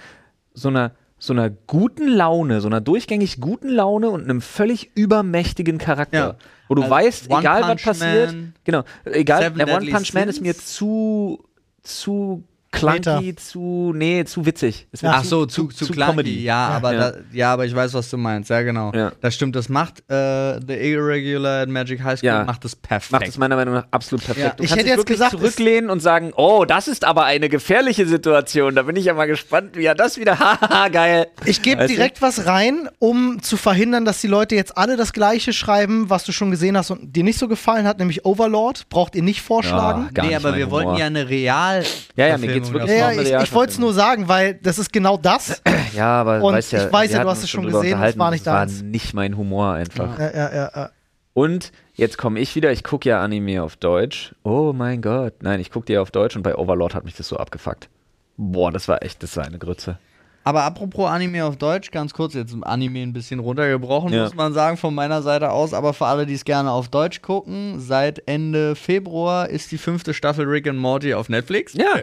so 0.54 0.68
einer 0.68 0.92
so 1.24 1.34
einer 1.34 1.52
guten 1.52 2.08
Laune, 2.08 2.62
so 2.62 2.68
einer 2.68 2.82
durchgängig 2.82 3.40
guten 3.40 3.70
Laune 3.70 4.10
und 4.10 4.24
einem 4.24 4.42
völlig 4.42 4.90
übermächtigen 4.96 5.78
Charakter. 5.78 6.18
Ja. 6.18 6.36
Wo 6.68 6.74
du 6.74 6.82
Also 6.82 6.96
weißt, 6.96 7.30
One 7.30 7.42
egal 7.42 7.62
was 7.62 7.68
Punch 7.68 7.84
passiert, 7.84 8.32
Man, 8.32 8.54
genau, 8.64 8.84
egal, 9.06 9.44
Seven 9.44 9.58
der 9.60 9.68
One 9.68 9.92
Punch 9.92 10.14
Man 10.16 10.30
ist 10.30 10.42
mir 10.42 10.58
zu 10.58 11.46
zu 11.84 12.44
clunky, 12.72 13.36
zu 13.36 13.94
nee, 13.96 14.24
zu 14.26 14.46
witzig. 14.46 14.88
Mir 15.02 15.12
Ach 15.14 15.24
so, 15.24 15.46
zu, 15.46 15.68
zu, 15.68 15.86
zu 15.86 15.92
clunky. 15.94 16.12
Comedy. 16.12 16.44
Ja, 16.44 16.70
aber 16.70 16.94
Ja. 16.94 17.12
Da, 17.12 17.18
ja, 17.32 17.54
aber 17.54 17.66
ich 17.66 17.76
weiß, 17.76 17.94
was 17.94 18.10
du 18.10 18.18
meinst. 18.18 18.50
Ja, 18.50 18.62
genau. 18.62 18.92
Ja. 18.94 19.12
Das 19.22 19.36
stimmt. 19.36 19.56
Das 19.56 19.70
macht 19.70 20.00
äh, 20.10 20.60
The 20.66 20.74
Irregular 20.74 21.62
at 21.64 21.70
Magic 21.70 22.02
High 22.04 22.20
School 22.20 22.28
Ja. 22.28 22.44
macht 22.46 22.64
das 22.64 22.76
perfekt. 22.76 23.12
Macht 23.12 23.28
es 23.28 23.38
meiner 23.38 23.56
Meinung 23.56 23.74
nach 23.76 23.86
absolut 23.92 24.24
perfekt. 24.26 24.46
Ja. 24.46 24.54
Du 24.56 24.64
Ich 24.64 24.70
kannst 24.70 24.80
hätte 24.80 24.90
jetzt 24.90 24.98
wirklich 25.00 25.18
gesagt, 25.18 25.34
es- 25.34 25.40
zurücklehnen 25.40 25.90
und 25.90 26.00
sagen, 26.02 26.32
oh, 26.36 26.66
das 26.66 26.88
ist 26.88 27.04
aber 27.06 27.26
eine 27.26 27.50
gefährliche 27.50 28.06
Situation. 28.08 28.76
Da 28.76 28.84
bin 28.84 28.96
ich 28.96 29.06
ja 29.06 29.14
mal 29.14 29.28
gespannt, 29.28 29.76
wie 29.76 29.86
er 29.86 29.96
das 29.96 30.18
wieder, 30.18 30.40
haha, 30.40 30.88
geil. 30.88 31.28
Ich 31.46 31.62
gebe 31.62 31.86
direkt 31.88 32.22
was 32.22 32.46
rein, 32.46 32.88
um 33.00 33.42
zu 33.42 33.58
verhindern, 33.58 34.06
dass 34.06 34.22
die 34.22 34.28
Leute 34.28 34.56
jetzt 34.56 34.78
alle 34.78 34.98
das 34.98 35.14
Gleiche 35.14 35.54
schreiben, 35.54 36.10
was 36.10 36.24
du 36.24 36.32
schon 36.32 36.52
gesehen 36.52 36.78
hast 36.78 36.92
und 36.92 37.16
dir 37.16 37.24
nicht 37.24 37.38
so 37.40 37.48
gefallen 37.48 37.86
hat, 37.86 38.00
nämlich 38.00 38.26
Overlord. 38.26 38.88
Braucht 38.90 39.16
ihr 39.16 39.24
nicht 39.24 39.42
vorschlagen. 39.42 40.10
Gar 40.14 40.24
nee, 40.26 40.34
nicht 40.36 40.46
aber 40.46 40.56
wir 40.56 40.66
Humor. 40.68 40.84
wollten 40.86 41.00
ja 41.00 41.06
eine 41.08 41.30
Real. 41.30 41.84
Ja, 42.16 42.28
ja, 42.28 42.38
mir 42.38 42.61
Verfilmung 42.64 42.88
wirklich 42.88 43.00
ja, 43.00 43.08
eine 43.08 43.44
ich, 43.44 43.50
ich 43.50 43.54
wollte 43.54 43.74
es 43.74 43.80
nur 43.80 43.94
sagen, 43.94 44.28
weil 44.28 44.56
das 44.56 44.80
ist 44.80 44.92
genau 44.94 45.18
das. 45.18 45.62
Ja, 45.94 46.22
aber 46.22 46.42
Und 46.42 46.54
weißt 46.54 46.72
ja, 46.72 46.86
ich 46.86 46.94
weiß 46.94 47.12
ja, 47.12 47.22
du 47.24 47.30
hast 47.30 47.44
es 47.44 47.50
schon 47.50 47.66
gesehen, 47.66 48.00
das 48.00 48.18
war 48.18 48.32
nicht 48.32 48.48
das 48.48 48.54
war 48.54 48.66
deins. 48.66 48.82
nicht 48.82 49.14
mein 49.14 49.36
Humor 49.36 49.74
einfach. 49.74 50.18
ja, 50.18 50.32
ja, 50.32 50.54
ja, 50.54 50.72
ja. 50.74 50.90
Und 51.34 51.74
jetzt 51.96 52.18
komme 52.18 52.40
ich 52.40 52.56
wieder, 52.56 52.72
ich 52.72 52.84
gucke 52.84 53.10
ja 53.10 53.22
Anime 53.22 53.62
auf 53.62 53.76
Deutsch. 53.76 54.34
Oh 54.44 54.72
mein 54.74 55.02
Gott. 55.02 55.34
Nein, 55.42 55.60
ich 55.60 55.70
gucke 55.70 55.86
die 55.88 55.94
ja 55.94 56.02
auf 56.02 56.12
Deutsch 56.12 56.36
und 56.38 56.44
bei 56.44 56.56
Overlord 56.56 56.96
hat 56.96 57.04
mich 57.04 57.16
das 57.16 57.28
so 57.28 57.36
abgefuckt. 57.38 57.90
Boah, 58.38 58.72
das 58.72 58.88
war 58.88 59.04
echt, 59.04 59.22
das 59.22 59.36
war 59.36 59.46
eine 59.46 59.60
Grütze. 59.60 59.98
Aber 60.44 60.64
apropos 60.64 61.08
Anime 61.10 61.46
auf 61.46 61.56
Deutsch, 61.58 61.92
ganz 61.92 62.14
kurz, 62.14 62.34
jetzt 62.34 62.56
Anime 62.62 63.04
ein 63.04 63.14
bisschen 63.14 63.40
runtergebrochen, 63.40 64.12
Ja. 64.12 64.24
muss 64.24 64.34
man 64.34 64.54
sagen, 64.54 64.76
von 64.78 64.96
meiner 64.96 65.22
Seite 65.22 65.52
aus. 65.52 65.74
Aber 65.74 65.94
für 65.94 66.08
alle, 66.08 66.26
die 66.26 66.34
es 66.34 66.46
gerne 66.46 66.72
auf 66.72 66.90
Deutsch 66.90 67.22
gucken, 67.22 67.80
seit 67.80 68.28
Ende 68.28 68.76
Februar 68.76 69.50
ist 69.50 69.72
die 69.72 69.78
fünfte 69.78 70.14
Staffel 70.16 70.46
Rick 70.48 70.68
and 70.68 70.80
Morty 70.80 71.14
auf 71.14 71.30
Netflix. 71.30 71.74
Ja. 71.74 71.94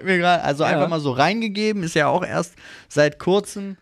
Also 0.43 0.63
Ja. 0.63 0.71
einfach 0.71 0.89
mal 0.89 1.01
so 1.01 1.11
reingegeben, 1.13 1.83
ist 1.83 1.95
ja 1.95 2.07
auch 2.09 2.25
erst 2.25 2.55
seit 2.89 3.19
kurzem. 3.19 3.77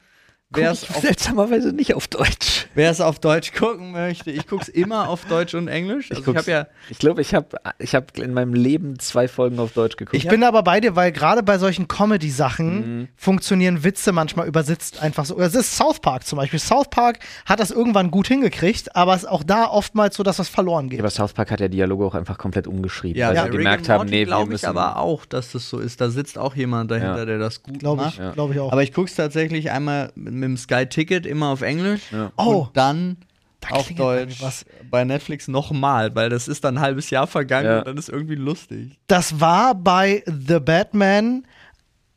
Wer 0.51 0.71
es 0.71 0.83
seltsamerweise 0.83 1.73
nicht 1.73 1.95
auf 1.95 2.07
Deutsch. 2.07 2.67
wer 2.75 2.91
es 2.91 3.01
auf 3.01 3.19
Deutsch 3.19 3.53
gucken 3.53 3.91
möchte, 3.93 4.31
ich 4.31 4.47
gucke 4.47 4.63
es 4.63 4.69
immer 4.69 5.09
auf 5.09 5.25
Deutsch 5.25 5.55
und 5.55 5.67
Englisch. 5.67 6.11
Also 6.11 6.21
ich, 6.21 6.25
guck's- 6.27 6.39
habe 6.39 6.51
ja 6.51 6.67
Ich 6.89 6.99
glaube, 6.99 7.21
ich 7.21 7.35
habe 7.35 7.49
ich 7.79 7.95
hab 7.97 8.17
in 8.19 8.33
meinem 8.33 8.55
Leben 8.55 8.99
zwei 9.01 9.27
Folgen 9.27 9.59
auf 9.59 9.73
Deutsch 9.73 9.97
geguckt. 9.97 10.15
Ich 10.17 10.29
bin 10.29 10.45
aber 10.45 10.63
bei 10.63 10.81
dir, 10.81 10.95
weil 10.95 11.11
gerade 11.11 11.43
bei 11.43 11.59
solchen 11.59 11.89
Comedy-Sachen 11.89 13.01
Mhm. 13.01 13.09
funktionieren 13.17 13.83
Witze 13.83 14.13
manchmal 14.13 14.47
übersetzt 14.47 15.03
einfach 15.03 15.25
so. 15.25 15.37
Das 15.37 15.55
ist 15.57 15.77
South 15.77 15.99
Park 16.01 16.25
zum 16.27 16.39
Beispiel. 16.39 16.61
South 16.61 16.91
Park 16.91 17.19
hat 17.45 17.59
das 17.59 17.73
irgendwann 17.73 18.13
gut 18.13 18.29
hingekriegt, 18.29 18.95
aber 18.95 19.15
es 19.15 19.23
ist 19.25 19.29
auch 19.29 19.43
da 19.43 19.67
oftmals 19.67 20.17
so, 20.17 20.23
dass 20.23 20.39
was 20.39 20.49
verloren 20.49 20.87
Ja, 20.87 20.91
geht. 20.91 21.01
aber 21.01 21.11
South 21.11 21.33
Park 21.33 21.51
hat 21.51 21.61
ja 21.61 21.69
Dialoge 21.69 22.05
auch 22.05 22.15
einfach 22.15 22.39
komplett 22.39 22.69
umgeschrieben, 22.69 23.19
ja, 23.19 23.29
weil 23.29 23.37
ja 23.37 23.45
sie 23.45 23.51
gemerkt 23.51 23.89
haben, 23.89 24.09
nee, 24.09 24.19
wir 24.21 24.27
glaube 24.27 24.45
ich 24.45 24.49
müssen. 24.51 24.67
aber 24.67 24.99
auch, 24.99 25.25
dass 25.27 25.51
das 25.53 25.69
so 25.69 25.81
ist. 25.81 26.01
Da 26.01 26.09
sitzt 26.09 26.39
auch 26.39 26.55
jemand 26.55 26.91
dahinter, 26.93 27.19
Ja. 27.19 27.25
der 27.25 27.39
das 27.39 27.63
gut 27.65 27.81
Glaube 27.81 28.03
macht. 28.03 28.15
ich, 28.15 28.19
Ja. 28.21 28.31
glaube 28.31 28.55
ich 28.55 28.61
auch. 28.61 28.71
Aber 28.71 28.83
ich 28.85 28.93
gucke 28.93 29.09
es 29.09 29.17
tatsächlich 29.17 29.71
einmal 29.73 30.13
mit, 30.15 30.36
mit 30.37 30.45
dem 30.49 30.57
Sky 30.57 30.87
Ticket 30.87 31.27
immer 31.27 31.49
auf 31.49 31.63
Englisch 31.63 32.03
Ja. 32.13 32.33
Oh. 32.37 32.63
und 32.67 32.77
dann 32.77 33.17
Da 33.61 33.69
auf 33.77 33.89
Deutsch 33.93 34.41
was. 34.41 34.65
bei 34.91 35.05
Netflix 35.05 35.49
nochmal, 35.49 36.15
weil 36.15 36.29
das 36.31 36.47
ist 36.49 36.63
dann 36.65 36.77
ein 36.79 36.81
halbes 36.81 37.11
Jahr 37.11 37.27
vergangen 37.27 37.67
Ja. 37.67 37.79
und 37.79 37.87
dann 37.89 37.97
ist 37.99 38.09
irgendwie 38.09 38.35
lustig. 38.37 38.99
das 39.09 39.41
war 39.41 39.75
bei 39.75 40.23
The 40.27 40.61
Batman 40.61 41.47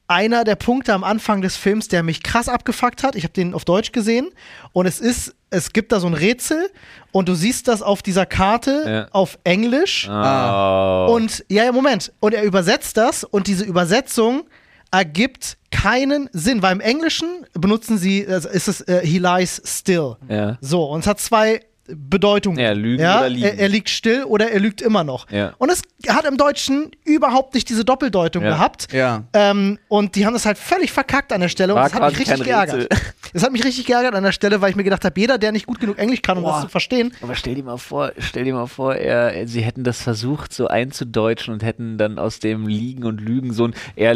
einer 0.08 0.44
der 0.44 0.56
Punkte 0.56 0.94
am 0.96 1.04
Anfang 1.04 1.42
des 1.44 1.56
Films, 1.56 1.88
der 1.88 2.02
mich 2.02 2.24
krass 2.24 2.50
abgefuckt 2.50 3.04
hat. 3.04 3.16
Ich 3.16 3.24
habe 3.24 3.34
den 3.34 3.54
auf 3.54 3.64
Deutsch 3.64 3.92
gesehen 3.92 4.30
und 4.74 4.88
es 4.88 5.00
ist, 5.00 5.36
es 5.52 5.72
gibt 5.72 5.92
da 5.92 6.00
so 6.00 6.08
ein 6.08 6.16
Rätsel 6.16 6.68
und 7.12 7.30
du 7.30 7.36
siehst 7.36 7.68
das 7.68 7.84
auf 7.84 8.02
dieser 8.02 8.26
Karte 8.26 8.84
Ja. 8.88 9.08
auf 9.12 9.38
Englisch 9.44 10.08
Oh. 10.10 11.14
und 11.14 11.46
ja, 11.48 11.66
ja, 11.66 11.72
Moment 11.72 12.12
und 12.22 12.34
er 12.34 12.42
übersetzt 12.44 12.98
das 12.98 13.24
und 13.24 13.46
diese 13.46 13.64
Übersetzung 13.66 14.46
ergibt 14.92 15.58
keinen 15.72 16.30
Sinn, 16.34 16.62
weil 16.62 16.74
im 16.74 16.82
Englischen 16.82 17.28
benutzen 17.54 17.98
sie, 17.98 18.28
also 18.28 18.50
ist 18.50 18.68
es 18.68 18.82
äh, 18.82 19.06
he 19.06 19.20
lies 19.20 19.62
still. 19.66 20.16
ja. 20.28 20.58
So, 20.62 20.86
und 20.86 21.02
es 21.02 21.08
hat 21.08 21.20
zwei 21.20 21.62
Bedeutungen. 21.92 22.60
Ja, 22.60 22.72
lügen 22.72 23.02
ja? 23.02 23.20
oder 23.20 23.30
liegen. 23.30 23.46
Er, 23.46 23.58
er 23.60 23.70
liegt 23.70 23.90
still 23.90 24.24
oder 24.26 24.52
er 24.52 24.60
lügt 24.60 24.80
immer 24.82 25.04
noch. 25.04 25.30
Ja. 25.32 25.54
Und 25.58 25.72
es 25.72 25.82
hat 26.08 26.26
im 26.26 26.38
Deutschen 26.38 26.92
überhaupt 27.04 27.56
nicht 27.56 27.68
diese 27.68 27.84
Doppeldeutung 27.84 28.44
Ja. 28.44 28.52
gehabt. 28.52 28.94
Ja. 28.94 29.24
Ähm, 29.34 29.80
und 29.88 30.16
die 30.16 30.26
haben 30.26 30.34
das 30.34 30.46
halt 30.46 30.60
völlig 30.60 30.92
verkackt 30.92 31.34
an 31.34 31.42
der 31.42 31.50
Stelle. 31.50 31.74
War 31.74 31.86
und 31.86 31.92
das 31.94 32.00
hat 32.00 32.10
mich 32.12 32.20
richtig 32.20 32.44
geärgert. 32.46 32.90
Das 33.34 33.44
hat 33.44 33.52
mich 33.52 33.64
richtig 33.64 33.86
geärgert 33.86 34.16
an 34.16 34.24
der 34.24 34.32
Stelle, 34.32 34.62
weil 34.62 34.72
ich 34.72 34.76
mir 34.76 34.84
gedacht 34.84 35.06
habe, 35.06 35.20
jeder, 35.20 35.38
der 35.38 35.52
nicht 35.52 35.66
gut 35.68 35.80
genug 35.80 35.98
Englisch 36.00 36.22
kann, 36.22 36.38
um 36.38 36.44
Boah. 36.44 36.54
das 36.54 36.62
zu 36.62 36.68
verstehen, 36.70 37.12
Aber 37.22 37.36
stell 37.36 37.56
dir 37.56 37.64
mal 37.64 37.78
vor, 37.78 38.12
stell 38.18 38.44
dir 38.44 38.54
mal 38.54 38.66
vor, 38.68 38.96
er, 38.96 39.48
sie 39.48 39.62
hätten 39.62 39.84
das 39.84 40.02
versucht 40.02 40.54
so 40.54 40.68
einzudeutschen 40.68 41.54
und 41.54 41.64
hätten 41.64 41.98
dann 41.98 42.18
aus 42.18 42.40
dem 42.40 42.68
Liegen 42.68 43.04
und 43.04 43.20
Lügen 43.22 43.54
so 43.54 43.66
ein 43.66 43.74
er 43.96 44.16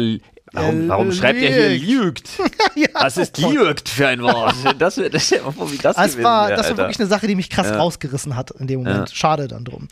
warum, 0.54 0.88
warum 0.88 1.12
schreibt 1.12 1.40
er 1.40 1.70
hier 1.70 1.78
lügt. 2.00 2.28
ja, 2.74 2.88
Was 2.94 3.16
ist 3.16 3.38
oh 3.44 3.50
lügt 3.50 3.88
für 3.88 4.08
ein 4.08 4.22
Wort? 4.22 4.54
Das 4.78 4.96
wird 4.96 5.14
das 5.14 5.26
stell 5.26 5.38
dir 5.40 5.44
mal 5.44 5.52
vor, 5.52 5.70
wie 5.70 5.76
das 5.76 5.96
Das 5.96 6.12
gewesen 6.12 6.24
war, 6.24 6.48
wäre, 6.48 6.56
das 6.56 6.70
war 6.70 6.76
wirklich 6.78 6.98
eine 6.98 7.08
Sache, 7.08 7.26
die 7.26 7.34
mich 7.34 7.50
krass 7.50 7.68
Ja. 7.68 7.76
rausgerissen 7.76 8.36
hat 8.36 8.50
in 8.52 8.66
dem 8.66 8.80
Moment. 8.84 9.10
Ja. 9.10 9.14
Schade 9.14 9.48
dann 9.48 9.64
drum. 9.64 9.88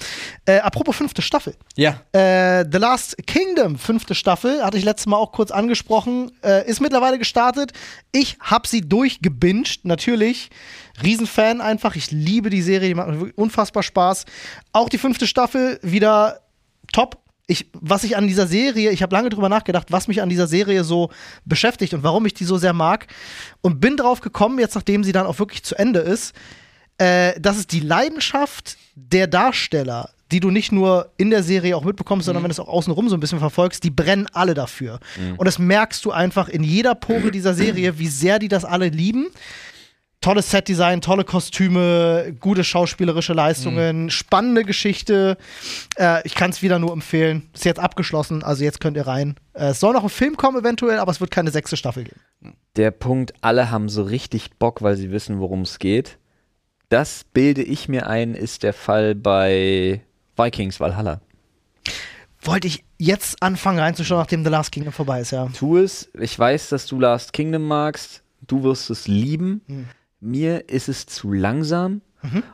Äh, 0.46 0.59
apropos 0.59 0.96
fünfte 0.96 1.22
Staffel. 1.22 1.55
Ja. 1.77 2.01
Äh, 2.12 2.64
The 2.70 2.79
Last 2.79 3.16
Kingdom, 3.27 3.79
fünfte 3.79 4.14
Staffel, 4.14 4.64
hatte 4.64 4.79
ich 4.79 4.85
letztes 4.85 5.07
Mal 5.07 5.16
auch 5.16 5.33
kurz 5.33 5.51
angesprochen, 5.51 6.31
äh, 6.44 6.66
ist 6.68 6.81
mittlerweile 6.81 7.18
gestartet. 7.18 7.72
Ich 8.12 8.37
habe 8.40 8.66
sie 8.68 8.81
durchgebinged, 8.83 9.85
natürlich. 9.85 10.51
Riesenfan 11.03 11.61
einfach. 11.61 11.96
Ich 11.96 12.11
liebe 12.11 12.51
die 12.51 12.62
Serie, 12.62 12.88
die 12.88 12.94
macht 12.94 13.09
unfassbar 13.37 13.83
Spaß. 13.83 14.25
Auch 14.72 14.88
die 14.88 14.98
fünfte 14.98 15.27
Staffel 15.27 15.79
wieder 15.83 16.40
top. 16.92 17.21
Ich, 17.46 17.70
was 17.72 18.05
ich 18.05 18.16
an 18.16 18.28
dieser 18.28 18.46
Serie, 18.46 18.90
ich 18.90 19.02
habe 19.02 19.14
lange 19.14 19.28
drüber 19.28 19.48
nachgedacht, 19.48 19.88
was 19.90 20.09
mich 20.09 20.23
an 20.23 20.29
dieser 20.29 20.46
Serie 20.46 20.85
so 20.85 21.10
beschäftigt 21.44 21.92
und 21.92 22.02
warum 22.02 22.25
ich 22.25 22.35
die 22.35 22.44
so 22.44 22.56
sehr 22.56 22.73
mag. 22.73 23.08
Und 23.60 23.81
bin 23.81 23.96
drauf 23.96 24.21
gekommen, 24.21 24.58
jetzt 24.58 24.75
nachdem 24.75 25.04
sie 25.04 25.12
dann 25.12 25.27
auch 25.27 25.38
wirklich 25.38 25.62
zu 25.62 25.75
Ende 25.75 26.00
ist, 26.00 26.35
äh, 26.98 27.38
dass 27.40 27.58
es 27.58 27.66
die 27.66 27.81
Leidenschaft 27.81 28.77
der 28.94 29.27
Darsteller 29.27 30.10
die 30.33 30.40
du 30.40 30.50
nicht 30.50 30.73
nur 30.73 31.12
in 31.19 31.31
der 31.31 31.42
Serie 31.42 31.77
auch 31.77 31.85
mitbekommst, 31.85 32.25
sondern 32.25 32.42
wenn 32.42 32.48
du 32.48 32.52
es 32.52 32.60
auch 32.60 32.69
außenrum 32.69 33.08
so 33.08 33.16
ein 33.16 33.21
bisschen 33.21 33.38
verfolgst, 33.38 33.85
die 33.85 33.90
brennen 33.90 34.27
alle 34.33 34.54
dafür. 34.54 34.98
Und 35.37 35.44
das 35.46 35.58
merkst 35.58 36.02
du 36.04 36.10
einfach 36.10 36.48
in 36.48 36.64
jeder 36.64 36.94
Pore 36.94 37.31
dieser 37.31 37.54
Serie, 37.54 37.98
wie 37.98 38.08
sehr 38.08 38.38
die 38.38 38.48
das 38.48 38.64
alle 38.64 38.88
lieben. 38.88 39.27
Tolles 40.23 40.52
Setdesign, 40.52 41.00
tolle 41.00 41.25
Kostüme, 41.25 42.35
gute 42.38 42.62
schauspielerische 42.62 43.33
Leistungen, 43.33 44.08
spannende 44.08 44.62
Geschichte. 44.62 45.37
Äh, 45.98 46.25
ich 46.25 46.37
kann 46.37 46.50
es 46.50 46.62
wieder 46.62 46.79
nur 46.79 46.92
empfehlen. 46.92 47.50
Ist 47.52 47.64
jetzt 47.64 47.81
abgeschlossen, 47.81 48.44
also 48.44 48.62
jetzt 48.62 48.81
könnt 48.81 48.96
ihr 48.96 49.06
rein. 49.06 49.35
Äh, 49.52 49.70
es 49.70 49.81
soll 49.81 49.92
noch 49.94 50.04
ein 50.04 50.08
Film 50.08 50.37
kommen 50.37 50.60
eventuell, 50.60 51.00
aber 51.00 51.10
es 51.10 51.20
wird 51.20 51.33
keine 51.33 51.50
sechste 51.50 51.77
Staffel 51.77 52.04
geben. 52.04 52.20
Der 52.77 52.92
Punkt, 52.92 53.35
alle 53.40 53.73
haben 53.73 53.88
so 53.88 54.04
richtig 54.04 54.52
Bock, 54.60 54.81
weil 54.81 54.96
sie 54.96 55.10
wissen, 55.10 55.40
worum 55.40 55.62
es 55.62 55.81
geht. 55.81 56.18
Das 56.88 57.25
bilde 57.25 57.62
ich 57.64 57.88
mir 57.88 58.06
ein, 58.06 58.35
ist 58.35 58.62
der 58.62 58.75
Fall 58.75 59.16
bei 59.16 60.02
Vikings 60.37 60.79
Valhalla. 60.79 61.20
Wollte 62.42 62.68
ich 62.68 62.85
jetzt 62.96 63.42
anfangen 63.42 63.81
reinzuschauen, 63.81 64.20
nachdem 64.20 64.44
The 64.44 64.50
Last 64.50 64.70
Kingdom 64.70 64.92
vorbei 64.92 65.20
ist, 65.20 65.33
ja. 65.33 65.48
Tu 65.48 65.79
es. 65.79 66.10
Ich 66.20 66.38
weiß, 66.38 66.68
dass 66.68 66.87
du 66.87 67.00
Last 67.00 67.33
Kingdom 67.33 67.66
magst. 67.66 68.23
Du 68.46 68.62
wirst 68.62 68.88
es 68.88 69.08
lieben. 69.08 69.62
Mir 70.25 70.68
ist 70.68 70.88
es 70.88 71.06
zu 71.06 71.33
langsam. 71.33 72.00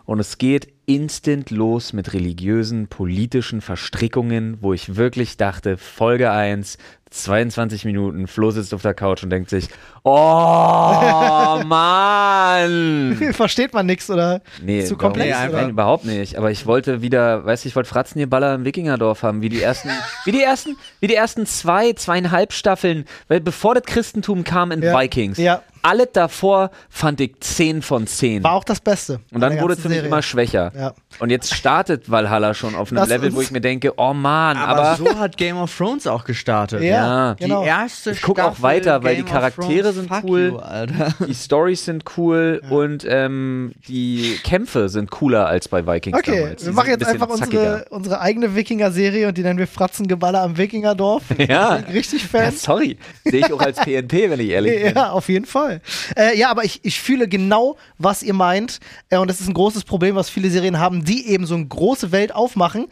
Und 0.06 0.18
es 0.18 0.38
geht 0.38 0.72
instant 0.86 1.50
los 1.50 1.92
mit 1.92 2.14
religiösen, 2.14 2.88
politischen 2.88 3.60
Verstrickungen, 3.60 4.56
wo 4.62 4.72
ich 4.72 4.96
wirklich 4.96 5.36
dachte, 5.36 5.76
Folge 5.76 6.30
1, 6.30 6.78
22 7.10 7.84
Minuten, 7.84 8.26
Flo 8.26 8.50
sitzt 8.50 8.74
auf 8.74 8.82
der 8.82 8.94
Couch 8.94 9.22
und 9.22 9.30
denkt 9.30 9.50
sich, 9.50 9.68
oh 10.04 10.10
Mann! 11.66 13.16
Versteht 13.32 13.72
man 13.72 13.86
nichts 13.86 14.10
oder 14.10 14.40
Nee, 14.62 14.84
zu 14.84 14.90
warum- 14.92 14.98
komplex? 14.98 15.36
Nee, 15.40 15.48
oder? 15.48 15.60
Nein, 15.62 15.70
überhaupt 15.70 16.04
nicht. 16.04 16.36
Aber 16.36 16.50
ich 16.50 16.66
wollte 16.66 17.02
wieder, 17.02 17.44
weißt 17.44 17.64
du, 17.64 17.68
ich 17.68 17.76
wollte 17.76 17.88
Fratzenierballer 17.88 18.54
im 18.54 18.64
Wikingerdorf 18.64 19.22
haben, 19.22 19.42
wie 19.42 19.48
die 19.48 19.62
ersten, 19.62 19.90
wie 20.24 20.32
die 20.32 20.42
ersten, 20.42 20.76
wie 21.00 21.06
die 21.06 21.14
ersten 21.14 21.46
zwei, 21.46 21.92
zweieinhalb 21.92 22.52
Staffeln, 22.52 23.04
weil 23.28 23.40
bevor 23.40 23.74
das 23.74 23.84
Christentum 23.84 24.44
kam 24.44 24.70
in 24.72 24.82
Ja. 24.82 24.98
Vikings, 24.98 25.38
Ja. 25.38 25.62
alles 25.82 26.08
davor 26.12 26.70
fand 26.90 27.20
ich 27.20 27.40
10 27.40 27.82
von 27.82 28.06
10. 28.06 28.42
War 28.44 28.52
auch 28.52 28.64
das 28.64 28.80
Beste. 28.80 29.20
Und 29.32 29.40
dann 29.40 29.60
wurde 29.60 29.74
es 29.74 29.80
für 29.80 29.88
mich 29.88 30.02
immer 30.04 30.22
schwächer. 30.22 30.72
Ja. 30.76 30.92
Und 31.20 31.30
jetzt 31.30 31.54
startet 31.54 32.10
Valhalla 32.10 32.54
schon 32.54 32.74
auf 32.74 32.90
einem 32.90 32.98
Lass 32.98 33.08
Level, 33.08 33.34
wo 33.34 33.40
ich 33.40 33.50
mir 33.50 33.60
denke, 33.60 33.92
oh 33.96 34.12
Mann, 34.12 34.56
Aber, 34.56 34.82
aber, 34.84 34.96
so 34.96 35.18
hat 35.18 35.36
Game 35.36 35.56
of 35.56 35.74
Thrones 35.76 36.06
auch 36.06 36.24
gestartet. 36.24 36.82
Ja, 36.82 36.97
Ja. 36.98 37.34
genau. 37.34 37.62
Die 37.62 37.68
erste 37.68 38.10
Ich 38.12 38.22
guck 38.22 38.40
auch 38.40 38.60
weiter, 38.62 39.02
weil 39.02 39.16
Game 39.16 39.24
die 39.26 39.30
Charaktere 39.30 39.92
sind 39.92 40.08
fuck 40.08 40.24
cool. 40.24 40.60
You, 41.20 41.26
die 41.26 41.34
Stories 41.34 41.84
sind 41.84 42.04
cool 42.16 42.62
und 42.70 43.04
ähm, 43.08 43.72
die 43.88 44.38
Kämpfe 44.44 44.88
sind 44.88 45.10
cooler 45.10 45.46
als 45.46 45.68
bei 45.68 45.86
Vikings 45.86 46.18
Okay, 46.18 46.40
damals. 46.40 46.60
Die 46.60 46.66
wir 46.66 46.72
machen 46.74 46.86
sind 46.86 46.94
ein 46.94 47.00
jetzt 47.00 47.08
einfach 47.22 47.28
unsere, 47.28 47.86
unsere 47.90 48.20
eigene 48.20 48.54
Wikinger-Serie 48.54 49.28
und 49.28 49.38
die 49.38 49.42
nennen 49.42 49.58
wir 49.58 49.66
Fratzengeballer 49.66 50.42
am 50.42 50.56
Wikingerdorf. 50.56 51.22
Ja. 51.48 51.76
Richtig 51.76 52.22
Ja, 52.22 52.28
Fan. 52.28 52.52
sorry. 52.52 52.98
Sehe 53.24 53.40
ich 53.40 53.52
auch 53.52 53.60
als 53.60 53.78
PNP, 53.78 54.28
wenn 54.30 54.40
ich 54.40 54.50
ehrlich 54.50 54.82
bin. 54.82 54.94
Ja, 54.94 55.10
auf 55.12 55.28
jeden 55.28 55.46
Fall. 55.46 55.80
Äh, 56.16 56.36
ja, 56.38 56.50
aber 56.50 56.64
ich, 56.64 56.80
ich 56.84 57.00
fühle 57.00 57.28
genau, 57.28 57.76
was 57.96 58.22
ihr 58.22 58.34
meint. 58.34 58.80
Äh, 59.08 59.18
und 59.18 59.28
das 59.30 59.40
ist 59.40 59.48
ein 59.48 59.54
großes 59.54 59.84
Problem, 59.84 60.14
was 60.16 60.28
viele 60.28 60.50
Serien 60.50 60.78
haben, 60.78 61.04
die 61.04 61.26
eben 61.28 61.46
so 61.46 61.54
eine 61.54 61.66
große 61.66 62.12
Welt 62.12 62.34
aufmachen. 62.34 62.86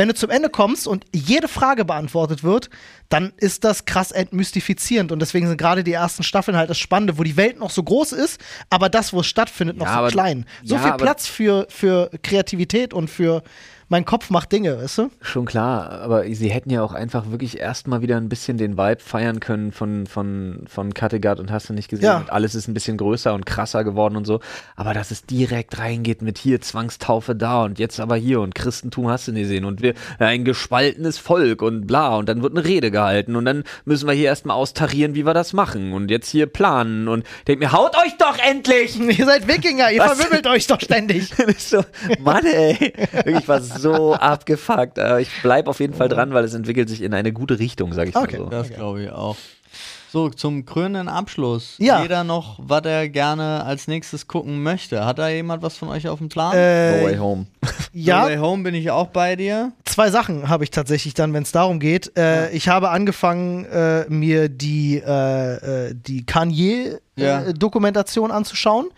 Wenn 0.00 0.08
du 0.08 0.14
zum 0.14 0.30
Ende 0.30 0.48
kommst 0.48 0.88
und 0.88 1.04
jede 1.12 1.46
Frage 1.46 1.84
beantwortet 1.84 2.42
wird, 2.42 2.70
dann 3.10 3.34
ist 3.36 3.64
das 3.64 3.84
krass 3.84 4.12
entmystifizierend. 4.12 5.12
Und 5.12 5.18
deswegen 5.18 5.46
sind 5.46 5.58
gerade 5.58 5.84
die 5.84 5.92
ersten 5.92 6.22
Staffeln 6.22 6.56
halt 6.56 6.70
das 6.70 6.78
Spannende, 6.78 7.18
wo 7.18 7.22
die 7.22 7.36
Welt 7.36 7.58
noch 7.58 7.68
so 7.68 7.82
groß 7.82 8.12
ist, 8.12 8.40
aber 8.70 8.88
das, 8.88 9.12
wo 9.12 9.20
es 9.20 9.26
stattfindet, 9.26 9.76
noch 9.76 9.84
Ja, 9.84 9.92
so 9.92 9.98
aber- 9.98 10.08
klein. 10.08 10.46
So 10.64 10.76
ja, 10.76 10.80
viel 10.84 10.92
Platz 10.92 11.26
für, 11.26 11.66
für 11.68 12.10
Kreativität 12.22 12.94
und 12.94 13.10
für 13.10 13.42
mein 13.90 14.04
Kopf 14.04 14.30
macht 14.30 14.52
Dinge, 14.52 14.78
weißt 14.80 14.98
du? 14.98 15.10
Schon 15.20 15.46
klar, 15.46 15.90
aber 15.90 16.24
sie 16.32 16.48
hätten 16.48 16.70
ja 16.70 16.82
auch 16.82 16.92
einfach 16.92 17.32
wirklich 17.32 17.58
erstmal 17.58 18.02
wieder 18.02 18.16
ein 18.16 18.28
bisschen 18.28 18.56
den 18.56 18.78
Vibe 18.78 19.00
feiern 19.00 19.40
können 19.40 19.72
von, 19.72 20.06
von, 20.06 20.64
von 20.68 20.94
Kattegat 20.94 21.40
und 21.40 21.50
hast 21.50 21.68
du 21.68 21.72
nicht 21.72 21.88
gesehen. 21.88 22.06
Ja. 22.06 22.18
Und 22.18 22.30
alles 22.30 22.54
ist 22.54 22.68
ein 22.68 22.74
bisschen 22.74 22.96
größer 22.96 23.34
und 23.34 23.46
krasser 23.46 23.82
geworden 23.82 24.14
und 24.14 24.26
so. 24.26 24.38
Aber 24.76 24.94
dass 24.94 25.10
es 25.10 25.26
direkt 25.26 25.78
reingeht 25.78 26.22
mit 26.22 26.38
hier 26.38 26.60
Zwangstaufe 26.60 27.34
da 27.34 27.64
und 27.64 27.80
jetzt 27.80 27.98
aber 27.98 28.14
hier 28.14 28.40
und 28.40 28.54
Christentum 28.54 29.08
hast 29.08 29.26
du 29.26 29.32
nicht 29.32 29.42
gesehen 29.42 29.64
und 29.64 29.82
wir 29.82 29.94
ein 30.20 30.44
gespaltenes 30.44 31.18
Volk 31.18 31.60
und 31.60 31.88
bla 31.88 32.16
und 32.16 32.28
dann 32.28 32.42
wird 32.42 32.56
eine 32.56 32.64
Rede 32.64 32.92
gehalten 32.92 33.34
und 33.34 33.44
dann 33.44 33.64
müssen 33.84 34.06
wir 34.06 34.14
hier 34.14 34.26
erstmal 34.26 34.56
austarieren, 34.56 35.16
wie 35.16 35.26
wir 35.26 35.34
das 35.34 35.52
machen 35.52 35.92
und 35.92 36.12
jetzt 36.12 36.30
hier 36.30 36.46
planen 36.46 37.08
und 37.08 37.26
denk 37.48 37.58
mir, 37.58 37.72
haut 37.72 37.96
euch 37.96 38.16
doch 38.18 38.38
endlich! 38.38 38.98
Ihr 39.18 39.26
seid 39.26 39.48
Wikinger, 39.48 39.90
ihr 39.90 40.00
Was? 40.00 40.12
verwimmelt 40.12 40.46
euch 40.46 40.66
doch 40.68 40.80
ständig. 40.80 41.32
So, 41.58 41.84
Mann, 42.20 42.44
ey. 42.46 42.92
Wirklich 43.24 43.46
war 43.48 43.60
so 43.80 44.14
abgefuckt. 44.14 44.98
Aber 44.98 45.20
ich 45.20 45.30
bleib 45.42 45.68
auf 45.68 45.80
jeden 45.80 45.94
Fall 45.94 46.08
dran, 46.08 46.32
weil 46.34 46.44
es 46.44 46.54
entwickelt 46.54 46.88
sich 46.88 47.02
in 47.02 47.14
eine 47.14 47.32
gute 47.32 47.58
Richtung, 47.58 47.92
sag 47.92 48.08
ich 48.08 48.16
Okay. 48.16 48.38
mal 48.38 48.44
so. 48.44 48.50
Das 48.50 48.70
glaube 48.70 49.02
ich 49.02 49.10
auch. 49.10 49.36
So, 50.12 50.28
zum 50.28 50.66
krönenden 50.66 51.08
Abschluss. 51.08 51.76
Ja. 51.78 52.02
Jeder 52.02 52.24
noch, 52.24 52.58
was 52.60 52.84
er 52.84 53.08
gerne 53.08 53.64
als 53.64 53.86
nächstes 53.86 54.26
gucken 54.26 54.60
möchte. 54.60 55.04
Hat 55.04 55.20
da 55.20 55.28
jemand 55.28 55.62
was 55.62 55.76
von 55.76 55.88
euch 55.88 56.08
auf 56.08 56.18
dem 56.18 56.28
Plan? 56.28 56.50
No 56.50 56.56
Way 57.04 57.14
Äh, 57.14 57.18
Home. 57.20 57.46
ja, 57.92 58.22
No 58.22 58.26
Way 58.26 58.36
Home 58.38 58.62
bin 58.64 58.74
ich 58.74 58.90
auch 58.90 59.06
bei 59.06 59.36
dir. 59.36 59.70
zwei 59.84 60.10
Sachen 60.10 60.48
habe 60.48 60.64
ich 60.64 60.72
tatsächlich 60.72 61.14
dann, 61.14 61.32
wenn 61.32 61.44
es 61.44 61.52
darum 61.52 61.78
geht. 61.78 62.16
Äh, 62.18 62.50
Ich 62.50 62.68
habe 62.68 62.90
angefangen, 62.90 63.64
äh, 63.66 64.04
mir 64.08 64.48
die, 64.48 64.96
äh, 64.98 65.90
äh, 65.90 65.94
die 65.94 66.18
Ja. 66.18 66.24
Kanye-Dokumentation 66.26 68.30
anzuschauen. 68.30 68.88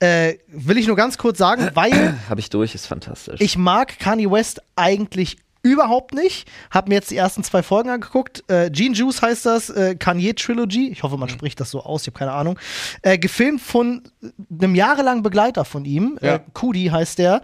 Äh, 0.00 0.34
will 0.48 0.78
ich 0.78 0.86
nur 0.86 0.96
ganz 0.96 1.18
kurz 1.18 1.38
sagen, 1.38 1.70
weil 1.74 2.16
Habe 2.28 2.40
ich 2.40 2.50
durch, 2.50 2.74
ist 2.74 2.86
fantastisch. 2.86 3.40
ich 3.40 3.58
mag 3.58 3.98
Kanye 3.98 4.30
West 4.30 4.62
eigentlich 4.76 5.38
überhaupt 5.62 6.14
nicht. 6.14 6.48
Hab 6.70 6.88
mir 6.88 6.94
jetzt 6.94 7.10
die 7.10 7.16
ersten 7.16 7.42
zwei 7.42 7.64
Folgen 7.64 7.90
angeguckt. 7.90 8.44
Äh, 8.48 8.70
Gene 8.70 8.94
Juice 8.94 9.20
heißt 9.22 9.44
das, 9.44 9.70
äh, 9.70 9.96
Kanye 9.96 10.32
Trilogy. 10.34 10.88
Ich 10.88 11.02
hoffe, 11.02 11.16
man 11.16 11.28
spricht 11.28 11.58
das 11.58 11.72
so 11.72 11.82
aus, 11.82 12.02
ich 12.02 12.06
habe 12.08 12.18
keine 12.18 12.32
Ahnung. 12.32 12.58
Äh, 13.02 13.18
gefilmt 13.18 13.60
von 13.60 14.02
einem 14.50 14.76
jahrelangen 14.76 15.22
Begleiter 15.24 15.64
von 15.64 15.84
ihm, 15.84 16.16
Ja. 16.22 16.36
äh, 16.36 16.40
Kudi 16.54 16.86
heißt 16.86 17.18
der, 17.18 17.42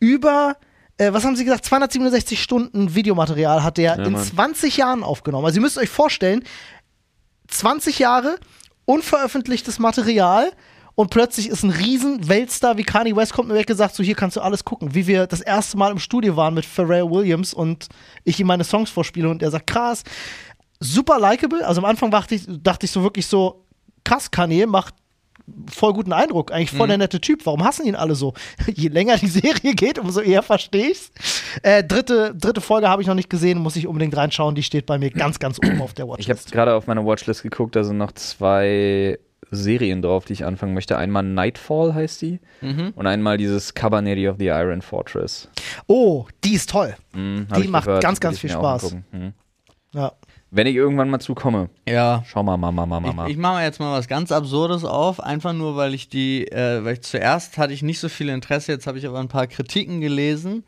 über 0.00 0.56
äh, 0.98 1.12
was 1.12 1.24
haben 1.24 1.36
Sie 1.36 1.44
gesagt? 1.44 1.64
267 1.64 2.42
Stunden 2.42 2.94
Videomaterial 2.94 3.62
hat 3.62 3.78
der 3.78 3.96
Ja, 3.98 4.04
in 4.04 4.12
Mann. 4.14 4.22
20 4.24 4.76
Jahren 4.76 5.02
aufgenommen. 5.04 5.44
Also 5.46 5.58
ihr 5.58 5.62
müsst 5.62 5.78
euch 5.78 5.88
vorstellen, 5.90 6.42
20 7.48 7.98
Jahre 8.00 8.36
unveröffentlichtes 8.84 9.78
Material 9.78 10.50
und 10.94 11.10
plötzlich 11.10 11.48
ist 11.48 11.62
ein 11.64 11.70
riesen 11.70 12.28
Weltstar 12.28 12.76
wie 12.76 12.84
Kanye 12.84 13.16
West 13.16 13.32
kommt 13.32 13.48
mir 13.48 13.54
weg 13.54 13.68
und 13.68 13.76
sagt, 13.76 13.94
so 13.94 14.02
hier 14.02 14.14
kannst 14.14 14.36
du 14.36 14.40
alles 14.40 14.64
gucken. 14.64 14.94
Wie 14.94 15.06
wir 15.06 15.26
das 15.26 15.40
erste 15.40 15.76
Mal 15.76 15.90
im 15.90 15.98
Studio 15.98 16.36
waren 16.36 16.54
mit 16.54 16.64
Pharrell 16.64 17.10
Williams 17.10 17.52
und 17.52 17.88
ich 18.24 18.38
ihm 18.38 18.46
meine 18.46 18.64
Songs 18.64 18.90
vorspiele 18.90 19.28
und 19.28 19.42
er 19.42 19.50
sagt, 19.50 19.66
krass, 19.66 20.04
super 20.80 21.18
likable. 21.18 21.66
Also 21.66 21.80
am 21.80 21.84
Anfang 21.84 22.10
dachte 22.10 22.34
ich, 22.36 22.44
dachte 22.48 22.86
ich 22.86 22.92
so 22.92 23.02
wirklich 23.02 23.26
so, 23.26 23.64
krass, 24.04 24.30
Kanye 24.30 24.66
macht 24.66 24.94
voll 25.70 25.92
guten 25.92 26.12
Eindruck, 26.12 26.52
eigentlich 26.52 26.70
voll 26.70 26.88
der 26.88 26.96
nette 26.96 27.20
Typ. 27.20 27.44
Warum 27.44 27.64
hassen 27.64 27.86
ihn 27.86 27.96
alle 27.96 28.14
so? 28.14 28.32
Je 28.74 28.88
länger 28.88 29.18
die 29.18 29.26
Serie 29.26 29.74
geht, 29.74 29.98
umso 29.98 30.20
eher 30.20 30.42
verstehe 30.42 30.90
ich's. 30.90 31.10
Äh, 31.62 31.84
dritte, 31.84 32.34
dritte 32.34 32.60
Folge 32.60 32.88
habe 32.88 33.02
ich 33.02 33.08
noch 33.08 33.14
nicht 33.14 33.28
gesehen, 33.28 33.58
muss 33.58 33.76
ich 33.76 33.86
unbedingt 33.86 34.16
reinschauen. 34.16 34.54
Die 34.54 34.62
steht 34.62 34.86
bei 34.86 34.98
mir 34.98 35.10
ganz, 35.10 35.38
ganz 35.38 35.58
oben 35.58 35.82
auf 35.82 35.92
der 35.92 36.06
Ich 36.06 36.10
habe 36.30 36.38
Watchlist. 36.38 36.52
gerade 36.52 36.74
auf 36.74 36.86
meine 36.86 37.04
Watchlist 37.04 37.42
geguckt, 37.42 37.76
da 37.76 37.84
sind 37.84 37.98
noch 37.98 38.12
zwei 38.12 39.18
Serien 39.54 40.02
drauf, 40.02 40.24
die 40.24 40.32
ich 40.34 40.44
anfangen 40.44 40.74
möchte. 40.74 40.96
Einmal 40.96 41.22
Nightfall 41.22 41.94
heißt 41.94 42.22
die 42.22 42.40
und 42.96 43.06
einmal 43.06 43.36
dieses 43.38 43.74
Cabernet 43.74 44.28
of 44.28 44.36
the 44.38 44.46
Iron 44.46 44.82
Fortress. 44.82 45.48
Oh, 45.86 46.26
die 46.44 46.54
ist 46.54 46.70
toll. 46.70 46.94
Hm, 47.12 47.46
hab 47.50 47.60
Die 47.62 47.68
macht 47.68 47.86
gehört, 47.86 48.02
ganz, 48.02 48.20
ganz 48.20 48.38
viel 48.38 48.50
Spaß. 48.50 48.84
angucken. 48.92 49.04
Hm. 49.12 49.32
Ja. 49.94 50.12
Wenn 50.50 50.66
ich 50.68 50.76
irgendwann 50.76 51.10
mal 51.10 51.18
zukomme, 51.18 51.68
Ja. 51.88 52.22
schau 52.26 52.42
mal, 52.44 52.56
Mama, 52.56 52.86
Mama, 52.86 53.08
Mama. 53.08 53.26
Ich, 53.26 53.32
ich 53.32 53.36
mache 53.38 53.62
jetzt 53.62 53.80
mal 53.80 53.96
was 53.98 54.06
ganz 54.06 54.30
Absurdes 54.30 54.84
auf, 54.84 55.18
einfach 55.20 55.52
nur, 55.52 55.74
weil 55.74 55.94
ich 55.94 56.08
die, 56.08 56.46
äh, 56.46 56.84
weil 56.84 56.94
ich 56.94 57.02
zuerst 57.02 57.58
hatte 57.58 57.72
ich 57.72 57.82
nicht 57.82 57.98
so 57.98 58.08
viel 58.08 58.28
Interesse, 58.28 58.70
jetzt 58.70 58.86
habe 58.86 58.98
ich 58.98 59.06
aber 59.06 59.18
ein 59.18 59.26
paar 59.28 59.48
Kritiken 59.48 60.00
gelesen. 60.00 60.64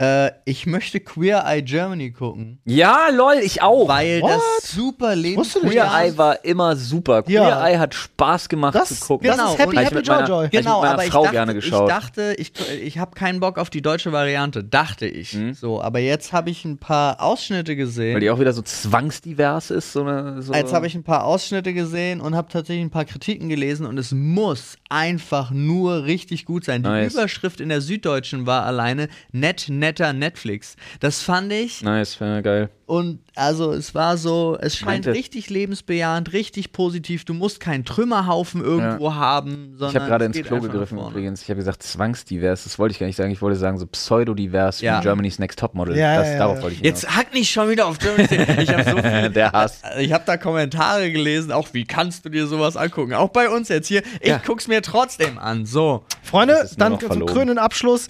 Äh, 0.00 0.30
ich 0.46 0.64
möchte 0.64 0.98
Queer 0.98 1.44
Eye 1.46 1.60
Germany 1.62 2.10
gucken, 2.10 2.58
ja, 2.64 3.08
lol, 3.12 3.34
ich 3.42 3.60
auch. 3.60 3.86
weil 3.86 4.22
What? 4.22 4.30
das 4.30 4.70
super 4.72 5.14
nicht, 5.14 5.36
Queer. 5.60 5.90
Eye 5.94 6.16
war 6.16 6.42
immer 6.42 6.74
super. 6.74 7.22
Queer 7.22 7.42
Ja. 7.42 7.66
Eye 7.68 7.78
hat 7.78 7.92
Spaß 7.94 8.48
gemacht 8.48 8.74
Das, 8.74 8.88
zu 9.00 9.06
gucken. 9.06 9.26
das 9.26 9.36
Genau, 9.36 9.52
ist 9.52 9.58
Happy, 9.58 9.68
und- 9.70 9.76
Hab 9.76 9.82
ich 9.82 9.86
Happy 9.88 9.94
mit 9.96 10.06
Joy 10.06 10.16
meiner- 10.16 10.28
Joy. 10.28 10.44
Ich 10.46 10.50
Genau, 10.52 10.80
meiner 10.80 10.92
aber 10.94 11.04
ich 11.04 11.10
Frau 11.10 11.22
dachte, 11.24 11.34
gerne 11.36 11.54
geschaut. 11.54 11.82
ich 11.90 11.94
dachte, 11.94 12.34
ich, 12.38 12.52
ich 12.82 12.98
habe 12.98 13.10
keinen 13.14 13.40
Bock 13.40 13.58
auf 13.58 13.68
die 13.68 13.82
deutsche 13.82 14.10
Variante, 14.10 14.64
dachte 14.64 15.06
ich. 15.06 15.34
Mhm. 15.34 15.52
So, 15.52 15.82
aber 15.82 15.98
jetzt 15.98 16.32
habe 16.32 16.48
ich 16.48 16.64
ein 16.64 16.78
paar 16.78 17.20
Ausschnitte 17.20 17.76
gesehen. 17.76 18.14
Weil 18.14 18.20
die 18.20 18.30
auch 18.30 18.40
wieder 18.40 18.54
so 18.54 18.62
zwangsdivers 18.62 19.70
ist. 19.70 19.92
So 19.92 20.02
eine, 20.02 20.40
so 20.40 20.54
Jetzt 20.54 20.72
habe 20.72 20.86
ich 20.86 20.94
ein 20.94 21.02
paar 21.04 21.24
Ausschnitte 21.24 21.74
gesehen 21.74 22.22
und 22.22 22.34
habe 22.34 22.48
tatsächlich 22.50 22.84
ein 22.86 22.90
paar 22.90 23.04
Kritiken 23.04 23.50
gelesen 23.50 23.84
und 23.84 23.98
es 23.98 24.12
muss 24.12 24.76
einfach 24.88 25.50
nur 25.50 26.04
richtig 26.04 26.44
gut 26.46 26.64
sein. 26.64 26.82
Die 26.82 26.88
Nice. 26.88 27.12
Überschrift 27.12 27.60
in 27.60 27.68
der 27.68 27.80
Süddeutschen 27.80 28.46
war 28.46 28.64
alleine 28.64 29.08
nett, 29.32 29.66
nett, 29.68 29.89
netter 29.90 30.12
Netflix. 30.12 30.76
Das 31.00 31.20
fand 31.22 31.52
ich. 31.52 31.82
Nice, 31.82 32.20
wäre 32.20 32.42
geil. 32.42 32.70
Und 32.86 33.20
also 33.36 33.72
es 33.72 33.94
war 33.94 34.16
so, 34.16 34.56
es 34.60 34.76
scheint 34.76 35.04
Meinte- 35.06 35.12
richtig 35.12 35.48
lebensbejahend, 35.48 36.32
richtig 36.32 36.72
positiv. 36.72 37.24
Du 37.24 37.34
musst 37.34 37.60
keinen 37.60 37.84
Trümmerhaufen 37.84 38.62
irgendwo 38.64 39.14
haben, 39.14 39.74
sondern 39.76 39.90
Ich 39.90 39.96
habe 39.96 40.06
gerade 40.06 40.24
ins 40.24 40.40
Klo 40.42 40.60
gegriffen 40.60 40.98
übrigens. 40.98 41.42
Ich 41.42 41.48
habe 41.50 41.58
gesagt 41.58 41.82
zwangsdivers. 41.84 42.64
Das 42.64 42.78
wollte 42.80 42.92
ich 42.92 42.98
gar 42.98 43.06
nicht 43.06 43.14
sagen. 43.16 43.30
Ich 43.30 43.40
wollte 43.42 43.56
sagen 43.58 43.78
so 43.78 43.86
pseudodivers 43.86 44.80
Ja. 44.80 44.98
wie 44.98 45.02
Germany's 45.04 45.38
Next 45.38 45.58
Topmodel. 45.60 45.96
Ja, 45.96 46.16
das, 46.18 46.26
ja, 46.26 46.32
ja, 46.32 46.38
darauf 46.40 46.56
ja. 46.56 46.62
wollte 46.64 46.76
ich 46.76 46.82
Jetzt 46.82 47.08
hack 47.16 47.32
nicht 47.32 47.50
schon 47.50 47.70
wieder 47.70 47.86
auf 47.86 47.98
Germany's 47.98 48.30
Next. 48.32 48.58
Ich 48.58 48.70
habe 48.72 48.84
so 48.90 48.96
viel. 49.08 49.30
Der 49.30 49.52
Hass. 49.52 49.82
ich 49.98 50.12
habe 50.12 50.24
da 50.26 50.36
Kommentare 50.36 51.12
gelesen, 51.12 51.52
auch 51.52 51.68
wie 51.72 51.84
kannst 51.84 52.24
du 52.24 52.28
dir 52.28 52.46
sowas 52.48 52.76
angucken? 52.76 53.14
Auch 53.14 53.28
bei 53.30 53.48
uns 53.48 53.68
jetzt 53.68 53.86
hier. 53.86 54.02
Ich 54.20 54.28
Ja. 54.28 54.40
guck's 54.44 54.66
mir 54.66 54.82
trotzdem 54.82 55.38
an. 55.38 55.64
So. 55.64 56.04
Freunde, 56.22 56.68
dann 56.76 56.98
zum 56.98 57.24
krönenden 57.26 57.58
Abschluss. 57.58 58.08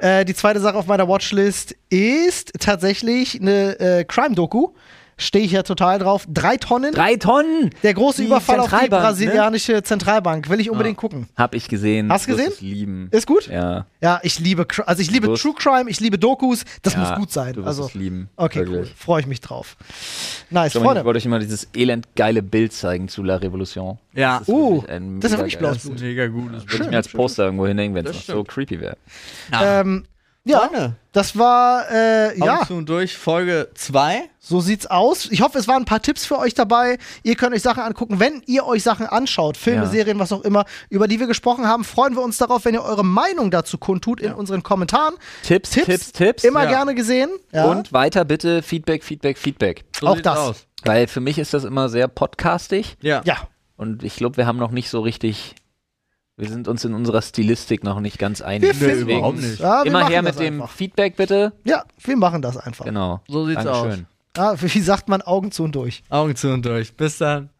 Äh, 0.00 0.24
die 0.24 0.34
zweite 0.34 0.60
Sache 0.60 0.76
auf 0.76 0.86
meiner 0.86 1.08
Watchlist 1.08 1.76
ist 1.90 2.52
tatsächlich 2.58 3.40
eine 3.40 3.78
äh, 3.78 4.04
Crime-Doku. 4.04 4.70
Stehe 5.20 5.44
ich 5.44 5.52
ja 5.52 5.62
total 5.62 5.98
drauf. 5.98 6.26
Drei 6.28 6.56
Tonnen. 6.56 6.92
Drei 6.92 7.16
Tonnen! 7.16 7.70
Der 7.82 7.94
große 7.94 8.22
Die 8.22 8.26
Überfall 8.28 8.58
auf 8.60 8.70
die 8.70 8.76
ne? 8.84 8.88
brasilianische 8.88 9.82
Zentralbank. 9.82 10.48
Will 10.48 10.60
ich 10.60 10.70
unbedingt 10.70 10.96
gucken. 10.96 11.28
Hab 11.36 11.54
ich 11.54 11.68
gesehen. 11.68 12.10
Hast 12.10 12.26
du 12.26 12.32
gesehen? 12.32 12.48
es 12.52 12.60
lieben. 12.60 13.08
Ist 13.10 13.26
gut? 13.26 13.46
Ja. 13.46 13.86
Ja, 14.00 14.18
ich 14.22 14.38
liebe, 14.40 14.66
also 14.86 15.02
ich 15.02 15.10
liebe 15.10 15.28
wirst- 15.28 15.42
True 15.42 15.54
Crime, 15.56 15.90
ich 15.90 16.00
liebe 16.00 16.18
Dokus. 16.18 16.64
Das 16.82 16.94
Ja, 16.94 17.00
muss 17.00 17.14
gut 17.14 17.30
sein. 17.30 17.52
Du 17.52 17.60
wirst 17.60 17.68
also, 17.68 17.84
es 17.86 17.94
lieben. 17.94 18.30
okay, 18.36 18.60
Wirklich. 18.60 18.78
cool. 18.88 18.94
Freue 18.96 19.20
ich 19.20 19.26
mich 19.26 19.40
drauf. 19.40 19.76
Nice, 20.48 20.72
So, 20.72 20.78
ich 20.78 20.84
Freunde. 20.84 21.04
wollte 21.04 21.18
euch 21.18 21.26
immer 21.26 21.38
dieses 21.38 21.68
elend 21.74 22.08
geile 22.16 22.42
Bild 22.42 22.72
zeigen 22.72 23.08
zu 23.08 23.22
La 23.22 23.36
Revolution. 23.36 23.98
Ja. 24.14 24.38
Das 24.38 24.48
ist 24.48 24.54
Uh, 24.54 24.80
das 24.80 24.88
ist 24.88 24.98
mega 24.98 25.36
wirklich 25.38 25.58
blaues 25.58 25.78
Blut. 25.82 26.00
Mega 26.00 26.26
gutes 26.28 26.62
Würde 26.66 26.84
ich 26.84 26.90
mir 26.90 26.96
als 26.96 27.08
Poster 27.08 27.44
irgendwo 27.44 27.66
hinhängen, 27.66 27.94
wenn 27.94 28.06
es 28.06 28.16
Das 28.16 28.28
noch 28.28 28.34
so 28.36 28.44
creepy 28.44 28.80
wäre. 28.80 28.96
Ähm, 29.62 30.04
ja, 30.44 30.60
Freunde. 30.60 30.96
das 31.12 31.36
war, 31.38 31.90
äh, 31.90 32.38
ja, 32.38 32.44
Ja. 32.60 32.66
zu 32.66 32.74
und 32.74 32.88
durch 32.88 33.16
Folge 33.16 33.68
2. 33.74 34.22
so 34.38 34.60
sieht's 34.60 34.86
aus. 34.86 35.26
Ich 35.30 35.42
hoffe, 35.42 35.58
es 35.58 35.68
waren 35.68 35.82
ein 35.82 35.84
paar 35.84 36.00
Tipps 36.02 36.24
für 36.26 36.38
euch 36.38 36.54
dabei. 36.54 36.98
Ihr 37.22 37.36
könnt 37.36 37.54
euch 37.54 37.62
Sachen 37.62 37.82
angucken. 37.82 38.18
Wenn 38.20 38.42
ihr 38.46 38.66
euch 38.66 38.82
Sachen 38.82 39.06
anschaut, 39.06 39.56
Filme, 39.56 39.82
Ja. 39.84 39.88
Serien, 39.88 40.18
was 40.18 40.32
auch 40.32 40.40
immer, 40.42 40.64
über 40.88 41.06
die 41.08 41.20
wir 41.20 41.26
gesprochen 41.26 41.66
haben, 41.66 41.84
freuen 41.84 42.14
wir 42.14 42.22
uns 42.22 42.38
darauf, 42.38 42.64
wenn 42.64 42.74
ihr 42.74 42.82
eure 42.82 43.04
Meinung 43.04 43.50
dazu 43.50 43.76
kundtut 43.78 44.20
in 44.20 44.32
unseren 44.32 44.62
Kommentaren. 44.62 45.14
Tipps, 45.42 45.70
Tipps, 45.70 45.86
Tipps, 45.86 46.12
Tipps. 46.12 46.44
Immer 46.44 46.64
Ja. 46.64 46.70
gerne 46.70 46.94
gesehen. 46.94 47.30
Ja. 47.52 47.66
Und 47.66 47.92
weiter 47.92 48.24
bitte 48.24 48.62
Feedback, 48.62 49.04
Feedback, 49.04 49.36
Feedback. 49.38 49.84
So 50.00 50.06
Auch 50.06 50.20
das. 50.20 50.38
Aus. 50.38 50.66
Weil 50.84 51.06
für 51.08 51.20
mich 51.20 51.38
ist 51.38 51.52
das 51.52 51.64
immer 51.64 51.88
sehr 51.90 52.08
podcastig. 52.08 52.96
Ja. 53.02 53.20
ja, 53.24 53.36
Und 53.76 54.02
ich 54.02 54.16
glaube, 54.16 54.36
wir 54.38 54.46
haben 54.46 54.58
noch 54.58 54.70
nicht 54.70 54.88
so 54.90 55.00
richtig. 55.00 55.54
Wir 56.40 56.48
sind 56.48 56.68
uns 56.68 56.84
in 56.86 56.94
unserer 56.94 57.20
Stilistik 57.20 57.84
noch 57.84 58.00
nicht 58.00 58.18
ganz 58.18 58.40
einig. 58.40 58.70
Wir 58.70 58.74
finden 58.74 58.98
Deswegen 59.00 59.18
überhaupt 59.18 59.40
nicht. 59.40 59.60
Ja, 59.60 59.84
wir 59.84 59.90
Immer 59.90 60.08
her 60.08 60.22
mit 60.22 60.38
dem 60.38 60.62
einfach. 60.62 60.74
Feedback 60.74 61.16
bitte. 61.16 61.52
ja, 61.64 61.84
wir 61.98 62.16
machen 62.16 62.40
das 62.40 62.56
einfach. 62.56 62.86
Genau. 62.86 63.20
So 63.28 63.46
sieht's 63.46 63.64
Dankeschön. 63.64 64.06
Ja, 64.36 64.54
wie 64.60 64.80
sagt 64.80 65.08
man, 65.08 65.20
Augen 65.20 65.50
zu 65.52 65.64
und 65.64 65.74
durch. 65.74 66.02
Augen 66.08 66.34
zu 66.36 66.48
und 66.48 66.64
durch. 66.64 66.94
Bis 66.96 67.18
dann. 67.18 67.50